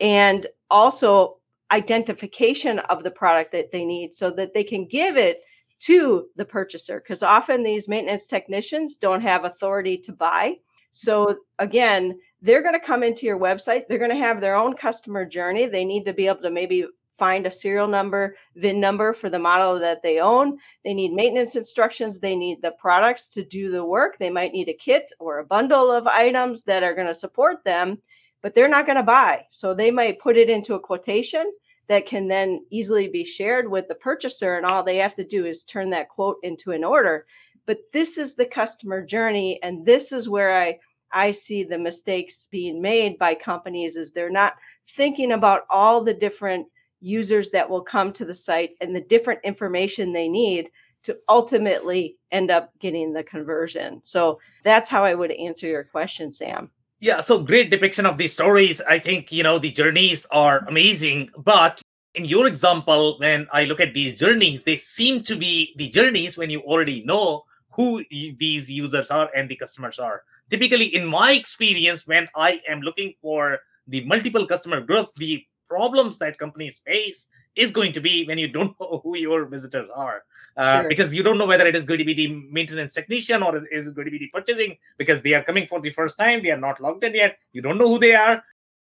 and 0.00 0.46
also 0.70 1.36
identification 1.70 2.78
of 2.78 3.02
the 3.02 3.10
product 3.10 3.52
that 3.52 3.72
they 3.72 3.84
need 3.84 4.14
so 4.14 4.30
that 4.30 4.54
they 4.54 4.64
can 4.64 4.86
give 4.86 5.16
it 5.16 5.40
to 5.80 6.26
the 6.36 6.44
purchaser 6.44 7.00
because 7.00 7.22
often 7.22 7.62
these 7.62 7.88
maintenance 7.88 8.26
technicians 8.26 8.96
don't 8.96 9.20
have 9.20 9.44
authority 9.44 9.98
to 9.98 10.12
buy. 10.12 10.54
So 10.92 11.36
again 11.58 12.18
they're 12.44 12.62
going 12.62 12.78
to 12.78 12.86
come 12.86 13.02
into 13.02 13.26
your 13.26 13.38
website 13.38 13.84
they're 13.88 13.98
going 13.98 14.10
to 14.10 14.16
have 14.16 14.40
their 14.40 14.54
own 14.54 14.76
customer 14.76 15.24
journey 15.24 15.66
they 15.66 15.84
need 15.84 16.04
to 16.04 16.12
be 16.12 16.26
able 16.26 16.42
to 16.42 16.50
maybe 16.50 16.86
find 17.18 17.46
a 17.46 17.52
serial 17.52 17.88
number 17.88 18.36
vin 18.56 18.78
number 18.80 19.14
for 19.14 19.30
the 19.30 19.38
model 19.38 19.78
that 19.78 20.02
they 20.02 20.20
own 20.20 20.58
they 20.84 20.92
need 20.92 21.12
maintenance 21.12 21.56
instructions 21.56 22.18
they 22.18 22.36
need 22.36 22.60
the 22.62 22.72
products 22.72 23.28
to 23.28 23.44
do 23.44 23.70
the 23.70 23.84
work 23.84 24.16
they 24.18 24.30
might 24.30 24.52
need 24.52 24.68
a 24.68 24.74
kit 24.74 25.10
or 25.18 25.38
a 25.38 25.44
bundle 25.44 25.90
of 25.90 26.06
items 26.06 26.62
that 26.64 26.82
are 26.82 26.94
going 26.94 27.06
to 27.06 27.14
support 27.14 27.56
them 27.64 27.98
but 28.44 28.54
they're 28.54 28.68
not 28.68 28.84
going 28.84 28.98
to 28.98 29.02
buy. 29.02 29.46
So 29.48 29.72
they 29.72 29.90
might 29.90 30.18
put 30.18 30.36
it 30.36 30.50
into 30.50 30.74
a 30.74 30.80
quotation 30.80 31.50
that 31.88 32.06
can 32.06 32.28
then 32.28 32.66
easily 32.70 33.08
be 33.08 33.24
shared 33.24 33.70
with 33.70 33.88
the 33.88 33.94
purchaser, 33.94 34.56
and 34.56 34.66
all 34.66 34.84
they 34.84 34.98
have 34.98 35.16
to 35.16 35.24
do 35.24 35.46
is 35.46 35.64
turn 35.64 35.88
that 35.90 36.10
quote 36.10 36.36
into 36.42 36.70
an 36.72 36.84
order. 36.84 37.24
But 37.66 37.78
this 37.94 38.18
is 38.18 38.34
the 38.34 38.44
customer 38.44 39.02
journey, 39.02 39.58
and 39.62 39.86
this 39.86 40.12
is 40.12 40.28
where 40.28 40.62
I 40.62 40.78
I 41.10 41.32
see 41.32 41.64
the 41.64 41.78
mistakes 41.78 42.46
being 42.50 42.82
made 42.82 43.18
by 43.18 43.34
companies 43.34 43.96
is 43.96 44.10
they're 44.10 44.28
not 44.28 44.56
thinking 44.94 45.32
about 45.32 45.62
all 45.70 46.04
the 46.04 46.12
different 46.12 46.66
users 47.00 47.48
that 47.52 47.70
will 47.70 47.82
come 47.82 48.12
to 48.12 48.26
the 48.26 48.34
site 48.34 48.72
and 48.82 48.94
the 48.94 49.00
different 49.00 49.40
information 49.42 50.12
they 50.12 50.28
need 50.28 50.68
to 51.04 51.16
ultimately 51.30 52.18
end 52.30 52.50
up 52.50 52.72
getting 52.78 53.14
the 53.14 53.22
conversion. 53.22 54.02
So 54.04 54.38
that's 54.64 54.90
how 54.90 55.02
I 55.02 55.14
would 55.14 55.30
answer 55.30 55.66
your 55.66 55.84
question, 55.84 56.30
Sam. 56.30 56.70
Yeah, 57.04 57.20
so 57.20 57.42
great 57.42 57.68
depiction 57.68 58.06
of 58.06 58.16
these 58.16 58.32
stories. 58.32 58.80
I 58.88 58.98
think, 58.98 59.30
you 59.30 59.42
know, 59.42 59.58
the 59.58 59.70
journeys 59.70 60.24
are 60.30 60.60
amazing. 60.66 61.28
But 61.36 61.82
in 62.14 62.24
your 62.24 62.46
example, 62.46 63.16
when 63.18 63.46
I 63.52 63.64
look 63.64 63.78
at 63.78 63.92
these 63.92 64.18
journeys, 64.18 64.62
they 64.64 64.80
seem 64.96 65.22
to 65.24 65.36
be 65.36 65.74
the 65.76 65.90
journeys 65.90 66.38
when 66.38 66.48
you 66.48 66.60
already 66.60 67.04
know 67.04 67.42
who 67.72 68.02
these 68.10 68.70
users 68.70 69.08
are 69.10 69.28
and 69.36 69.50
the 69.50 69.56
customers 69.56 69.98
are. 69.98 70.22
Typically, 70.48 70.94
in 70.94 71.04
my 71.04 71.32
experience, 71.32 72.00
when 72.06 72.26
I 72.34 72.62
am 72.66 72.80
looking 72.80 73.12
for 73.20 73.58
the 73.86 74.02
multiple 74.06 74.46
customer 74.46 74.80
growth, 74.80 75.08
the 75.18 75.44
problems 75.68 76.18
that 76.20 76.38
companies 76.38 76.80
face 76.86 77.26
is 77.54 77.70
going 77.70 77.92
to 77.92 78.00
be 78.00 78.24
when 78.26 78.38
you 78.38 78.48
don't 78.50 78.74
know 78.80 79.02
who 79.04 79.14
your 79.18 79.44
visitors 79.44 79.90
are. 79.94 80.22
Uh, 80.56 80.80
sure. 80.80 80.88
Because 80.88 81.12
you 81.12 81.22
don't 81.22 81.38
know 81.38 81.46
whether 81.46 81.66
it 81.66 81.74
is 81.74 81.84
going 81.84 81.98
to 81.98 82.04
be 82.04 82.14
the 82.14 82.28
maintenance 82.50 82.92
technician 82.92 83.42
or 83.42 83.56
is 83.56 83.86
it 83.86 83.94
going 83.94 84.04
to 84.04 84.10
be 84.10 84.18
the 84.18 84.30
purchasing 84.32 84.76
because 84.98 85.22
they 85.22 85.34
are 85.34 85.42
coming 85.42 85.66
for 85.68 85.80
the 85.80 85.90
first 85.92 86.16
time, 86.16 86.42
they 86.42 86.50
are 86.50 86.60
not 86.60 86.80
logged 86.80 87.02
in 87.02 87.14
yet, 87.14 87.38
you 87.52 87.60
don't 87.60 87.78
know 87.78 87.88
who 87.88 87.98
they 87.98 88.14
are. 88.14 88.42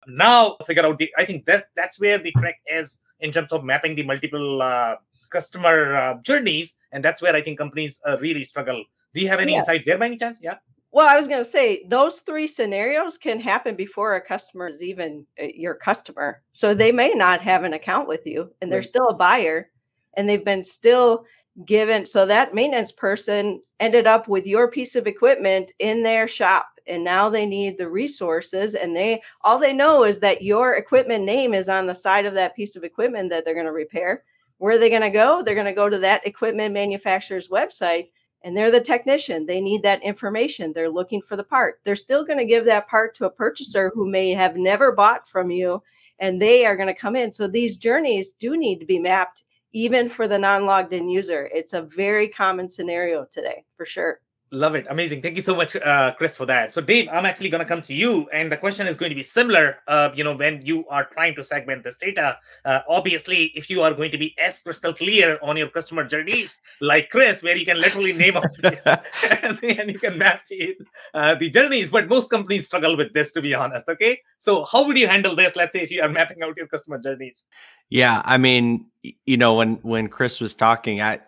Now 0.06 0.56
figure 0.66 0.84
out 0.84 0.98
the. 0.98 1.10
I 1.16 1.24
think 1.24 1.46
that 1.46 1.66
that's 1.76 1.98
where 1.98 2.22
the 2.22 2.32
trick 2.32 2.56
is 2.66 2.98
in 3.20 3.32
terms 3.32 3.52
of 3.52 3.64
mapping 3.64 3.94
the 3.94 4.02
multiple 4.02 4.60
uh, 4.60 4.96
customer 5.30 5.96
uh, 5.96 6.14
journeys, 6.22 6.74
and 6.92 7.02
that's 7.02 7.22
where 7.22 7.34
I 7.34 7.42
think 7.42 7.56
companies 7.56 7.94
uh, 8.06 8.18
really 8.18 8.44
struggle. 8.44 8.84
Do 9.14 9.20
you 9.22 9.28
have 9.28 9.40
any 9.40 9.52
yeah. 9.52 9.60
insights 9.60 9.84
there 9.86 9.96
by 9.96 10.06
any 10.06 10.18
chance? 10.18 10.40
Yeah. 10.42 10.56
Well, 10.94 11.08
I 11.08 11.18
was 11.18 11.26
going 11.26 11.44
to 11.44 11.50
say 11.50 11.84
those 11.88 12.20
three 12.24 12.46
scenarios 12.46 13.18
can 13.18 13.40
happen 13.40 13.74
before 13.74 14.14
a 14.14 14.20
customer 14.20 14.68
is 14.68 14.80
even 14.80 15.26
uh, 15.42 15.46
your 15.52 15.74
customer. 15.74 16.42
So 16.52 16.72
they 16.72 16.92
may 16.92 17.14
not 17.14 17.40
have 17.40 17.64
an 17.64 17.72
account 17.72 18.06
with 18.06 18.24
you 18.24 18.52
and 18.62 18.70
they're 18.70 18.78
right. 18.78 18.88
still 18.88 19.08
a 19.08 19.14
buyer 19.14 19.70
and 20.16 20.28
they've 20.28 20.44
been 20.44 20.62
still 20.62 21.24
given. 21.66 22.06
So 22.06 22.26
that 22.26 22.54
maintenance 22.54 22.92
person 22.92 23.62
ended 23.80 24.06
up 24.06 24.28
with 24.28 24.46
your 24.46 24.70
piece 24.70 24.94
of 24.96 25.06
equipment 25.06 25.70
in 25.78 26.02
their 26.02 26.26
shop 26.26 26.66
and 26.86 27.02
now 27.04 27.30
they 27.30 27.46
need 27.46 27.78
the 27.78 27.88
resources 27.88 28.74
and 28.74 28.94
they 28.94 29.22
all 29.42 29.58
they 29.58 29.72
know 29.72 30.04
is 30.04 30.18
that 30.20 30.42
your 30.42 30.74
equipment 30.74 31.24
name 31.24 31.54
is 31.54 31.68
on 31.68 31.86
the 31.86 31.94
side 31.94 32.26
of 32.26 32.34
that 32.34 32.54
piece 32.56 32.76
of 32.76 32.84
equipment 32.84 33.30
that 33.30 33.44
they're 33.44 33.54
going 33.54 33.66
to 33.66 33.72
repair. 33.72 34.24
Where 34.58 34.74
are 34.74 34.78
they 34.78 34.90
going 34.90 35.02
to 35.02 35.10
go? 35.10 35.42
They're 35.44 35.54
going 35.54 35.66
to 35.66 35.72
go 35.72 35.88
to 35.88 35.98
that 35.98 36.26
equipment 36.26 36.74
manufacturer's 36.74 37.48
website 37.48 38.08
and 38.44 38.54
they're 38.54 38.70
the 38.70 38.80
technician. 38.80 39.46
They 39.46 39.60
need 39.60 39.82
that 39.82 40.02
information. 40.02 40.72
They're 40.72 40.90
looking 40.90 41.22
for 41.22 41.34
the 41.34 41.44
part. 41.44 41.80
They're 41.84 41.96
still 41.96 42.26
going 42.26 42.38
to 42.38 42.44
give 42.44 42.66
that 42.66 42.88
part 42.88 43.16
to 43.16 43.24
a 43.24 43.30
purchaser 43.30 43.90
who 43.94 44.08
may 44.08 44.32
have 44.32 44.56
never 44.56 44.92
bought 44.92 45.26
from 45.26 45.50
you, 45.50 45.82
and 46.18 46.40
they 46.40 46.66
are 46.66 46.76
going 46.76 46.94
to 46.94 47.00
come 47.00 47.16
in. 47.16 47.32
So 47.32 47.48
these 47.48 47.78
journeys 47.78 48.34
do 48.38 48.56
need 48.56 48.80
to 48.80 48.84
be 48.84 48.98
mapped 48.98 49.44
even 49.74 50.08
for 50.08 50.28
the 50.28 50.38
non 50.38 50.64
logged 50.66 50.94
in 50.94 51.08
user. 51.08 51.50
It's 51.52 51.74
a 51.74 51.82
very 51.82 52.28
common 52.30 52.70
scenario 52.70 53.26
today, 53.30 53.64
for 53.76 53.84
sure. 53.84 54.20
Love 54.54 54.76
it. 54.76 54.86
Amazing. 54.88 55.20
Thank 55.20 55.36
you 55.36 55.42
so 55.42 55.56
much, 55.56 55.74
uh, 55.74 56.14
Chris, 56.16 56.36
for 56.36 56.46
that. 56.46 56.72
So, 56.72 56.80
Dave, 56.80 57.08
I'm 57.12 57.26
actually 57.26 57.50
going 57.50 57.62
to 57.62 57.68
come 57.68 57.82
to 57.82 57.92
you, 57.92 58.28
and 58.32 58.52
the 58.52 58.56
question 58.56 58.86
is 58.86 58.96
going 58.96 59.08
to 59.08 59.16
be 59.16 59.24
similar. 59.24 59.78
Uh, 59.88 60.10
you 60.14 60.22
know, 60.22 60.36
when 60.36 60.64
you 60.64 60.86
are 60.88 61.08
trying 61.12 61.34
to 61.34 61.44
segment 61.44 61.82
this 61.82 61.96
data, 62.00 62.38
uh, 62.64 62.78
obviously, 62.88 63.50
if 63.56 63.68
you 63.68 63.82
are 63.82 63.92
going 63.92 64.12
to 64.12 64.18
be 64.18 64.32
as 64.38 64.54
crystal 64.62 64.94
clear 64.94 65.40
on 65.42 65.56
your 65.56 65.68
customer 65.70 66.06
journeys, 66.06 66.52
like 66.80 67.10
Chris, 67.10 67.42
where 67.42 67.56
you 67.56 67.66
can 67.66 67.80
literally 67.80 68.12
name 68.12 68.36
off 68.36 68.44
and, 68.62 69.58
and 69.64 69.90
you 69.90 69.98
can 69.98 70.16
map 70.18 70.42
the, 70.48 70.76
uh, 71.14 71.34
the 71.34 71.50
journeys, 71.50 71.88
but 71.90 72.06
most 72.08 72.30
companies 72.30 72.66
struggle 72.66 72.96
with 72.96 73.12
this, 73.12 73.32
to 73.32 73.42
be 73.42 73.54
honest. 73.54 73.88
Okay, 73.88 74.20
so 74.38 74.64
how 74.70 74.86
would 74.86 74.96
you 74.96 75.08
handle 75.08 75.34
this? 75.34 75.52
Let's 75.56 75.72
say 75.72 75.80
if 75.80 75.90
you 75.90 76.00
are 76.00 76.08
mapping 76.08 76.44
out 76.44 76.56
your 76.56 76.68
customer 76.68 77.00
journeys. 77.02 77.42
Yeah, 77.90 78.22
I 78.24 78.38
mean, 78.38 78.86
you 79.02 79.36
know, 79.36 79.54
when 79.54 79.80
when 79.82 80.06
Chris 80.06 80.38
was 80.38 80.54
talking, 80.54 81.00
I 81.00 81.18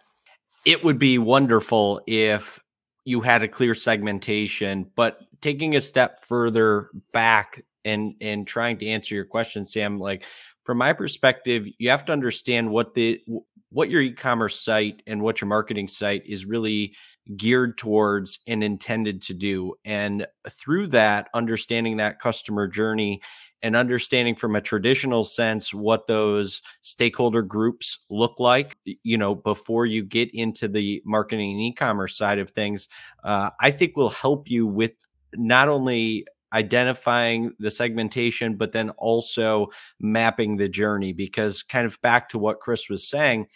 it 0.64 0.85
would 0.85 1.01
be 1.01 1.18
wonderful 1.18 2.03
if 2.07 2.43
you 3.07 3.21
had 3.21 3.43
a 3.43 3.49
clear 3.49 3.75
segmentation, 3.75 4.91
but 4.97 5.21
taking 5.41 5.77
a 5.77 5.81
step 5.81 6.25
further 6.29 6.91
back 7.13 7.63
and 7.85 8.15
and 8.21 8.47
trying 8.49 8.79
to 8.81 8.87
answer 8.87 9.15
your 9.15 9.25
question, 9.25 9.65
Sam, 9.65 9.99
like 10.01 10.23
from 10.65 10.79
my 10.79 10.93
perspective, 10.93 11.65
you 11.79 11.89
have 11.89 12.05
to 12.07 12.13
understand 12.13 12.69
what 12.69 12.95
the 12.95 13.21
what 13.71 13.91
your 13.91 14.03
e-commerce 14.03 14.65
site 14.65 15.03
and 15.07 15.23
what 15.23 15.41
your 15.41 15.49
marketing 15.49 15.87
site 15.87 16.25
is 16.27 16.45
really 16.45 16.93
geared 17.37 17.79
towards 17.79 18.41
and 18.49 18.63
intended 18.63 19.23
to 19.23 19.35
do. 19.35 19.75
And 19.85 20.27
through 20.61 20.89
that, 20.89 21.29
understanding 21.33 21.97
that 21.99 22.21
customer 22.21 22.67
journey 22.67 23.21
and 23.63 23.75
understanding 23.75 24.37
from 24.37 24.57
a 24.57 24.61
traditional 24.61 25.25
sense 25.25 25.73
what 25.73 26.07
those 26.07 26.61
stakeholder 26.83 27.43
groups 27.43 27.99
look 28.11 28.39
like, 28.39 28.77
you 29.03 29.19
know, 29.19 29.35
before 29.35 29.87
you 29.87 30.05
get 30.05 30.29
into 30.35 30.69
the 30.69 31.03
marketing 31.05 31.53
and 31.53 31.61
e-commerce 31.61 32.17
side 32.17 32.39
of 32.39 32.51
things, 32.51 32.87
uh, 33.25 33.51
I 33.61 33.73
think 33.73 33.97
will 33.97 34.11
help 34.11 34.51
you 34.51 34.67
with 34.67 34.93
not 35.35 35.69
only 35.69 36.27
identifying 36.53 37.53
the 37.59 37.71
segmentation, 37.71 38.57
but 38.57 38.73
then 38.73 38.91
also 38.91 39.67
mapping 40.01 40.57
the 40.57 40.69
journey. 40.69 41.13
Because, 41.13 41.65
kind 41.71 41.87
of 41.87 42.01
back 42.03 42.29
to 42.31 42.39
what 42.39 42.61
Chris 42.61 42.83
was 42.89 43.11
saying, 43.11 43.47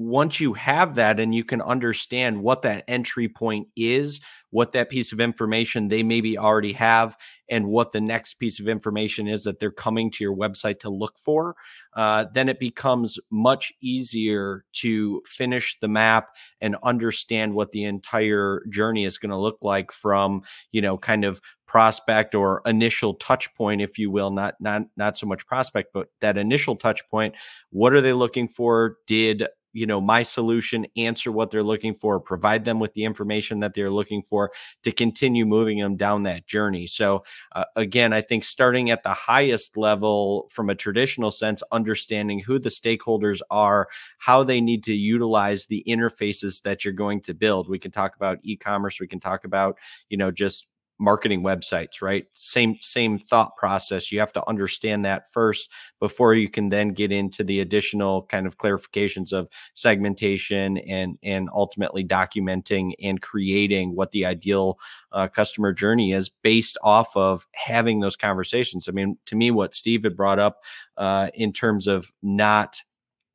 once 0.00 0.40
you 0.40 0.54
have 0.54 0.94
that 0.94 1.20
and 1.20 1.34
you 1.34 1.44
can 1.44 1.60
understand 1.60 2.42
what 2.42 2.62
that 2.62 2.82
entry 2.88 3.28
point 3.28 3.68
is, 3.76 4.18
what 4.48 4.72
that 4.72 4.88
piece 4.88 5.12
of 5.12 5.20
information 5.20 5.88
they 5.88 6.02
maybe 6.02 6.38
already 6.38 6.72
have, 6.72 7.14
and 7.50 7.66
what 7.66 7.92
the 7.92 8.00
next 8.00 8.38
piece 8.38 8.58
of 8.60 8.66
information 8.66 9.28
is 9.28 9.44
that 9.44 9.60
they're 9.60 9.70
coming 9.70 10.10
to 10.10 10.24
your 10.24 10.34
website 10.34 10.80
to 10.80 10.88
look 10.88 11.12
for, 11.22 11.54
uh, 11.96 12.24
then 12.32 12.48
it 12.48 12.58
becomes 12.58 13.18
much 13.30 13.74
easier 13.82 14.64
to 14.80 15.20
finish 15.36 15.76
the 15.82 15.88
map 15.88 16.28
and 16.62 16.76
understand 16.82 17.52
what 17.52 17.70
the 17.72 17.84
entire 17.84 18.62
journey 18.70 19.04
is 19.04 19.18
going 19.18 19.30
to 19.30 19.36
look 19.36 19.58
like 19.60 19.90
from, 20.00 20.40
you 20.72 20.80
know, 20.80 20.96
kind 20.96 21.26
of 21.26 21.38
prospect 21.66 22.34
or 22.34 22.62
initial 22.64 23.14
touch 23.14 23.48
point 23.56 23.80
if 23.80 23.96
you 23.96 24.10
will 24.10 24.32
not 24.32 24.54
not 24.58 24.82
not 24.96 25.16
so 25.16 25.24
much 25.24 25.46
prospect 25.46 25.88
but 25.94 26.08
that 26.20 26.36
initial 26.36 26.74
touch 26.74 27.00
point. 27.12 27.32
What 27.70 27.92
are 27.92 28.00
they 28.00 28.12
looking 28.12 28.48
for? 28.48 28.96
Did 29.06 29.44
you 29.72 29.86
know 29.86 30.00
my 30.00 30.22
solution 30.22 30.86
answer 30.96 31.30
what 31.32 31.50
they're 31.50 31.62
looking 31.62 31.94
for 31.94 32.18
provide 32.20 32.64
them 32.64 32.80
with 32.80 32.92
the 32.94 33.04
information 33.04 33.60
that 33.60 33.72
they're 33.74 33.90
looking 33.90 34.22
for 34.28 34.50
to 34.82 34.92
continue 34.92 35.44
moving 35.46 35.78
them 35.78 35.96
down 35.96 36.22
that 36.22 36.46
journey. 36.46 36.86
So 36.86 37.22
uh, 37.54 37.64
again 37.76 38.12
i 38.12 38.22
think 38.22 38.44
starting 38.44 38.90
at 38.90 39.02
the 39.02 39.14
highest 39.14 39.76
level 39.76 40.48
from 40.54 40.70
a 40.70 40.74
traditional 40.74 41.30
sense 41.30 41.62
understanding 41.72 42.40
who 42.40 42.58
the 42.58 42.70
stakeholders 42.70 43.38
are 43.50 43.88
how 44.18 44.42
they 44.44 44.60
need 44.60 44.82
to 44.84 44.92
utilize 44.92 45.66
the 45.68 45.82
interfaces 45.88 46.60
that 46.62 46.84
you're 46.84 46.92
going 46.94 47.20
to 47.22 47.34
build. 47.34 47.68
We 47.68 47.78
can 47.78 47.90
talk 47.90 48.16
about 48.16 48.38
e-commerce 48.42 48.98
we 49.00 49.06
can 49.08 49.20
talk 49.20 49.44
about 49.44 49.76
you 50.08 50.16
know 50.16 50.30
just 50.30 50.66
marketing 51.00 51.42
websites 51.42 52.02
right? 52.02 52.26
Same 52.34 52.76
same 52.80 53.18
thought 53.18 53.56
process. 53.56 54.12
You 54.12 54.20
have 54.20 54.32
to 54.34 54.48
understand 54.48 55.04
that 55.04 55.24
first 55.32 55.68
before 55.98 56.34
you 56.34 56.50
can 56.50 56.68
then 56.68 56.90
get 56.90 57.10
into 57.10 57.42
the 57.42 57.60
additional 57.60 58.26
kind 58.30 58.46
of 58.46 58.58
clarifications 58.58 59.32
of 59.32 59.48
segmentation 59.74 60.78
and 60.78 61.18
and 61.24 61.48
ultimately 61.54 62.04
documenting 62.04 62.92
and 63.02 63.20
creating 63.20 63.96
what 63.96 64.10
the 64.12 64.24
ideal 64.26 64.78
uh, 65.12 65.26
customer 65.26 65.72
journey 65.72 66.12
is 66.12 66.30
based 66.42 66.78
off 66.84 67.08
of 67.16 67.44
having 67.54 68.00
those 68.00 68.16
conversations. 68.16 68.86
I 68.88 68.92
mean 68.92 69.16
to 69.26 69.36
me 69.36 69.50
what 69.50 69.74
steve 69.74 70.04
had 70.04 70.16
brought 70.16 70.38
up 70.38 70.60
uh, 70.96 71.28
in 71.34 71.52
terms 71.52 71.86
of 71.86 72.04
not 72.22 72.76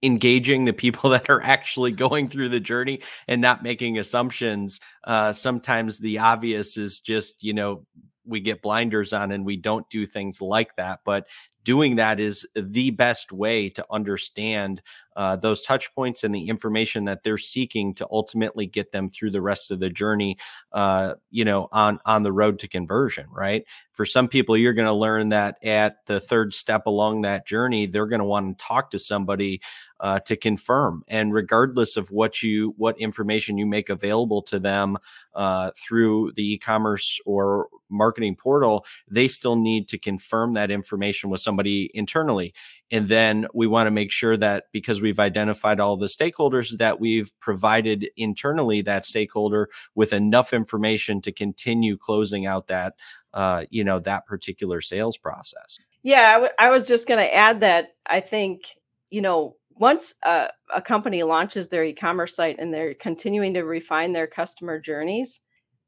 engaging 0.06 0.66
the 0.66 0.74
people 0.74 1.10
that 1.12 1.30
are 1.30 1.42
actually 1.42 1.92
going 1.92 2.30
through 2.30 2.50
the 2.50 2.60
journey 2.60 3.00
and 3.28 3.42
not 3.42 3.64
making 3.64 3.98
assumptions. 4.00 4.80
Uh, 5.04 5.34
sometimes 5.34 6.00
the 6.00 6.20
obvious 6.20 6.78
is 6.78 7.02
just, 7.06 7.36
you 7.42 7.54
know, 7.54 7.86
we 8.28 8.42
get 8.42 8.62
blinders 8.62 9.14
on 9.14 9.32
and 9.32 9.46
we 9.46 9.56
don't 9.56 9.88
do 9.90 10.08
things 10.08 10.40
like 10.42 10.76
that. 10.78 11.00
But 11.06 11.26
doing 11.66 11.96
that 11.96 12.20
is 12.20 12.48
the 12.56 12.92
best 12.92 13.32
way 13.32 13.70
to 13.72 13.86
understand 13.92 14.82
uh, 15.18 15.36
those 15.38 15.62
touch 15.64 15.90
points 15.96 16.24
and 16.24 16.34
the 16.34 16.48
information 16.48 17.06
that 17.06 17.22
they're 17.24 17.38
seeking 17.38 17.94
to 17.96 18.08
ultimately 18.12 18.68
get 18.68 18.92
them 18.92 19.10
through 19.10 19.32
the 19.32 19.42
rest 19.42 19.72
of 19.72 19.80
the 19.80 19.90
journey 19.90 20.38
uh, 20.74 21.14
you 21.32 21.44
know 21.44 21.68
on 21.72 22.00
on 22.06 22.24
the 22.24 22.32
road 22.32 22.60
to 22.60 22.68
conversion 22.68 23.26
right 23.32 23.66
for 23.94 24.06
some 24.06 24.28
people 24.28 24.56
you're 24.56 24.74
going 24.74 24.88
to 24.88 24.94
learn 24.94 25.30
that 25.30 25.56
at 25.64 25.98
the 26.08 26.20
third 26.22 26.54
step 26.54 26.86
along 26.86 27.22
that 27.22 27.48
journey 27.48 27.88
they're 27.88 28.08
going 28.08 28.20
to 28.20 28.26
want 28.26 28.58
to 28.58 28.66
talk 28.66 28.92
to 28.92 29.00
somebody 29.00 29.60
uh, 30.00 30.20
to 30.26 30.36
confirm 30.36 31.04
and 31.08 31.34
regardless 31.34 31.98
of 31.98 32.10
what 32.10 32.42
you 32.42 32.74
what 32.78 33.00
information 33.00 33.58
you 33.58 33.66
make 33.66 33.90
available 33.90 34.42
to 34.42 34.60
them 34.60 34.98
uh, 35.36 35.72
through 35.88 36.32
the 36.36 36.54
e-commerce 36.54 37.20
or 37.26 37.68
marketing 37.90 38.36
portal 38.36 38.86
they 39.10 39.28
still 39.28 39.56
need 39.56 39.88
to 39.88 39.98
confirm 39.98 40.54
that 40.54 40.72
information 40.72 41.30
with 41.30 41.42
somebody 41.42 41.90
internally 41.94 42.54
and 42.92 43.10
then 43.10 43.48
we 43.54 43.68
want 43.68 43.88
to 43.88 43.92
make 43.92 44.12
sure 44.12 44.38
that 44.38 44.66
because 44.72 45.02
we've 45.02 45.20
identified 45.20 45.80
all 45.80 45.98
the 45.98 46.10
stakeholders 46.10 46.68
that 46.78 47.00
we've 47.00 47.30
provided 47.42 48.06
internally 48.18 48.82
that 48.84 49.06
stakeholder 49.06 49.70
with 49.96 50.14
enough 50.14 50.54
information 50.54 51.22
to 51.22 51.32
continue 51.32 51.98
closing 51.98 52.46
out 52.46 52.68
that 52.68 52.94
uh, 53.34 53.64
you 53.70 53.84
know 53.84 54.00
that 54.00 54.26
particular 54.26 54.82
sales 54.82 55.18
process. 55.18 55.78
Yeah, 56.04 56.30
I, 56.30 56.34
w- 56.34 56.54
I 56.58 56.70
was 56.70 56.88
just 56.88 57.08
going 57.08 57.20
to 57.20 57.36
add 57.36 57.62
that 57.62 57.96
I 58.06 58.22
think 58.22 58.62
you 59.10 59.22
know 59.22 59.56
once 59.78 60.14
a, 60.24 60.48
a 60.74 60.82
company 60.82 61.24
launches 61.24 61.68
their 61.68 61.84
e-commerce 61.84 62.36
site 62.36 62.60
and 62.60 62.74
they're 62.74 62.94
continuing 62.96 63.54
to 63.54 63.64
refine 63.64 64.14
their 64.14 64.28
customer 64.28 64.80
journeys, 64.80 65.40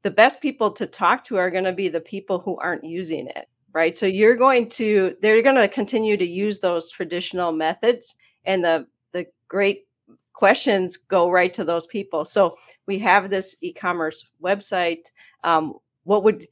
the 0.04 0.10
best 0.10 0.40
people 0.40 0.70
to 0.72 0.86
talk 0.86 1.24
to 1.26 1.36
are 1.36 1.50
going 1.50 1.64
to 1.64 1.72
be 1.72 1.88
the 1.88 2.00
people 2.00 2.38
who 2.38 2.56
aren't 2.58 2.84
using 2.84 3.28
it 3.28 3.48
right? 3.72 3.96
So 3.96 4.06
you're 4.06 4.36
going 4.36 4.70
to 4.70 5.14
they're 5.22 5.42
going 5.42 5.56
to 5.56 5.68
continue 5.68 6.16
to 6.16 6.24
use 6.24 6.58
those 6.58 6.90
traditional 6.90 7.52
methods, 7.52 8.14
and 8.44 8.64
the 8.64 8.86
the 9.12 9.26
great 9.48 9.86
questions 10.32 10.98
go 11.08 11.30
right 11.30 11.52
to 11.54 11.64
those 11.64 11.86
people. 11.86 12.24
So 12.24 12.56
we 12.86 12.98
have 13.00 13.30
this 13.30 13.56
e-commerce 13.60 14.26
website. 14.42 15.02
Um, 15.44 15.74
what 16.04 16.24
would 16.24 16.46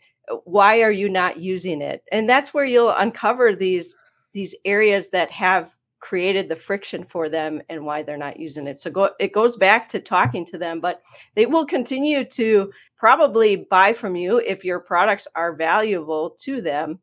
why 0.45 0.83
are 0.83 0.91
you 0.91 1.09
not 1.09 1.39
using 1.39 1.81
it? 1.81 2.03
And 2.13 2.29
that's 2.29 2.53
where 2.53 2.65
you'll 2.65 2.95
uncover 2.97 3.55
these 3.55 3.95
these 4.33 4.55
areas 4.65 5.09
that 5.11 5.31
have 5.31 5.71
created 6.01 6.49
the 6.49 6.57
friction 6.57 7.07
for 7.11 7.29
them 7.29 7.61
and 7.69 7.85
why 7.85 8.03
they're 8.03 8.17
not 8.17 8.39
using 8.39 8.67
it. 8.67 8.81
So 8.81 8.91
go, 8.91 9.11
it 9.19 9.33
goes 9.33 9.57
back 9.57 9.89
to 9.91 10.01
talking 10.01 10.47
to 10.47 10.59
them, 10.59 10.81
but 10.81 11.03
they 11.35 11.47
will 11.47 11.67
continue 11.67 12.25
to 12.37 12.73
probably 12.97 13.67
buy 13.71 13.95
from 13.95 14.17
you 14.17 14.39
if 14.39 14.65
your 14.65 14.81
products 14.81 15.27
are 15.35 15.55
valuable 15.55 16.37
to 16.45 16.61
them 16.61 16.99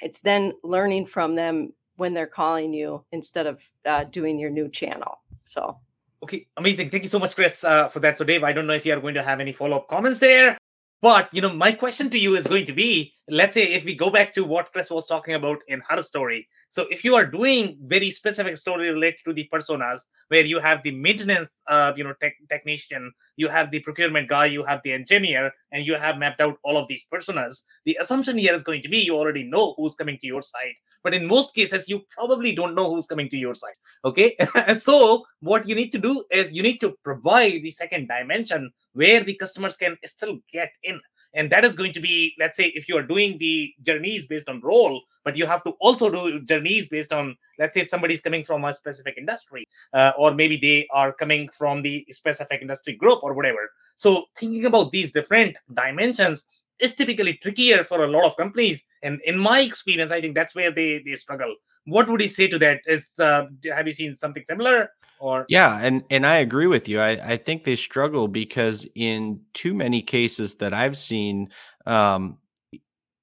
it's 0.00 0.20
then 0.20 0.52
learning 0.62 1.06
from 1.06 1.34
them 1.34 1.72
when 1.96 2.14
they're 2.14 2.26
calling 2.26 2.72
you 2.72 3.04
instead 3.12 3.46
of 3.46 3.58
uh, 3.86 4.04
doing 4.04 4.38
your 4.38 4.50
new 4.50 4.68
channel. 4.68 5.18
So. 5.44 5.78
Okay, 6.22 6.46
amazing. 6.56 6.90
Thank 6.90 7.04
you 7.04 7.10
so 7.10 7.18
much, 7.18 7.34
Chris, 7.34 7.52
uh, 7.62 7.90
for 7.90 8.00
that. 8.00 8.18
So, 8.18 8.24
Dave, 8.24 8.42
I 8.42 8.52
don't 8.52 8.66
know 8.66 8.72
if 8.72 8.84
you 8.84 8.92
are 8.92 9.00
going 9.00 9.14
to 9.14 9.22
have 9.22 9.40
any 9.40 9.52
follow 9.52 9.78
up 9.78 9.88
comments 9.88 10.20
there, 10.20 10.58
but 11.00 11.32
you 11.32 11.42
know, 11.42 11.52
my 11.52 11.72
question 11.72 12.10
to 12.10 12.18
you 12.18 12.36
is 12.36 12.46
going 12.46 12.66
to 12.66 12.72
be: 12.72 13.14
Let's 13.28 13.54
say 13.54 13.62
if 13.62 13.84
we 13.84 13.96
go 13.96 14.10
back 14.10 14.34
to 14.34 14.42
what 14.42 14.72
Chris 14.72 14.90
was 14.90 15.06
talking 15.06 15.34
about 15.34 15.58
in 15.68 15.80
her 15.88 16.02
story. 16.02 16.48
So, 16.70 16.86
if 16.90 17.04
you 17.04 17.14
are 17.14 17.26
doing 17.26 17.78
very 17.86 18.10
specific 18.10 18.56
story 18.56 18.90
related 18.90 19.20
to 19.26 19.32
the 19.32 19.48
personas, 19.52 20.00
where 20.28 20.44
you 20.44 20.60
have 20.60 20.82
the 20.82 20.90
maintenance, 20.90 21.48
uh, 21.68 21.92
you 21.96 22.04
know, 22.04 22.14
tech, 22.20 22.34
technician, 22.50 23.12
you 23.36 23.48
have 23.48 23.70
the 23.70 23.80
procurement 23.80 24.28
guy, 24.28 24.46
you 24.46 24.62
have 24.64 24.80
the 24.84 24.92
engineer, 24.92 25.50
and 25.72 25.86
you 25.86 25.94
have 25.94 26.18
mapped 26.18 26.40
out 26.40 26.58
all 26.64 26.76
of 26.76 26.86
these 26.88 27.02
personas. 27.12 27.62
The 27.84 27.98
assumption 28.00 28.38
here 28.38 28.54
is 28.54 28.62
going 28.62 28.82
to 28.82 28.88
be 28.88 28.98
you 28.98 29.16
already 29.16 29.44
know 29.44 29.74
who's 29.76 29.94
coming 29.94 30.18
to 30.20 30.26
your 30.26 30.42
site, 30.42 30.76
but 31.02 31.14
in 31.14 31.26
most 31.26 31.54
cases 31.54 31.88
you 31.88 32.02
probably 32.10 32.54
don't 32.54 32.74
know 32.74 32.94
who's 32.94 33.06
coming 33.06 33.28
to 33.30 33.36
your 33.36 33.54
site. 33.54 33.76
Okay, 34.04 34.36
so 34.84 35.24
what 35.40 35.68
you 35.68 35.74
need 35.74 35.90
to 35.90 35.98
do 35.98 36.24
is 36.30 36.52
you 36.52 36.62
need 36.62 36.78
to 36.78 36.94
provide 37.02 37.62
the 37.62 37.72
second 37.72 38.08
dimension 38.08 38.70
where 38.92 39.24
the 39.24 39.36
customers 39.36 39.76
can 39.76 39.96
still 40.04 40.38
get 40.52 40.70
in 40.82 41.00
and 41.34 41.50
that 41.50 41.64
is 41.64 41.74
going 41.76 41.92
to 41.92 42.00
be 42.00 42.34
let's 42.38 42.56
say 42.56 42.66
if 42.74 42.88
you 42.88 42.96
are 42.96 43.02
doing 43.02 43.36
the 43.38 43.72
journeys 43.82 44.26
based 44.26 44.48
on 44.48 44.60
role 44.62 45.02
but 45.24 45.36
you 45.36 45.46
have 45.46 45.62
to 45.64 45.70
also 45.80 46.10
do 46.10 46.40
journeys 46.46 46.88
based 46.88 47.12
on 47.12 47.36
let's 47.58 47.74
say 47.74 47.80
if 47.80 47.88
somebody 47.90 48.14
is 48.14 48.20
coming 48.20 48.44
from 48.44 48.64
a 48.64 48.74
specific 48.74 49.14
industry 49.18 49.64
uh, 49.94 50.12
or 50.18 50.32
maybe 50.34 50.58
they 50.60 50.86
are 50.92 51.12
coming 51.12 51.48
from 51.58 51.82
the 51.82 52.04
specific 52.10 52.60
industry 52.62 52.96
group 52.96 53.22
or 53.22 53.34
whatever 53.34 53.68
So 53.96 54.26
thinking 54.38 54.64
about 54.64 54.92
these 54.92 55.12
different 55.12 55.56
dimensions 55.74 56.44
is 56.80 56.94
typically 56.94 57.38
trickier 57.42 57.84
for 57.84 58.04
a 58.04 58.08
lot 58.08 58.24
of 58.24 58.36
companies. 58.36 58.80
And 59.02 59.20
in 59.24 59.38
my 59.38 59.60
experience, 59.60 60.12
I 60.12 60.20
think 60.20 60.34
that's 60.34 60.54
where 60.54 60.70
they, 60.72 61.02
they 61.04 61.16
struggle. 61.16 61.54
What 61.86 62.08
would 62.08 62.20
you 62.20 62.28
say 62.28 62.48
to 62.48 62.58
that? 62.58 62.80
Is 62.86 63.02
uh, 63.18 63.46
have 63.74 63.86
you 63.86 63.92
seen 63.94 64.16
something 64.20 64.44
similar? 64.48 64.88
Or 65.20 65.46
yeah, 65.48 65.78
and 65.80 66.04
and 66.10 66.24
I 66.26 66.36
agree 66.38 66.66
with 66.66 66.88
you. 66.88 67.00
I 67.00 67.32
I 67.32 67.38
think 67.38 67.64
they 67.64 67.76
struggle 67.76 68.28
because 68.28 68.86
in 68.94 69.40
too 69.54 69.74
many 69.74 70.02
cases 70.02 70.54
that 70.60 70.72
I've 70.72 70.96
seen, 70.96 71.48
um, 71.86 72.38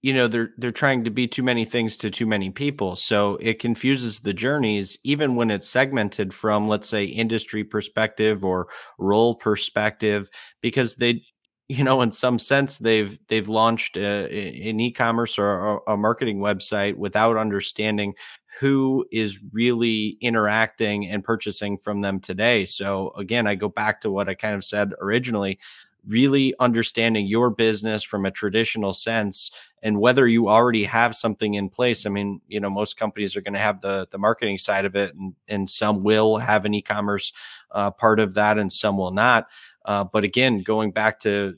you 0.01 0.13
know 0.13 0.27
they're 0.27 0.51
they're 0.57 0.71
trying 0.71 1.03
to 1.05 1.09
be 1.09 1.27
too 1.27 1.43
many 1.43 1.65
things 1.65 1.97
to 1.97 2.11
too 2.11 2.25
many 2.27 2.51
people 2.51 2.95
so 2.95 3.37
it 3.41 3.59
confuses 3.59 4.21
the 4.23 4.33
journeys 4.33 4.97
even 5.03 5.35
when 5.35 5.51
it's 5.51 5.71
segmented 5.71 6.33
from 6.33 6.67
let's 6.67 6.89
say 6.89 7.05
industry 7.05 7.63
perspective 7.63 8.43
or 8.45 8.67
role 8.99 9.35
perspective 9.35 10.27
because 10.61 10.95
they 10.99 11.21
you 11.67 11.83
know 11.83 12.01
in 12.01 12.11
some 12.11 12.37
sense 12.37 12.77
they've 12.79 13.17
they've 13.29 13.47
launched 13.47 13.97
a, 13.97 14.25
an 14.69 14.79
e-commerce 14.79 15.35
or 15.37 15.77
a, 15.87 15.93
a 15.93 15.97
marketing 15.97 16.39
website 16.39 16.95
without 16.95 17.37
understanding 17.37 18.13
who 18.59 19.05
is 19.11 19.37
really 19.51 20.17
interacting 20.21 21.09
and 21.09 21.23
purchasing 21.23 21.77
from 21.77 22.01
them 22.01 22.19
today. 22.19 22.65
So 22.65 23.13
again 23.17 23.47
i 23.47 23.55
go 23.55 23.69
back 23.69 24.01
to 24.01 24.11
what 24.11 24.29
i 24.29 24.33
kind 24.33 24.55
of 24.55 24.63
said 24.63 24.93
originally 25.01 25.59
really 26.07 26.53
understanding 26.59 27.25
your 27.25 27.49
business 27.49 28.03
from 28.03 28.25
a 28.25 28.31
traditional 28.31 28.93
sense 28.93 29.49
and 29.81 29.99
whether 29.99 30.27
you 30.27 30.47
already 30.47 30.85
have 30.85 31.15
something 31.15 31.55
in 31.55 31.67
place. 31.69 32.05
I 32.05 32.09
mean 32.09 32.41
you 32.47 32.59
know 32.59 32.69
most 32.69 32.97
companies 32.97 33.35
are 33.35 33.41
going 33.41 33.53
to 33.53 33.59
have 33.59 33.81
the 33.81 34.07
the 34.11 34.17
marketing 34.17 34.57
side 34.57 34.85
of 34.85 34.95
it 34.95 35.13
and, 35.15 35.33
and 35.47 35.69
some 35.69 36.03
will 36.03 36.37
have 36.37 36.65
an 36.65 36.73
e-commerce 36.73 37.31
uh, 37.71 37.91
part 37.91 38.19
of 38.19 38.33
that 38.35 38.57
and 38.57 38.71
some 38.71 38.97
will 38.97 39.11
not. 39.11 39.47
Uh, 39.85 40.03
but 40.03 40.23
again 40.23 40.63
going 40.65 40.91
back 40.91 41.19
to 41.21 41.55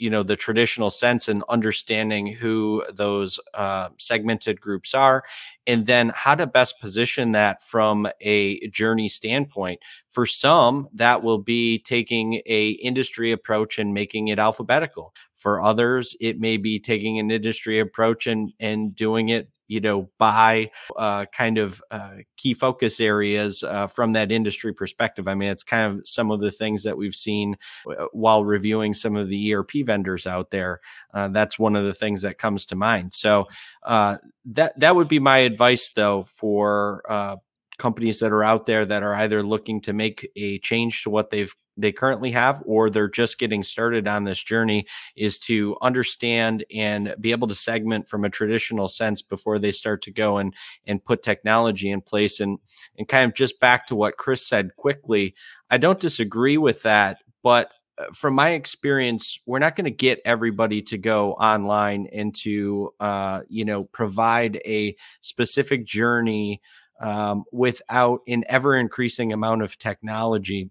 you 0.00 0.10
know 0.10 0.22
the 0.22 0.36
traditional 0.36 0.90
sense 0.90 1.28
and 1.28 1.44
understanding 1.48 2.32
who 2.32 2.82
those 2.94 3.38
uh, 3.54 3.88
segmented 3.98 4.60
groups 4.60 4.94
are 4.94 5.22
and 5.66 5.86
then 5.86 6.10
how 6.14 6.34
to 6.34 6.46
best 6.46 6.80
position 6.80 7.32
that 7.32 7.58
from 7.70 8.08
a 8.20 8.66
journey 8.70 9.08
standpoint. 9.08 9.78
For 10.12 10.26
some 10.26 10.88
that 10.94 11.22
will 11.22 11.38
be 11.38 11.78
taking 11.86 12.42
a 12.46 12.70
industry 12.70 13.32
approach 13.32 13.78
and 13.78 13.94
making 13.94 14.28
it 14.28 14.38
alphabetical. 14.38 15.12
For 15.36 15.62
others 15.62 16.16
it 16.20 16.40
may 16.40 16.56
be 16.56 16.80
taking 16.80 17.18
an 17.18 17.30
industry 17.30 17.80
approach 17.80 18.26
and 18.26 18.52
and 18.58 18.94
doing 18.96 19.28
it 19.28 19.48
you 19.70 19.80
know, 19.80 20.10
by 20.18 20.68
uh, 20.98 21.24
kind 21.36 21.56
of 21.56 21.74
uh, 21.92 22.16
key 22.36 22.54
focus 22.54 22.98
areas 22.98 23.62
uh, 23.66 23.86
from 23.86 24.12
that 24.12 24.32
industry 24.32 24.74
perspective. 24.74 25.28
I 25.28 25.36
mean, 25.36 25.48
it's 25.48 25.62
kind 25.62 25.94
of 25.94 26.02
some 26.06 26.32
of 26.32 26.40
the 26.40 26.50
things 26.50 26.82
that 26.82 26.98
we've 26.98 27.14
seen 27.14 27.54
uh, 27.88 28.06
while 28.12 28.44
reviewing 28.44 28.94
some 28.94 29.14
of 29.14 29.28
the 29.28 29.54
ERP 29.54 29.70
vendors 29.86 30.26
out 30.26 30.50
there. 30.50 30.80
Uh, 31.14 31.28
that's 31.28 31.56
one 31.56 31.76
of 31.76 31.84
the 31.84 31.94
things 31.94 32.20
that 32.22 32.36
comes 32.36 32.66
to 32.66 32.74
mind. 32.74 33.12
So 33.14 33.44
uh, 33.86 34.16
that 34.46 34.72
that 34.80 34.96
would 34.96 35.08
be 35.08 35.20
my 35.20 35.38
advice, 35.38 35.88
though, 35.94 36.26
for 36.40 37.38
companies 37.78 38.18
that 38.20 38.32
are 38.32 38.44
out 38.44 38.66
there 38.66 38.84
that 38.84 39.02
are 39.04 39.14
either 39.14 39.42
looking 39.42 39.80
to 39.82 39.92
make 39.92 40.28
a 40.36 40.58
change 40.58 41.00
to 41.04 41.10
what 41.10 41.30
they've 41.30 41.54
they 41.80 41.92
currently 41.92 42.32
have 42.32 42.62
or 42.64 42.90
they're 42.90 43.08
just 43.08 43.38
getting 43.38 43.62
started 43.62 44.06
on 44.06 44.24
this 44.24 44.42
journey 44.42 44.86
is 45.16 45.38
to 45.46 45.76
understand 45.82 46.64
and 46.74 47.14
be 47.20 47.30
able 47.30 47.48
to 47.48 47.54
segment 47.54 48.08
from 48.08 48.24
a 48.24 48.30
traditional 48.30 48.88
sense 48.88 49.22
before 49.22 49.58
they 49.58 49.72
start 49.72 50.02
to 50.02 50.12
go 50.12 50.38
and 50.38 50.54
and 50.86 51.04
put 51.04 51.22
technology 51.22 51.90
in 51.90 52.00
place. 52.00 52.40
And 52.40 52.58
and 52.98 53.08
kind 53.08 53.24
of 53.24 53.34
just 53.34 53.58
back 53.60 53.86
to 53.88 53.94
what 53.94 54.16
Chris 54.16 54.48
said 54.48 54.70
quickly 54.76 55.34
I 55.70 55.78
don't 55.78 56.00
disagree 56.00 56.58
with 56.58 56.82
that 56.82 57.18
but 57.42 57.70
uh, 57.98 58.06
from 58.20 58.34
my 58.34 58.50
experience, 58.50 59.38
we're 59.46 59.58
not 59.58 59.76
going 59.76 59.84
to 59.84 59.90
get 59.90 60.20
everybody 60.24 60.82
to 60.82 60.98
go 60.98 61.32
online 61.32 62.06
and 62.12 62.34
to, 62.44 62.92
uh, 63.00 63.40
you 63.48 63.64
know, 63.64 63.84
provide 63.92 64.56
a 64.64 64.94
specific 65.22 65.86
journey 65.86 66.60
um, 67.02 67.44
without 67.52 68.20
an 68.28 68.44
ever 68.48 68.76
increasing 68.76 69.32
amount 69.32 69.62
of 69.62 69.76
technology 69.78 70.70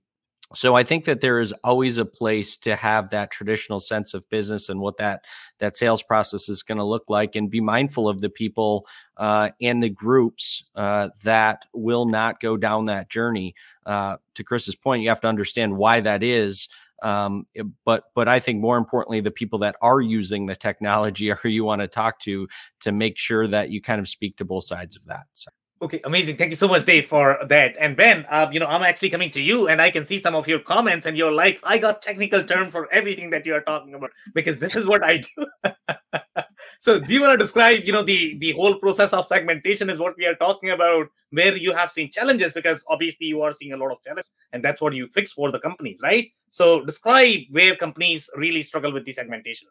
so 0.56 0.76
i 0.76 0.84
think 0.84 1.06
that 1.06 1.22
there 1.22 1.40
is 1.40 1.54
always 1.64 1.98
a 1.98 2.06
place 2.06 2.58
to 2.62 2.76
have 2.76 3.10
that 3.10 3.32
traditional 3.32 3.80
sense 3.80 4.14
of 4.14 4.28
business 4.30 4.70
and 4.70 4.80
what 4.80 4.98
that 4.98 5.22
that 5.60 5.76
sales 5.76 6.02
process 6.02 6.50
is 6.50 6.64
going 6.64 6.78
to 6.78 6.84
look 6.84 7.04
like 7.10 7.36
and 7.36 7.52
be 7.52 7.62
mindful 7.62 8.08
of 8.08 8.22
the 8.22 8.30
people 8.30 8.86
uh, 9.18 9.50
and 9.62 9.84
the 9.84 9.90
groups 9.90 10.64
uh, 10.76 11.10
that 11.24 11.66
will 11.74 12.06
not 12.06 12.40
go 12.42 12.56
down 12.58 12.86
that 12.86 13.10
journey 13.10 13.54
uh, 13.86 14.18
to 14.36 14.44
chris's 14.44 14.76
point 14.76 15.04
you 15.04 15.10
have 15.10 15.22
to 15.22 15.28
understand 15.28 15.76
why 15.76 16.02
that 16.02 16.24
is 16.24 16.68
um, 17.02 17.46
but 17.86 18.06
but 18.16 18.28
I 18.28 18.40
think 18.40 18.60
more 18.60 18.78
importantly, 18.78 19.22
the 19.22 19.32
people 19.32 19.60
that 19.60 19.76
are 19.82 20.02
using 20.02 20.46
the 20.46 20.56
technology 20.56 21.32
who 21.42 21.50
you 21.50 21.64
want 21.64 21.82
to 21.82 21.88
talk 21.88 22.20
to 22.22 22.48
to 22.82 22.92
make 22.92 23.14
sure 23.18 23.48
that 23.48 23.70
you 23.70 23.82
kind 23.82 24.02
of 24.02 24.08
speak 24.08 24.38
to 24.38 24.46
both 24.46 24.66
sides 24.66 24.96
of 24.96 25.06
that. 25.06 25.26
So. 25.34 25.50
Okay, 25.82 26.02
amazing. 26.04 26.36
Thank 26.36 26.52
you 26.52 26.58
so 26.58 26.68
much, 26.68 26.86
Dave, 26.86 27.06
for 27.08 27.38
that. 27.48 27.76
And 27.80 27.96
Ben, 27.96 28.26
uh, 28.30 28.48
you 28.52 28.60
know, 28.60 28.66
I'm 28.66 28.84
actually 28.84 29.12
coming 29.12 29.32
to 29.32 29.40
you, 29.40 29.70
and 29.70 29.82
I 29.82 29.92
can 29.92 30.06
see 30.06 30.20
some 30.20 30.36
of 30.36 30.46
your 30.46 30.60
comments, 30.60 31.06
and 31.06 31.16
you're 31.18 31.32
like, 31.32 31.58
I 31.64 31.78
got 31.78 32.02
technical 32.02 32.46
term 32.46 32.70
for 32.70 32.92
everything 32.94 33.30
that 33.30 33.46
you 33.46 33.54
are 33.54 33.62
talking 33.62 33.94
about 33.94 34.10
because 34.36 34.60
this 34.60 34.76
is 34.76 34.86
what 34.86 35.04
I 35.06 35.20
do. 35.20 35.72
so, 36.82 37.00
do 37.00 37.14
you 37.14 37.22
want 37.22 37.40
to 37.40 37.46
describe, 37.46 37.84
you 37.86 37.94
know, 37.94 38.04
the 38.04 38.38
the 38.42 38.52
whole 38.54 38.78
process 38.80 39.14
of 39.14 39.28
segmentation 39.28 39.90
is 39.90 40.00
what 40.00 40.16
we 40.18 40.26
are 40.26 40.36
talking 40.36 40.72
about, 40.72 41.08
where 41.32 41.56
you 41.56 41.72
have 41.74 41.92
seen 41.92 42.12
challenges 42.12 42.52
because 42.52 42.84
obviously 42.90 43.28
you 43.28 43.42
are 43.42 43.54
seeing 43.54 43.72
a 43.72 43.78
lot 43.78 43.92
of 43.94 44.04
challenges, 44.04 44.30
and 44.52 44.62
that's 44.62 44.82
what 44.82 44.94
you 44.94 45.08
fix 45.14 45.32
for 45.32 45.50
the 45.50 45.60
companies, 45.60 46.00
right? 46.04 46.28
So, 46.52 46.84
describe 46.84 47.40
where 47.52 47.78
companies 47.78 48.30
really 48.36 48.64
struggle 48.64 48.92
with 48.92 49.06
the 49.06 49.14
segmentation. 49.14 49.70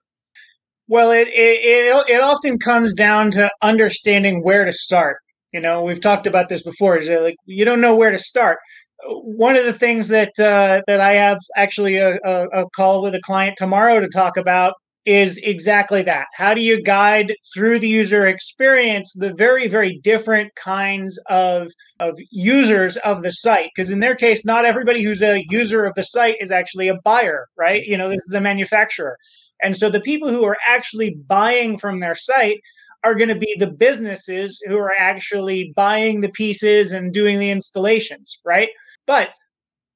Well, 0.89 1.11
it, 1.13 1.29
it, 1.29 1.61
it, 1.65 2.05
it 2.09 2.21
often 2.21 2.59
comes 2.59 2.95
down 2.95 3.31
to 3.33 3.51
understanding 3.63 4.43
where 4.43 4.65
to 4.65 4.73
start 4.73 5.19
you 5.53 5.61
know, 5.61 5.83
we've 5.83 6.01
talked 6.01 6.27
about 6.27 6.49
this 6.49 6.63
before. 6.63 6.99
Is 6.99 7.09
like 7.09 7.37
you 7.47 7.65
don't 7.65 7.81
know 7.81 7.97
where 7.97 8.11
to 8.11 8.19
start. 8.19 8.59
One 9.07 9.57
of 9.57 9.65
the 9.65 9.79
things 9.79 10.09
that 10.09 10.39
uh, 10.39 10.83
that 10.87 11.01
I 11.01 11.13
have 11.13 11.39
actually 11.57 11.97
a, 11.99 12.17
a, 12.25 12.63
a 12.63 12.71
call 12.75 13.03
with 13.03 13.15
a 13.15 13.23
client 13.25 13.57
tomorrow 13.57 14.01
to 14.01 14.09
talk 14.09 14.37
about 14.37 14.75
is 15.09 15.41
exactly 15.43 16.03
that. 16.03 16.27
How 16.37 16.53
do 16.53 16.61
you 16.61 16.83
guide 16.83 17.33
through 17.55 17.79
the 17.79 17.89
user 17.89 18.27
experience 18.27 19.11
the 19.17 19.33
very, 19.33 19.67
very 19.67 19.99
different 20.05 20.53
kinds 20.63 21.19
of, 21.31 21.69
of 21.99 22.19
users 22.31 22.99
of 22.99 23.23
the 23.23 23.33
site? 23.33 23.71
Because 23.75 23.91
in 23.91 24.01
their 24.01 24.15
case, 24.15 24.45
not 24.45 24.67
everybody 24.67 25.03
who's 25.03 25.23
a 25.23 25.43
user 25.49 25.87
of 25.87 25.95
the 25.95 26.05
site 26.05 26.35
is 26.41 26.51
actually 26.51 26.89
a 26.89 27.01
buyer, 27.05 27.47
right? 27.57 27.83
You 27.87 27.97
know, 27.97 28.11
this 28.11 28.21
is 28.29 28.35
a 28.35 28.41
manufacturer. 28.43 29.17
And 29.63 29.79
so 29.79 29.91
the 29.91 30.01
people 30.01 30.29
who 30.29 30.45
are 30.45 30.59
actually 30.67 31.17
buying 31.27 31.79
from 31.79 32.01
their 32.01 32.15
site 32.15 32.61
are 33.05 33.15
going 33.15 33.29
to 33.29 33.35
be 33.35 33.57
the 33.59 33.67
businesses 33.67 34.61
who 34.67 34.77
are 34.77 34.95
actually 34.99 35.73
buying 35.77 36.21
the 36.21 36.31
pieces 36.31 36.93
and 36.93 37.13
doing 37.13 37.39
the 37.39 37.51
installations, 37.51 38.39
right? 38.45 38.71
But 39.07 39.31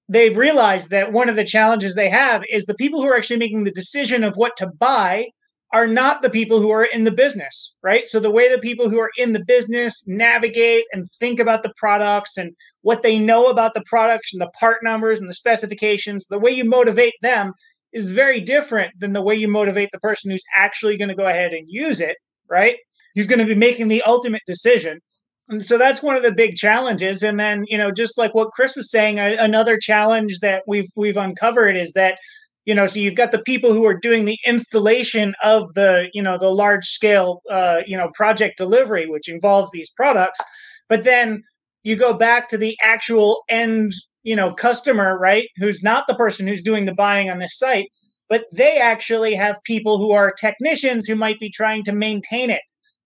they've 0.09 0.36
realized 0.36 0.90
that 0.90 1.12
one 1.12 1.28
of 1.28 1.36
the 1.36 1.44
challenges 1.44 1.94
they 1.94 2.11
have 2.11 2.42
is 2.48 2.64
the 2.66 2.74
people 2.74 3.03
who 3.03 3.09
are 3.09 3.16
actually 3.16 3.38
making 3.38 3.64
the 3.64 3.72
decision 3.72 4.24
of 4.24 4.36
what 4.36 4.57
to 4.59 4.66
buy 4.66 5.26
are 5.72 5.86
not 5.86 6.20
the 6.20 6.28
people 6.28 6.61
who 6.61 6.70
are 6.70 6.84
in 6.84 7.05
the 7.05 7.11
business, 7.11 7.74
right? 7.82 8.07
So 8.07 8.20
the 8.20 8.30
way 8.30 8.53
the 8.53 8.61
people 8.61 8.90
who 8.90 8.98
are 8.98 9.11
in 9.16 9.32
the 9.32 9.42
business 9.46 10.05
navigate 10.07 10.84
and 10.92 11.09
think 11.18 11.40
about 11.40 11.62
the 11.62 11.72
products 11.78 12.36
and 12.36 12.55
what 12.82 13.03
they 13.03 13.18
know 13.18 13.46
about 13.46 13.72
the 13.72 13.82
products 13.86 14.34
and 14.34 14.42
the 14.42 14.50
part 14.61 14.82
numbers 14.82 15.20
and 15.20 15.30
the 15.30 15.34
specifications, 15.34 16.26
the 16.28 16.38
way 16.38 16.50
you 16.50 16.64
motivate 16.64 17.14
them 17.22 17.55
is 17.92 18.12
very 18.12 18.40
different 18.40 18.92
than 19.00 19.14
the 19.14 19.22
way 19.22 19.34
you 19.34 19.48
motivate 19.48 19.88
the 19.92 19.98
person 20.00 20.30
who's 20.30 20.44
actually 20.57 20.98
going 20.98 21.09
to 21.09 21.14
go 21.14 21.26
ahead 21.26 21.53
and 21.53 21.66
use 21.68 22.00
it, 22.00 22.16
right? 22.50 22.76
He's 23.14 23.26
going 23.26 23.38
to 23.38 23.46
be 23.46 23.54
making 23.54 23.88
the 23.88 24.02
ultimate 24.02 24.42
decision. 24.46 25.00
And 25.48 25.64
so 25.64 25.76
that's 25.76 26.02
one 26.02 26.16
of 26.16 26.22
the 26.22 26.32
big 26.32 26.54
challenges. 26.54 27.22
And 27.22 27.38
then, 27.38 27.64
you 27.66 27.76
know, 27.76 27.90
just 27.90 28.16
like 28.16 28.34
what 28.34 28.52
Chris 28.52 28.74
was 28.76 28.90
saying, 28.90 29.18
another 29.18 29.78
challenge 29.78 30.38
that 30.40 30.62
we've 30.66 30.88
we've 30.96 31.16
uncovered 31.16 31.76
is 31.76 31.92
that, 31.94 32.16
you 32.64 32.74
know, 32.74 32.86
so 32.86 33.00
you've 33.00 33.16
got 33.16 33.32
the 33.32 33.40
people 33.40 33.72
who 33.72 33.84
are 33.84 33.98
doing 33.98 34.24
the 34.24 34.38
installation 34.46 35.34
of 35.42 35.74
the, 35.74 36.08
you 36.14 36.22
know, 36.22 36.38
the 36.38 36.48
large 36.48 36.86
scale, 36.86 37.42
uh, 37.50 37.80
you 37.86 37.96
know, 37.96 38.10
project 38.14 38.56
delivery, 38.56 39.08
which 39.08 39.28
involves 39.28 39.70
these 39.72 39.90
products, 39.96 40.40
but 40.88 41.04
then 41.04 41.42
you 41.82 41.96
go 41.96 42.14
back 42.14 42.48
to 42.48 42.56
the 42.56 42.76
actual 42.82 43.42
end, 43.48 43.92
you 44.22 44.36
know, 44.36 44.54
customer, 44.54 45.18
right, 45.18 45.48
who's 45.56 45.82
not 45.82 46.04
the 46.06 46.14
person 46.14 46.46
who's 46.46 46.62
doing 46.62 46.84
the 46.84 46.94
buying 46.94 47.28
on 47.28 47.40
this 47.40 47.58
site, 47.58 47.88
but 48.28 48.44
they 48.52 48.78
actually 48.78 49.34
have 49.34 49.56
people 49.64 49.98
who 49.98 50.12
are 50.12 50.32
technicians 50.32 51.08
who 51.08 51.16
might 51.16 51.40
be 51.40 51.50
trying 51.50 51.82
to 51.84 51.92
maintain 51.92 52.48
it 52.48 52.62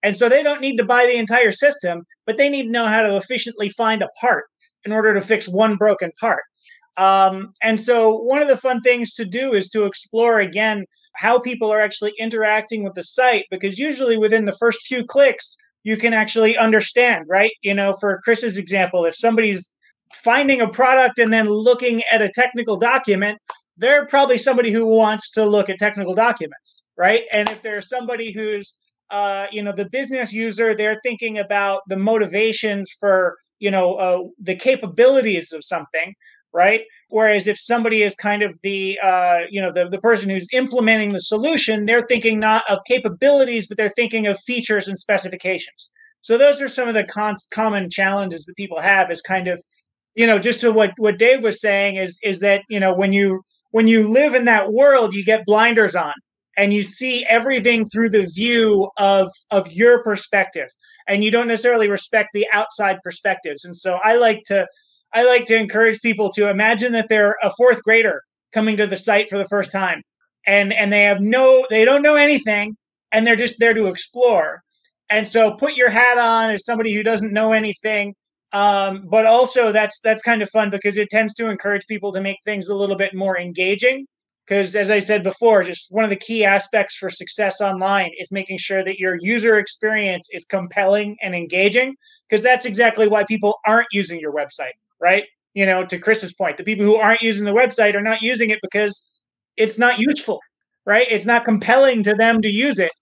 and 0.06 0.16
so 0.16 0.28
they 0.28 0.42
don't 0.46 0.60
need 0.60 0.76
to 0.76 0.84
buy 0.94 1.04
the 1.06 1.18
entire 1.24 1.54
system, 1.64 1.96
but 2.26 2.36
they 2.36 2.48
need 2.48 2.66
to 2.66 2.76
know 2.76 2.86
how 2.94 3.02
to 3.02 3.16
efficiently 3.16 3.68
find 3.82 4.00
a 4.02 4.14
part 4.20 4.44
in 4.84 4.92
order 4.92 5.12
to 5.14 5.26
fix 5.26 5.48
one 5.48 5.74
broken 5.84 6.10
part. 6.20 6.44
Um, 6.96 7.34
and 7.68 7.78
so 7.88 7.94
one 8.32 8.40
of 8.40 8.48
the 8.48 8.62
fun 8.66 8.80
things 8.82 9.14
to 9.14 9.24
do 9.40 9.52
is 9.52 9.68
to 9.70 9.84
explore 9.84 10.38
again 10.48 10.78
how 11.16 11.34
people 11.40 11.72
are 11.72 11.80
actually 11.86 12.12
interacting 12.26 12.84
with 12.84 12.94
the 12.94 13.02
site, 13.02 13.46
because 13.50 13.78
usually 13.88 14.16
within 14.16 14.44
the 14.44 14.56
first 14.60 14.78
few 14.86 15.02
clicks, 15.14 15.56
you 15.82 15.96
can 15.96 16.14
actually 16.14 16.56
understand, 16.56 17.24
right? 17.28 17.52
You 17.62 17.74
know, 17.74 17.96
for 18.00 18.20
Chris's 18.24 18.56
example, 18.56 19.04
if 19.04 19.14
somebody's 19.16 19.70
finding 20.22 20.60
a 20.60 20.68
product 20.68 21.18
and 21.18 21.32
then 21.32 21.46
looking 21.48 22.02
at 22.12 22.22
a 22.22 22.32
technical 22.32 22.76
document, 22.78 23.38
they're 23.76 24.06
probably 24.06 24.38
somebody 24.38 24.72
who 24.72 24.86
wants 24.86 25.30
to 25.32 25.44
look 25.44 25.68
at 25.68 25.78
technical 25.78 26.14
documents, 26.14 26.84
right? 26.96 27.22
And 27.32 27.48
if 27.48 27.62
there's 27.62 27.88
somebody 27.88 28.32
who's, 28.32 28.74
uh, 29.10 29.46
you 29.50 29.62
know, 29.62 29.72
the 29.76 29.88
business 29.90 30.32
user, 30.32 30.74
they're 30.74 31.00
thinking 31.02 31.38
about 31.38 31.82
the 31.88 31.96
motivations 31.96 32.90
for, 32.98 33.36
you 33.58 33.70
know, 33.70 33.94
uh, 33.94 34.18
the 34.40 34.56
capabilities 34.56 35.52
of 35.52 35.64
something, 35.64 36.14
right? 36.52 36.80
Whereas 37.08 37.46
if 37.46 37.58
somebody 37.58 38.02
is 38.02 38.14
kind 38.16 38.42
of 38.42 38.52
the, 38.62 38.98
uh, 39.02 39.40
you 39.50 39.60
know, 39.60 39.72
the, 39.72 39.88
the 39.88 39.98
person 39.98 40.28
who's 40.28 40.48
implementing 40.52 41.12
the 41.12 41.20
solution, 41.20 41.86
they're 41.86 42.06
thinking 42.06 42.40
not 42.40 42.64
of 42.68 42.78
capabilities, 42.86 43.66
but 43.68 43.76
they're 43.76 43.92
thinking 43.94 44.26
of 44.26 44.38
features 44.40 44.88
and 44.88 44.98
specifications. 44.98 45.90
So 46.22 46.36
those 46.36 46.60
are 46.60 46.68
some 46.68 46.88
of 46.88 46.94
the 46.94 47.04
con- 47.04 47.36
common 47.54 47.88
challenges 47.90 48.44
that 48.46 48.56
people 48.56 48.80
have 48.80 49.10
is 49.12 49.20
kind 49.20 49.46
of, 49.46 49.62
you 50.14 50.26
know, 50.26 50.38
just 50.40 50.60
to 50.62 50.72
what, 50.72 50.90
what 50.96 51.18
Dave 51.18 51.42
was 51.42 51.60
saying 51.60 51.96
is, 51.96 52.18
is 52.22 52.40
that, 52.40 52.62
you 52.68 52.80
know, 52.80 52.92
when 52.92 53.12
you, 53.12 53.42
when 53.70 53.86
you 53.86 54.10
live 54.10 54.34
in 54.34 54.46
that 54.46 54.72
world, 54.72 55.14
you 55.14 55.24
get 55.24 55.44
blinders 55.46 55.94
on 55.94 56.12
and 56.56 56.72
you 56.72 56.82
see 56.82 57.24
everything 57.28 57.86
through 57.88 58.10
the 58.10 58.26
view 58.26 58.90
of 58.96 59.30
of 59.50 59.66
your 59.68 60.02
perspective. 60.02 60.68
And 61.08 61.22
you 61.22 61.30
don't 61.30 61.48
necessarily 61.48 61.88
respect 61.88 62.30
the 62.34 62.46
outside 62.52 62.98
perspectives. 63.02 63.64
And 63.64 63.76
so 63.76 63.98
i 64.04 64.16
like 64.16 64.42
to 64.46 64.66
i 65.14 65.22
like 65.22 65.46
to 65.46 65.56
encourage 65.56 66.00
people 66.00 66.32
to 66.32 66.48
imagine 66.48 66.92
that 66.92 67.08
they're 67.08 67.36
a 67.42 67.52
fourth 67.56 67.82
grader 67.82 68.22
coming 68.52 68.76
to 68.78 68.86
the 68.86 68.96
site 68.96 69.28
for 69.28 69.38
the 69.38 69.48
first 69.48 69.70
time. 69.72 70.02
And 70.46 70.72
and 70.72 70.92
they 70.92 71.02
have 71.02 71.20
no 71.20 71.66
they 71.70 71.84
don't 71.84 72.02
know 72.02 72.16
anything 72.16 72.76
and 73.12 73.26
they're 73.26 73.36
just 73.36 73.58
there 73.58 73.74
to 73.74 73.86
explore. 73.86 74.62
And 75.08 75.28
so 75.28 75.52
put 75.52 75.74
your 75.74 75.90
hat 75.90 76.18
on 76.18 76.50
as 76.50 76.64
somebody 76.64 76.92
who 76.94 77.02
doesn't 77.02 77.32
know 77.32 77.52
anything. 77.52 78.14
Um, 78.52 79.06
but 79.10 79.26
also 79.26 79.72
that's 79.72 80.00
that's 80.02 80.22
kind 80.22 80.42
of 80.42 80.48
fun 80.50 80.70
because 80.70 80.96
it 80.96 81.10
tends 81.10 81.34
to 81.34 81.50
encourage 81.50 81.86
people 81.86 82.12
to 82.12 82.20
make 82.20 82.38
things 82.44 82.68
a 82.68 82.74
little 82.74 82.96
bit 82.96 83.14
more 83.14 83.38
engaging 83.38 84.06
because 84.46 84.74
as 84.74 84.90
i 84.90 84.98
said 84.98 85.22
before 85.22 85.62
just 85.62 85.86
one 85.90 86.04
of 86.04 86.10
the 86.10 86.16
key 86.16 86.44
aspects 86.44 86.96
for 86.96 87.10
success 87.10 87.60
online 87.60 88.10
is 88.18 88.30
making 88.30 88.58
sure 88.58 88.84
that 88.84 88.98
your 88.98 89.16
user 89.20 89.58
experience 89.58 90.28
is 90.32 90.44
compelling 90.46 91.16
and 91.22 91.34
engaging 91.34 91.94
because 92.28 92.42
that's 92.42 92.66
exactly 92.66 93.08
why 93.08 93.24
people 93.24 93.54
aren't 93.66 93.88
using 93.92 94.20
your 94.20 94.32
website 94.32 94.76
right? 95.00 95.24
You 95.54 95.66
know 95.66 95.84
to 95.86 95.98
chris's 95.98 96.34
point 96.34 96.56
the 96.56 96.64
people 96.64 96.84
who 96.84 96.96
aren't 96.96 97.22
using 97.22 97.44
the 97.44 97.50
website 97.52 97.94
are 97.94 98.02
not 98.02 98.22
using 98.22 98.50
it 98.50 98.58
because 98.62 99.02
it's 99.56 99.78
not 99.78 99.98
useful 99.98 100.40
right? 100.86 101.06
It's 101.10 101.26
not 101.26 101.44
compelling 101.44 102.04
to 102.04 102.14
them 102.14 102.40
to 102.42 102.48
use 102.48 102.78
it. 102.78 102.92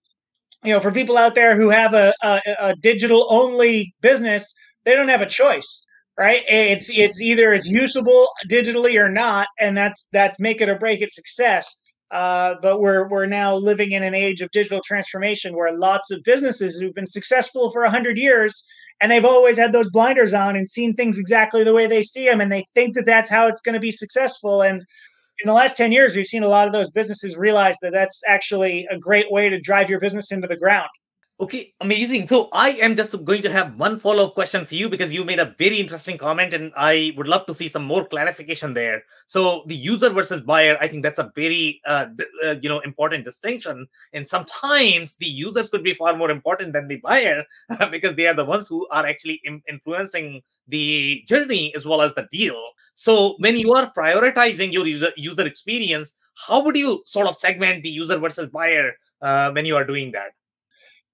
You 0.65 0.73
know 0.73 0.81
for 0.81 0.91
people 0.91 1.19
out 1.19 1.35
there 1.35 1.57
who 1.57 1.69
have 1.71 1.93
a, 1.93 2.15
a, 2.23 2.41
a 2.59 2.75
digital 2.77 3.27
only 3.31 3.95
business 4.01 4.53
they 4.85 4.95
don't 4.95 5.09
have 5.09 5.21
a 5.21 5.29
choice 5.29 5.85
right? 6.19 6.43
It's 6.47 6.87
it's 6.89 7.21
either 7.21 7.53
it's 7.53 7.67
usable 7.67 8.29
digitally 8.51 8.99
or 8.99 9.09
not, 9.09 9.49
and 9.59 9.77
that's 9.77 10.07
that's 10.13 10.39
make 10.39 10.61
it 10.61 10.69
or 10.69 10.79
break 10.79 11.01
it 11.01 11.15
success. 11.15 11.67
Uh, 12.11 12.55
but 12.63 12.81
we're 12.81 13.09
we're 13.09 13.27
now 13.27 13.57
living 13.57 13.93
in 13.93 14.03
an 14.03 14.15
age 14.15 14.41
of 14.41 14.51
digital 14.53 14.81
transformation 14.87 15.57
where 15.57 15.77
lots 15.77 16.11
of 16.11 16.23
businesses 16.25 16.79
who've 16.81 16.95
been 16.95 17.07
successful 17.07 17.73
for 17.73 17.85
hundred 17.87 18.17
years 18.19 18.65
and 19.01 19.11
they've 19.11 19.25
always 19.25 19.59
had 19.59 19.73
those 19.73 19.91
blinders 19.91 20.33
on 20.33 20.57
and 20.57 20.69
seen 20.69 20.95
things 20.95 21.19
exactly 21.19 21.65
the 21.65 21.73
way 21.73 21.87
they 21.87 22.03
see 22.03 22.27
them, 22.27 22.41
and 22.41 22.51
they 22.51 22.65
think 22.75 22.95
that 22.95 23.07
that's 23.07 23.29
how 23.29 23.49
it's 23.49 23.63
going 23.63 23.75
to 23.75 23.81
be 23.81 23.93
successful. 23.93 24.63
And 24.63 24.83
in 25.43 25.47
the 25.47 25.53
last 25.53 25.77
10 25.77 25.93
years, 25.93 26.15
we've 26.15 26.27
seen 26.27 26.43
a 26.43 26.49
lot 26.49 26.67
of 26.67 26.73
those 26.73 26.91
businesses 26.91 27.37
realize 27.37 27.77
that 27.83 27.93
that's 27.93 28.21
actually 28.27 28.87
a 28.91 28.99
great 28.99 29.31
way 29.31 29.49
to 29.49 29.61
drive 29.61 29.91
your 29.91 30.01
business 30.01 30.31
into 30.31 30.47
the 30.47 30.57
ground. 30.57 30.89
Okay, 31.41 31.75
amazing. 31.81 32.29
So 32.29 32.49
I 32.53 32.71
am 32.75 32.95
just 32.95 33.13
going 33.25 33.43
to 33.43 33.51
have 33.51 33.77
one 33.77 33.99
follow-up 33.99 34.35
question 34.35 34.65
for 34.67 34.77
you 34.77 34.89
because 34.89 35.13
you 35.13 35.25
made 35.25 35.41
a 35.41 35.53
very 35.59 35.81
interesting 35.81 36.17
comment 36.17 36.55
and 36.55 36.73
I 36.77 37.11
would 37.17 37.27
love 37.27 37.45
to 37.47 37.55
see 37.55 37.69
some 37.69 37.85
more 37.85 38.07
clarification 38.07 38.73
there. 38.73 39.03
So 39.27 39.65
the 39.67 39.75
user 39.75 40.11
versus 40.11 40.43
buyer, 40.43 40.79
I 40.81 40.87
think 40.87 41.03
that's 41.03 41.19
a 41.19 41.33
very 41.35 41.81
uh, 41.89 42.07
uh, 42.45 42.55
you 42.63 42.69
know 42.69 42.79
important 42.81 43.25
distinction. 43.25 43.89
And 44.13 44.29
sometimes 44.29 45.11
the 45.19 45.27
users 45.27 45.69
could 45.71 45.83
be 45.83 45.95
far 45.95 46.17
more 46.17 46.31
important 46.31 46.73
than 46.73 46.87
the 46.87 46.97
buyer 46.99 47.43
because 47.91 48.15
they 48.15 48.29
are 48.29 48.35
the 48.35 48.45
ones 48.45 48.69
who 48.69 48.87
are 48.93 49.05
actually 49.05 49.43
influencing 49.69 50.41
the 50.69 51.25
journey 51.27 51.75
as 51.75 51.85
well 51.85 52.01
as 52.01 52.15
the 52.15 52.29
deal. 52.31 52.63
So 52.95 53.35
when 53.39 53.57
you 53.57 53.73
are 53.75 53.93
prioritizing 53.93 54.73
your 54.73 54.87
user 54.87 55.11
user 55.17 55.45
experience, 55.49 56.13
how 56.47 56.63
would 56.65 56.77
you 56.77 57.03
sort 57.07 57.27
of 57.27 57.35
segment 57.39 57.83
the 57.83 57.91
user 57.91 58.19
versus 58.19 58.51
buyer 58.51 58.93
uh, 59.21 59.51
when 59.51 59.67
you 59.67 59.75
are 59.75 59.85
doing 59.85 60.13
that? 60.13 60.31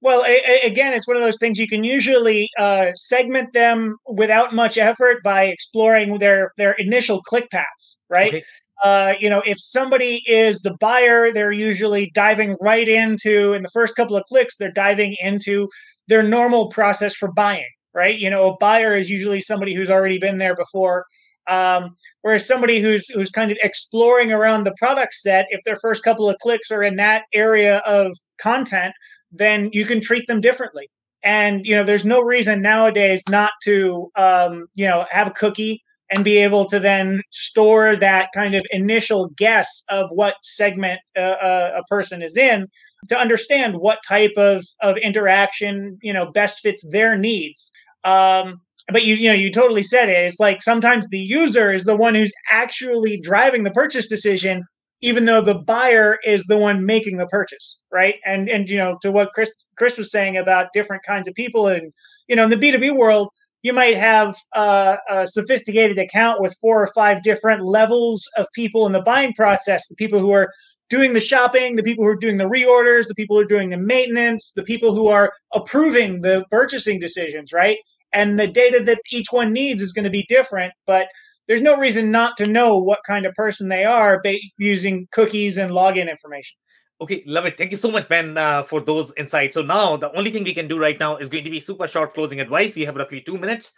Well, 0.03 0.23
a, 0.23 0.31
a, 0.31 0.67
again, 0.67 0.95
it's 0.95 1.07
one 1.07 1.17
of 1.17 1.23
those 1.23 1.39
things 1.39 1.59
you 1.59 1.69
can 1.69 1.85
usually 1.85 2.49
uh, 2.59 2.87
segment 2.95 3.53
them 3.53 3.97
without 4.07 4.55
much 4.55 4.79
effort 4.79 5.23
by 5.23 5.45
exploring 5.45 6.19
their 6.19 6.53
their 6.57 6.73
initial 6.73 7.23
click 7.23 7.51
paths, 7.51 7.97
right? 8.09 8.35
Okay. 8.35 8.45
Uh, 8.83 9.13
you 9.21 9.29
know, 9.29 9.43
if 9.45 9.59
somebody 9.61 10.23
is 10.27 10.63
the 10.63 10.75
buyer, 10.81 11.33
they're 11.33 11.53
usually 11.53 12.11
diving 12.15 12.57
right 12.63 12.89
into 12.89 13.53
in 13.53 13.63
the 13.63 13.69
first 13.75 13.95
couple 13.95 14.17
of 14.17 14.25
clicks, 14.25 14.57
they're 14.59 14.73
diving 14.73 15.15
into 15.23 15.69
their 16.09 16.23
normal 16.23 16.71
process 16.71 17.15
for 17.15 17.31
buying, 17.33 17.69
right? 17.95 18.19
You 18.19 18.31
know, 18.31 18.53
a 18.53 18.57
buyer 18.59 18.97
is 18.97 19.11
usually 19.11 19.43
somebody 19.43 19.75
who's 19.75 19.91
already 19.91 20.19
been 20.19 20.39
there 20.39 20.57
before. 20.57 21.05
Um, 21.47 21.97
whereas 22.23 22.47
somebody 22.47 22.81
who's 22.81 23.07
who's 23.09 23.31
kind 23.31 23.51
of 23.51 23.59
exploring 23.63 24.33
around 24.33 24.65
the 24.65 24.75
product 24.79 25.15
set, 25.15 25.47
if 25.51 25.61
their 25.65 25.79
first 25.83 26.03
couple 26.03 26.31
of 26.31 26.37
clicks 26.41 26.71
are 26.71 26.83
in 26.83 26.97
that 26.97 27.25
area 27.35 27.79
of 27.79 28.13
content, 28.41 28.95
then 29.33 29.70
you 29.72 29.87
can 29.87 30.01
treat 30.01 30.26
them 30.26 30.41
differently. 30.41 30.89
And 31.22 31.64
you 31.64 31.76
know, 31.76 31.85
there's 31.85 32.05
no 32.05 32.20
reason 32.20 32.62
nowadays 32.62 33.22
not 33.28 33.53
to 33.64 34.11
um, 34.16 34.66
you 34.74 34.87
know 34.87 35.05
have 35.11 35.28
a 35.28 35.33
cookie 35.33 35.83
and 36.11 36.24
be 36.24 36.39
able 36.39 36.68
to 36.68 36.81
then 36.81 37.22
store 37.31 37.95
that 37.97 38.31
kind 38.35 38.55
of 38.55 38.64
initial 38.70 39.31
guess 39.37 39.83
of 39.89 40.11
what 40.11 40.35
segment 40.43 41.01
uh, 41.16 41.20
uh, 41.20 41.81
a 41.81 41.85
person 41.85 42.22
is 42.22 42.37
in 42.37 42.66
to 43.09 43.16
understand 43.16 43.76
what 43.76 43.99
type 44.07 44.33
of 44.37 44.64
of 44.83 44.97
interaction 44.97 45.99
you 46.03 46.12
know 46.12 46.31
best 46.33 46.61
fits 46.62 46.85
their 46.91 47.16
needs. 47.16 47.70
Um, 48.05 48.61
but 48.93 49.05
you 49.05 49.14
you 49.14 49.28
know 49.28 49.37
you 49.37 49.53
totally 49.53 49.83
said 49.83 50.09
it. 50.09 50.26
It's 50.26 50.41
like 50.41 50.62
sometimes 50.62 51.07
the 51.11 51.18
user 51.18 51.72
is 51.72 51.85
the 51.85 51.97
one 51.97 52.14
who's 52.14 52.33
actually 52.51 53.20
driving 53.22 53.62
the 53.62 53.70
purchase 53.70 54.09
decision 54.09 54.64
even 55.03 55.25
though 55.25 55.43
the 55.43 55.55
buyer 55.55 56.19
is 56.25 56.45
the 56.47 56.57
one 56.57 56.85
making 56.85 57.17
the 57.17 57.27
purchase, 57.27 57.79
right? 57.93 58.15
And 58.25 58.49
and 58.49 58.69
you 58.69 58.79
know, 58.79 58.99
to 59.03 59.11
what 59.11 59.33
Chris 59.33 59.53
Chris 59.77 59.97
was 59.97 60.11
saying 60.11 60.37
about 60.37 60.73
different 60.75 61.03
kinds 61.07 61.29
of 61.29 61.35
people, 61.35 61.69
and 61.69 61.93
you 62.29 62.37
know, 62.37 62.45
in 62.45 62.51
the 62.51 62.57
B 62.57 62.71
two 62.71 62.79
B 62.79 62.91
world, 62.91 63.31
you 63.63 63.73
might 63.73 63.97
have 63.97 64.35
uh, 64.55 64.97
a 65.09 65.27
sophisticated 65.27 65.99
account 65.99 66.41
with 66.41 66.57
four 66.61 66.83
or 66.83 66.91
five 66.95 67.23
different 67.23 67.65
levels 67.65 68.29
of 68.37 68.47
people 68.55 68.87
in 68.87 68.93
the 68.93 69.03
buying 69.03 69.33
process. 69.35 69.87
The 69.89 69.97
people 69.97 70.21
who 70.21 70.33
are 70.33 70.51
doing 70.89 71.13
the 71.13 71.21
shopping, 71.21 71.77
the 71.77 71.83
people 71.83 72.05
who 72.05 72.11
are 72.11 72.17
doing 72.17 72.37
the 72.37 72.45
reorders, 72.45 73.07
the 73.07 73.15
people 73.15 73.37
who 73.37 73.43
are 73.43 73.47
doing 73.47 73.71
the 73.71 73.77
maintenance, 73.77 74.53
the 74.57 74.63
people 74.63 74.95
who 74.95 75.07
are 75.07 75.33
approving 75.55 76.21
the 76.21 76.45
purchasing 76.51 76.99
decisions, 76.99 77.53
right? 77.53 77.79
And 78.13 78.39
the 78.39 78.49
data 78.49 78.83
that 78.85 79.01
each 79.13 79.29
one 79.31 79.53
needs 79.53 79.81
is 79.81 79.93
going 79.93 80.05
to 80.05 80.11
be 80.11 80.27
different, 80.29 80.73
but 80.87 81.07
there's 81.51 81.63
no 81.63 81.77
reason 81.77 82.13
not 82.13 82.37
to 82.37 82.47
know 82.47 82.77
what 82.77 83.01
kind 83.05 83.27
of 83.27 83.35
person 83.35 83.69
they 83.69 83.85
are 83.85 84.21
ba- 84.23 84.37
using 84.57 85.09
cookies 85.11 85.57
and 85.57 85.73
login 85.73 86.09
information. 86.09 86.57
Okay, 87.01 87.25
love 87.27 87.45
it. 87.45 87.59
Thank 87.59 87.73
you 87.73 87.77
so 87.77 87.91
much, 87.91 88.09
Ben, 88.09 88.39
uh, 88.39 88.63
for 88.71 88.81
those 88.81 89.11
insights. 89.17 89.55
So 89.55 89.63
now 89.63 89.97
the 89.97 90.17
only 90.17 90.31
thing 90.31 90.45
we 90.45 90.55
can 90.55 90.69
do 90.69 90.79
right 90.79 90.97
now 91.01 91.17
is 91.17 91.29
going 91.29 91.43
to 91.43 91.51
be 91.51 91.61
super 91.61 91.89
short 91.89 92.15
closing 92.15 92.39
advice. 92.39 92.73
We 92.77 92.83
have 92.83 92.95
roughly 92.95 93.25
two 93.27 93.37
minutes. 93.37 93.69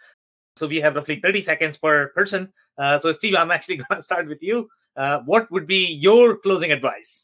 So 0.55 0.67
we 0.67 0.77
have 0.81 0.93
roughly 0.93 1.19
30 1.19 1.43
seconds 1.45 1.77
per 1.77 2.09
person. 2.09 2.53
Uh, 2.77 2.99
so 2.99 3.11
Steve, 3.11 3.33
I'm 3.35 3.49
actually 3.49 3.77
going 3.89 4.01
to 4.01 4.03
start 4.03 4.27
with 4.27 4.43
you. 4.43 4.67
Uh, 4.95 5.21
what 5.25 5.51
would 5.51 5.65
be 5.65 5.97
your 5.99 6.37
closing 6.37 6.71
advice? 6.71 7.23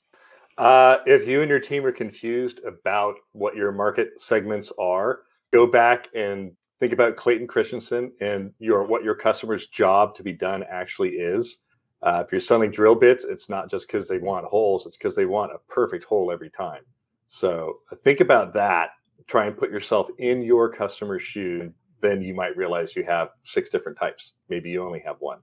Uh, 0.58 0.98
if 1.06 1.28
you 1.28 1.42
and 1.42 1.50
your 1.50 1.60
team 1.60 1.86
are 1.86 1.92
confused 1.92 2.60
about 2.66 3.18
what 3.34 3.56
your 3.56 3.72
market 3.72 4.14
segments 4.18 4.72
are, 4.80 5.20
go 5.54 5.68
back 5.68 6.08
and 6.16 6.54
think 6.80 6.94
about 6.94 7.18
Clayton 7.18 7.48
Christensen 7.48 8.14
and 8.22 8.54
your 8.60 8.86
what 8.86 9.04
your 9.04 9.16
customer's 9.16 9.68
job 9.68 10.16
to 10.16 10.24
be 10.24 10.34
done 10.34 10.64
actually 10.70 11.10
is. 11.10 11.58
Uh, 12.02 12.24
if 12.26 12.32
you're 12.32 12.42
selling 12.42 12.72
drill 12.72 12.96
bits, 12.96 13.26
it's 13.28 13.50
not 13.50 13.70
just 13.70 13.88
because 13.88 14.08
they 14.08 14.18
want 14.18 14.46
holes; 14.46 14.86
it's 14.86 14.98
because 14.98 15.16
they 15.16 15.26
want 15.26 15.52
a 15.52 15.74
perfect 15.74 16.06
hole 16.06 16.32
every 16.32 16.50
time. 16.50 16.84
So 17.28 17.80
uh, 17.92 17.96
think 18.04 18.22
about 18.22 18.54
that. 18.54 18.90
Try 19.28 19.46
and 19.48 19.58
put 19.58 19.70
yourself 19.70 20.08
in 20.18 20.42
your 20.42 20.72
customer's 20.72 21.22
shoe. 21.22 21.72
Then 22.02 22.22
you 22.22 22.34
might 22.34 22.56
realize 22.56 22.94
you 22.96 23.04
have 23.04 23.30
six 23.46 23.70
different 23.70 23.98
types. 24.00 24.32
Maybe 24.48 24.70
you 24.70 24.84
only 24.84 25.02
have 25.06 25.18
one. 25.20 25.40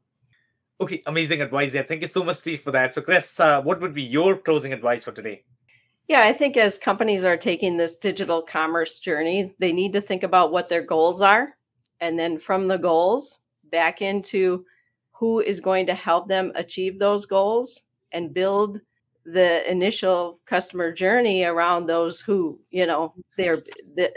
Okay, 0.80 1.02
amazing 1.06 1.40
advice 1.40 1.72
there. 1.72 1.84
Thank 1.84 2.02
you 2.02 2.08
so 2.08 2.24
much, 2.24 2.38
Steve, 2.38 2.60
for 2.62 2.72
that. 2.72 2.94
So, 2.94 3.02
Chris, 3.02 3.24
uh, 3.38 3.62
what 3.62 3.80
would 3.80 3.94
be 3.94 4.02
your 4.02 4.36
closing 4.36 4.72
advice 4.72 5.04
for 5.04 5.12
today? 5.12 5.44
Yeah, 6.08 6.22
I 6.22 6.36
think 6.36 6.56
as 6.56 6.78
companies 6.78 7.24
are 7.24 7.36
taking 7.36 7.76
this 7.76 7.96
digital 7.96 8.42
commerce 8.42 8.98
journey, 9.00 9.54
they 9.58 9.72
need 9.72 9.92
to 9.94 10.00
think 10.00 10.22
about 10.22 10.52
what 10.52 10.68
their 10.68 10.82
goals 10.82 11.20
are. 11.22 11.54
And 12.00 12.18
then 12.18 12.38
from 12.38 12.68
the 12.68 12.76
goals, 12.76 13.40
back 13.72 14.02
into 14.02 14.64
who 15.18 15.40
is 15.40 15.60
going 15.60 15.86
to 15.86 15.94
help 15.94 16.28
them 16.28 16.52
achieve 16.54 16.98
those 16.98 17.26
goals 17.26 17.80
and 18.12 18.32
build 18.34 18.80
the 19.24 19.68
initial 19.68 20.40
customer 20.46 20.92
journey 20.92 21.42
around 21.42 21.86
those 21.86 22.20
who, 22.20 22.60
you 22.70 22.86
know, 22.86 23.12
they're 23.36 23.62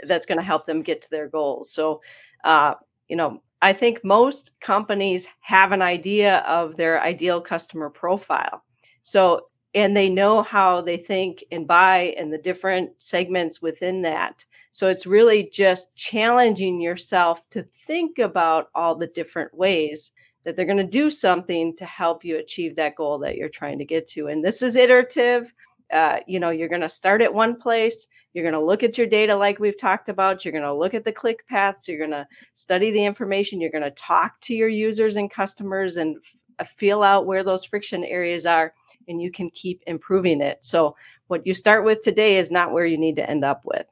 that's 0.06 0.26
going 0.26 0.38
to 0.38 0.44
help 0.44 0.66
them 0.66 0.82
get 0.82 1.02
to 1.02 1.10
their 1.10 1.28
goals. 1.28 1.72
So, 1.72 2.00
uh, 2.44 2.74
you 3.08 3.16
know, 3.16 3.42
I 3.62 3.72
think 3.72 4.04
most 4.04 4.52
companies 4.60 5.24
have 5.40 5.72
an 5.72 5.82
idea 5.82 6.38
of 6.46 6.76
their 6.76 7.02
ideal 7.02 7.40
customer 7.40 7.90
profile 7.90 8.62
So, 9.02 9.46
and 9.74 9.96
they 9.96 10.08
know 10.08 10.42
how 10.42 10.80
they 10.80 10.96
think 10.96 11.44
and 11.52 11.66
buy 11.66 12.14
and 12.18 12.32
the 12.32 12.38
different 12.38 12.90
segments 12.98 13.62
within 13.62 14.02
that. 14.02 14.44
So 14.72 14.88
it's 14.88 15.06
really 15.06 15.50
just 15.52 15.94
challenging 15.94 16.80
yourself 16.80 17.40
to 17.50 17.64
think 17.86 18.18
about 18.18 18.68
all 18.74 18.94
the 18.94 19.08
different 19.08 19.52
ways 19.54 20.12
that 20.44 20.56
they're 20.56 20.64
going 20.64 20.78
to 20.78 20.84
do 20.84 21.10
something 21.10 21.76
to 21.76 21.84
help 21.84 22.24
you 22.24 22.38
achieve 22.38 22.76
that 22.76 22.96
goal 22.96 23.18
that 23.18 23.36
you're 23.36 23.48
trying 23.48 23.78
to 23.78 23.84
get 23.84 24.08
to. 24.10 24.28
And 24.28 24.44
this 24.44 24.62
is 24.62 24.76
iterative. 24.76 25.52
Uh, 25.92 26.18
you 26.26 26.38
know, 26.38 26.50
you're 26.50 26.68
going 26.68 26.80
to 26.80 26.88
start 26.88 27.20
at 27.20 27.34
one 27.34 27.60
place. 27.60 28.06
You're 28.32 28.44
going 28.44 28.60
to 28.60 28.64
look 28.64 28.84
at 28.84 28.96
your 28.96 29.08
data 29.08 29.36
like 29.36 29.58
we've 29.58 29.78
talked 29.78 30.08
about. 30.08 30.44
You're 30.44 30.52
going 30.52 30.62
to 30.62 30.72
look 30.72 30.94
at 30.94 31.04
the 31.04 31.12
click 31.12 31.46
paths. 31.48 31.88
You're 31.88 31.98
going 31.98 32.12
to 32.12 32.26
study 32.54 32.92
the 32.92 33.04
information. 33.04 33.60
You're 33.60 33.70
going 33.70 33.82
to 33.82 33.90
talk 33.90 34.40
to 34.42 34.54
your 34.54 34.68
users 34.68 35.16
and 35.16 35.30
customers 35.30 35.96
and 35.96 36.16
f- 36.60 36.68
feel 36.78 37.02
out 37.02 37.26
where 37.26 37.42
those 37.42 37.64
friction 37.64 38.04
areas 38.04 38.46
are, 38.46 38.72
and 39.10 39.20
you 39.20 39.30
can 39.30 39.50
keep 39.50 39.82
improving 39.86 40.40
it. 40.40 40.58
So, 40.62 40.96
what 41.26 41.46
you 41.46 41.54
start 41.54 41.84
with 41.84 42.02
today 42.02 42.38
is 42.38 42.50
not 42.50 42.72
where 42.72 42.86
you 42.86 42.98
need 42.98 43.16
to 43.16 43.28
end 43.28 43.44
up 43.44 43.62
with. 43.64 43.86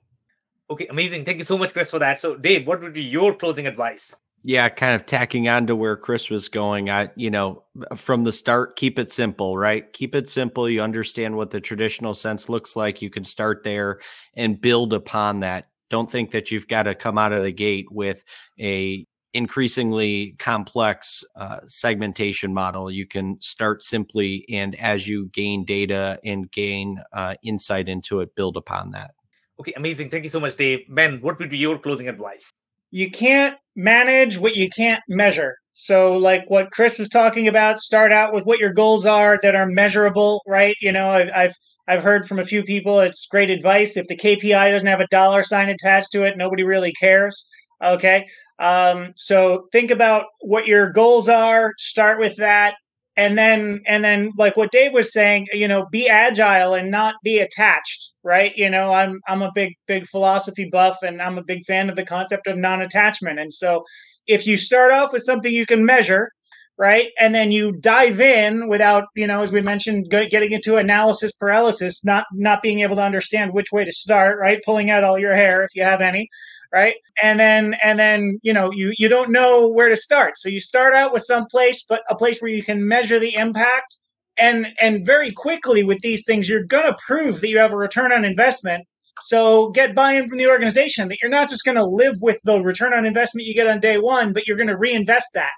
Okay, 0.71 0.87
amazing. 0.89 1.25
Thank 1.25 1.39
you 1.39 1.45
so 1.45 1.57
much, 1.57 1.73
Chris, 1.73 1.91
for 1.91 1.99
that. 1.99 2.21
So, 2.21 2.37
Dave, 2.37 2.66
what 2.66 2.81
would 2.81 2.95
be 2.95 3.03
your 3.03 3.35
closing 3.35 3.66
advice? 3.66 4.14
Yeah, 4.45 4.69
kind 4.69 5.01
of 5.01 5.07
tacking 5.07 5.49
on 5.49 5.66
to 5.66 5.77
where 5.77 5.97
Chris 5.97 6.31
was 6.31 6.49
going. 6.49 6.91
I, 6.91 7.11
you 7.16 7.31
know, 7.31 7.64
from 8.07 8.25
the 8.25 8.33
start, 8.33 8.77
keep 8.77 8.99
it 8.99 9.12
simple, 9.12 9.59
right? 9.59 9.93
Keep 9.93 10.14
it 10.14 10.29
simple. 10.29 10.71
You 10.71 10.81
understand 10.81 11.37
what 11.37 11.51
the 11.51 11.61
traditional 11.61 12.14
sense 12.14 12.49
looks 12.49 12.77
like. 12.77 13.03
You 13.03 13.11
can 13.11 13.25
start 13.25 13.62
there 13.64 13.99
and 14.37 14.61
build 14.61 14.93
upon 14.93 15.41
that. 15.41 15.69
Don't 15.91 16.11
think 16.11 16.31
that 16.33 16.51
you've 16.51 16.69
got 16.69 16.85
to 16.85 16.95
come 16.95 17.19
out 17.19 17.33
of 17.33 17.43
the 17.43 17.53
gate 17.53 17.87
with 17.91 18.19
a 18.61 19.07
increasingly 19.39 20.34
complex 20.41 21.24
uh, 21.36 21.61
segmentation 21.68 22.53
model. 22.53 22.91
You 22.91 23.07
can 23.07 23.39
start 23.41 23.84
simply, 23.84 24.45
and 24.51 24.74
as 24.80 25.07
you 25.07 25.30
gain 25.32 25.64
data 25.64 26.18
and 26.24 26.51
gain 26.51 26.99
uh, 27.12 27.34
insight 27.45 27.89
into 27.89 28.20
it, 28.20 28.34
build 28.34 28.57
upon 28.57 28.91
that. 28.91 29.12
Okay, 29.61 29.72
amazing. 29.76 30.11
Thank 30.11 30.24
you 30.24 30.30
so 30.30 30.41
much, 30.41 30.57
Dave. 30.57 30.80
Ben, 30.89 31.20
what 31.20 31.39
would 31.39 31.51
be 31.51 31.57
your 31.57 31.78
closing 31.78 32.09
advice? 32.09 32.45
You 32.91 33.11
can't 33.11 33.55
manage 33.76 34.39
what 34.39 34.57
you 34.57 34.68
can't 34.76 35.03
measure. 35.09 35.57
So, 35.72 36.14
like 36.14 36.43
what 36.49 36.72
Chris 36.72 36.99
was 36.99 37.09
talking 37.09 37.47
about, 37.47 37.78
start 37.78 38.11
out 38.12 38.34
with 38.34 38.45
what 38.45 38.59
your 38.59 38.72
goals 38.72 39.07
are 39.07 39.39
that 39.43 39.55
are 39.55 39.66
measurable, 39.66 40.43
right? 40.49 40.74
You 40.80 40.91
know, 40.91 41.09
I've, 41.11 41.28
I've 41.34 41.55
I've 41.86 42.03
heard 42.03 42.26
from 42.26 42.41
a 42.41 42.45
few 42.45 42.64
people 42.64 42.99
it's 42.99 43.28
great 43.30 43.51
advice. 43.51 43.93
If 43.97 44.09
the 44.09 44.16
KPI 44.16 44.72
doesn't 44.72 44.89
have 44.89 45.01
a 45.01 45.07
dollar 45.12 45.45
sign 45.45 45.68
attached 45.68 46.11
to 46.12 46.24
it, 46.24 46.36
nobody 46.36 46.64
really 46.64 46.93
cares. 46.93 47.45
Okay. 47.82 48.26
Um, 48.59 49.13
so 49.17 49.69
think 49.73 49.91
about 49.91 50.27
what 50.41 50.67
your 50.67 50.93
goals 50.93 51.29
are, 51.29 51.73
start 51.79 52.19
with 52.19 52.37
that, 52.37 52.75
and 53.17 53.37
then 53.37 53.83
and 53.87 54.05
then 54.05 54.31
like 54.39 54.57
what 54.57 54.71
Dave 54.73 54.93
was 54.93 55.13
saying, 55.13 55.49
you 55.53 55.67
know, 55.69 55.87
be 55.91 56.09
agile 56.09 56.75
and 56.75 56.91
not 56.91 57.17
be 57.25 57.41
attached, 57.41 58.13
right? 58.23 58.53
You 58.57 58.71
know, 58.71 58.93
I'm 58.93 59.21
I'm 59.29 59.43
a 59.43 59.51
big 59.55 59.75
big 59.89 60.07
philosophy 60.09 60.69
buff 60.71 60.99
and 61.03 61.21
I'm 61.21 61.37
a 61.37 61.43
big 61.45 61.65
fan 61.67 61.91
of 61.91 61.97
the 61.97 62.07
concept 62.07 62.47
of 62.47 62.57
non-attachment. 62.57 63.41
And 63.41 63.53
so 63.53 63.83
if 64.27 64.47
you 64.47 64.57
start 64.57 64.93
off 64.93 65.13
with 65.13 65.25
something 65.25 65.53
you 65.53 65.67
can 65.67 65.85
measure, 65.85 66.31
right? 66.79 67.09
And 67.19 67.35
then 67.35 67.51
you 67.51 67.73
dive 67.81 68.21
in 68.21 68.69
without, 68.69 69.07
you 69.17 69.27
know, 69.27 69.43
as 69.43 69.51
we 69.53 69.63
mentioned, 69.63 70.11
getting 70.11 70.53
into 70.53 70.77
analysis 70.77 71.33
paralysis, 71.33 72.05
not 72.05 72.25
not 72.33 72.63
being 72.63 72.81
able 72.81 72.97
to 72.97 73.03
understand 73.03 73.53
which 73.53 73.73
way 73.73 73.85
to 73.85 73.93
start, 73.93 74.39
right? 74.39 74.61
Pulling 74.65 74.91
out 74.91 75.03
all 75.03 75.19
your 75.19 75.35
hair 75.35 75.65
if 75.65 75.71
you 75.75 75.83
have 75.83 76.01
any, 76.01 76.29
right? 76.73 76.95
And 77.23 77.39
then 77.41 77.75
and 77.83 77.99
then 77.99 78.39
you 78.43 78.53
know 78.53 78.71
you 78.73 78.93
you 78.97 79.09
don't 79.09 79.33
know 79.33 79.69
where 79.69 79.89
to 79.89 79.97
start. 79.97 80.35
So 80.37 80.49
you 80.49 80.61
start 80.61 80.95
out 80.95 81.12
with 81.12 81.25
some 81.25 81.47
place 81.47 81.85
but 81.89 82.01
a 82.11 82.14
place 82.16 82.41
where 82.41 82.51
you 82.51 82.64
can 82.64 82.87
measure 82.87 83.19
the 83.19 83.35
impact. 83.35 83.97
And 84.39 84.69
and 84.81 85.05
very 85.05 85.33
quickly 85.33 85.83
with 85.85 86.01
these 86.01 86.25
things 86.27 86.49
you're 86.49 86.64
going 86.64 86.87
to 86.87 86.97
prove 87.07 87.41
that 87.41 87.49
you 87.49 87.59
have 87.59 87.73
a 87.73 87.77
return 87.77 88.12
on 88.12 88.25
investment. 88.25 88.87
So 89.23 89.71
get 89.71 89.97
buy-in 89.97 90.29
from 90.29 90.39
the 90.39 90.47
organization 90.47 91.09
that 91.09 91.19
you're 91.21 91.31
not 91.31 91.49
just 91.49 91.64
going 91.64 91.77
to 91.77 91.85
live 91.85 92.14
with 92.23 92.39
the 92.45 92.61
return 92.61 92.95
on 92.95 93.05
investment 93.05 93.47
you 93.49 93.55
get 93.55 93.66
on 93.66 93.81
day 93.81 93.99
one 93.99 94.33
but 94.33 94.47
you're 94.47 94.57
going 94.57 94.69
to 94.69 94.77
reinvest 94.77 95.27
that 95.35 95.53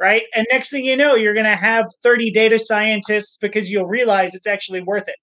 right? 0.00 0.22
And 0.34 0.46
next 0.50 0.70
thing 0.70 0.84
you 0.84 0.96
know 0.96 1.14
you're 1.14 1.34
going 1.34 1.44
to 1.44 1.56
have 1.56 1.84
30 2.02 2.30
data 2.32 2.58
scientists 2.58 3.36
because 3.40 3.68
you'll 3.68 3.86
realize 3.86 4.34
it's 4.34 4.46
actually 4.46 4.80
worth 4.82 5.08
it 5.08 5.16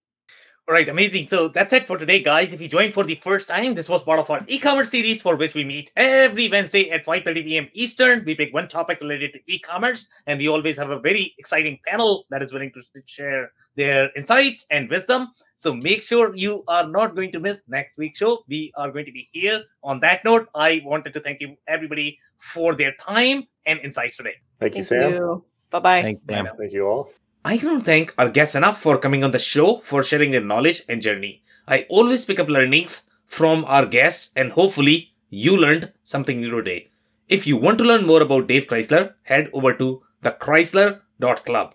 all 0.68 0.74
right, 0.74 0.90
amazing. 0.90 1.28
So 1.30 1.48
that's 1.48 1.72
it 1.72 1.88
for 1.88 1.98
today, 1.98 2.22
guys. 2.22 2.52
If 2.52 2.60
you 2.60 2.68
joined 2.68 2.94
for 2.94 3.06
the 3.06 3.20
first 3.24 3.48
time, 3.48 3.74
this 3.74 3.88
was 3.88 4.04
part 4.04 4.20
of 4.20 4.30
our 4.30 4.42
e-commerce 4.50 4.92
series 4.92 5.22
for 5.22 5.38
which 5.38 5.54
we 5.54 5.64
meet 5.64 5.92
every 5.96 6.50
Wednesday 6.50 6.90
at 6.92 7.06
5:30 7.06 7.46
p.m. 7.46 7.70
Eastern. 7.74 8.24
We 8.26 8.36
pick 8.36 8.54
one 8.54 8.68
topic 8.68 9.00
related 9.00 9.32
to 9.34 9.40
e-commerce, 9.48 10.06
and 10.26 10.38
we 10.38 10.50
always 10.50 10.78
have 10.78 10.90
a 10.90 11.00
very 11.00 11.34
exciting 11.38 11.80
panel 11.86 12.26
that 12.32 12.42
is 12.42 12.52
willing 12.52 12.74
to 12.74 13.02
share 13.06 13.52
their 13.78 14.10
insights 14.18 14.66
and 14.70 14.90
wisdom. 14.90 15.30
So 15.60 15.74
make 15.74 16.02
sure 16.02 16.36
you 16.36 16.64
are 16.68 16.88
not 16.88 17.16
going 17.16 17.32
to 17.32 17.40
miss 17.40 17.58
next 17.70 17.98
week's 17.98 18.20
show. 18.20 18.44
We 18.50 18.74
are 18.76 18.92
going 18.92 19.06
to 19.06 19.12
be 19.14 19.28
here. 19.32 19.64
On 19.84 20.02
that 20.02 20.26
note, 20.26 20.50
I 20.54 20.82
wanted 20.84 21.14
to 21.14 21.22
thank 21.22 21.40
you 21.40 21.56
everybody 21.68 22.20
for 22.54 22.76
their 22.76 22.92
time 23.00 23.48
and 23.66 23.80
insights 23.80 24.18
today. 24.18 24.36
Thank 24.60 24.76
you, 24.76 24.84
Thank 24.84 25.02
Sam. 25.02 25.12
you. 25.14 25.46
Bye 25.72 25.80
bye. 25.80 26.02
Thanks, 26.02 26.22
Sam. 26.28 26.48
Thank 26.60 26.74
you 26.74 26.86
all. 26.88 27.10
I 27.48 27.58
cannot 27.58 27.86
thank 27.86 28.14
our 28.18 28.30
guests 28.30 28.56
enough 28.56 28.82
for 28.82 28.98
coming 28.98 29.24
on 29.24 29.32
the 29.32 29.40
show 29.40 29.82
for 29.90 30.04
sharing 30.04 30.32
their 30.32 30.44
knowledge 30.44 30.84
and 30.90 31.02
journey. 31.02 31.42
I 31.66 31.86
always 31.88 32.26
pick 32.26 32.40
up 32.40 32.50
learnings 32.50 33.04
from 33.30 33.64
our 33.64 33.86
guests 33.86 34.32
and 34.36 34.52
hopefully 34.52 35.14
you 35.30 35.56
learned 35.56 35.94
something 36.04 36.42
new 36.42 36.52
today. 36.52 36.90
If 37.30 37.48
you 37.48 37.56
want 37.56 37.78
to 37.78 37.86
learn 37.86 38.06
more 38.06 38.22
about 38.22 38.48
Dave 38.48 38.68
Chrysler, 38.68 39.14
head 39.24 39.50
over 39.54 39.74
to 39.76 40.04
the 40.24 40.32
thechrysler.club. 40.32 41.74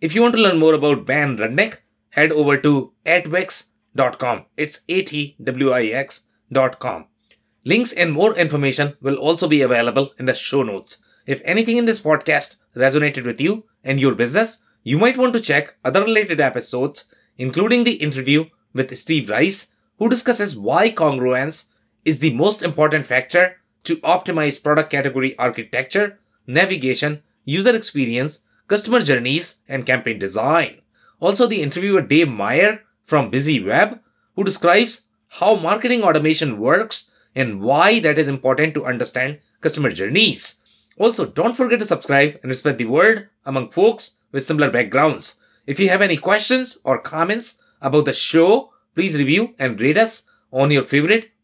If 0.00 0.14
you 0.14 0.22
want 0.22 0.34
to 0.34 0.40
learn 0.40 0.60
more 0.60 0.74
about 0.74 1.06
Ben 1.06 1.36
Rudnick, 1.36 1.78
head 2.10 2.30
over 2.30 2.56
to 2.58 2.92
atwix.com. 3.04 4.44
It's 4.56 4.78
A-T-W-I-X.com. 4.88 5.44
Links 7.64 7.92
and 7.92 8.12
more 8.12 8.36
information 8.36 8.96
will 9.00 9.16
also 9.16 9.48
be 9.48 9.62
available 9.62 10.12
in 10.18 10.26
the 10.26 10.34
show 10.34 10.62
notes. 10.62 10.98
If 11.26 11.40
anything 11.44 11.78
in 11.78 11.86
this 11.86 12.00
podcast 12.00 12.56
resonated 12.76 13.24
with 13.26 13.40
you 13.40 13.64
and 13.82 13.98
your 13.98 14.14
business, 14.14 14.58
you 14.84 14.98
might 14.98 15.16
want 15.18 15.32
to 15.32 15.40
check 15.40 15.74
other 15.84 16.02
related 16.02 16.40
episodes, 16.40 17.04
including 17.38 17.82
the 17.84 17.94
interview 17.94 18.44
with 18.72 18.96
Steve 18.96 19.30
Rice, 19.30 19.66
who 19.98 20.08
discusses 20.08 20.56
why 20.56 20.90
congruence 20.90 21.64
is 22.04 22.18
the 22.18 22.32
most 22.34 22.62
important 22.62 23.06
factor 23.06 23.56
to 23.84 23.96
optimize 23.98 24.62
product 24.62 24.90
category 24.90 25.36
architecture, 25.38 26.18
navigation, 26.46 27.22
user 27.44 27.74
experience, 27.74 28.40
customer 28.68 29.00
journeys, 29.00 29.54
and 29.68 29.86
campaign 29.86 30.18
design. 30.18 30.80
Also, 31.20 31.46
the 31.46 31.62
interviewer 31.62 32.00
Dave 32.00 32.28
Meyer 32.28 32.80
from 33.06 33.30
Busy 33.30 33.62
Web, 33.62 34.00
who 34.36 34.44
describes 34.44 35.02
how 35.28 35.56
marketing 35.56 36.02
automation 36.02 36.58
works 36.58 37.04
and 37.34 37.60
why 37.60 38.00
that 38.00 38.18
is 38.18 38.28
important 38.28 38.74
to 38.74 38.84
understand 38.84 39.38
customer 39.60 39.90
journeys. 39.90 40.54
Also, 40.98 41.26
don't 41.26 41.56
forget 41.56 41.78
to 41.78 41.86
subscribe 41.86 42.38
and 42.42 42.54
spread 42.56 42.78
the 42.78 42.84
word 42.84 43.28
among 43.46 43.70
folks 43.70 44.10
with 44.32 44.46
similar 44.46 44.70
backgrounds. 44.70 45.36
If 45.66 45.78
you 45.78 45.88
have 45.88 46.02
any 46.02 46.16
questions 46.16 46.78
or 46.84 47.00
comments 47.00 47.54
about 47.80 48.04
the 48.04 48.12
show, 48.12 48.72
please 48.94 49.14
review 49.14 49.54
and 49.58 49.80
rate 49.80 49.96
us 49.96 50.22
on 50.52 50.70
your 50.70 50.84
favorite 50.84 51.30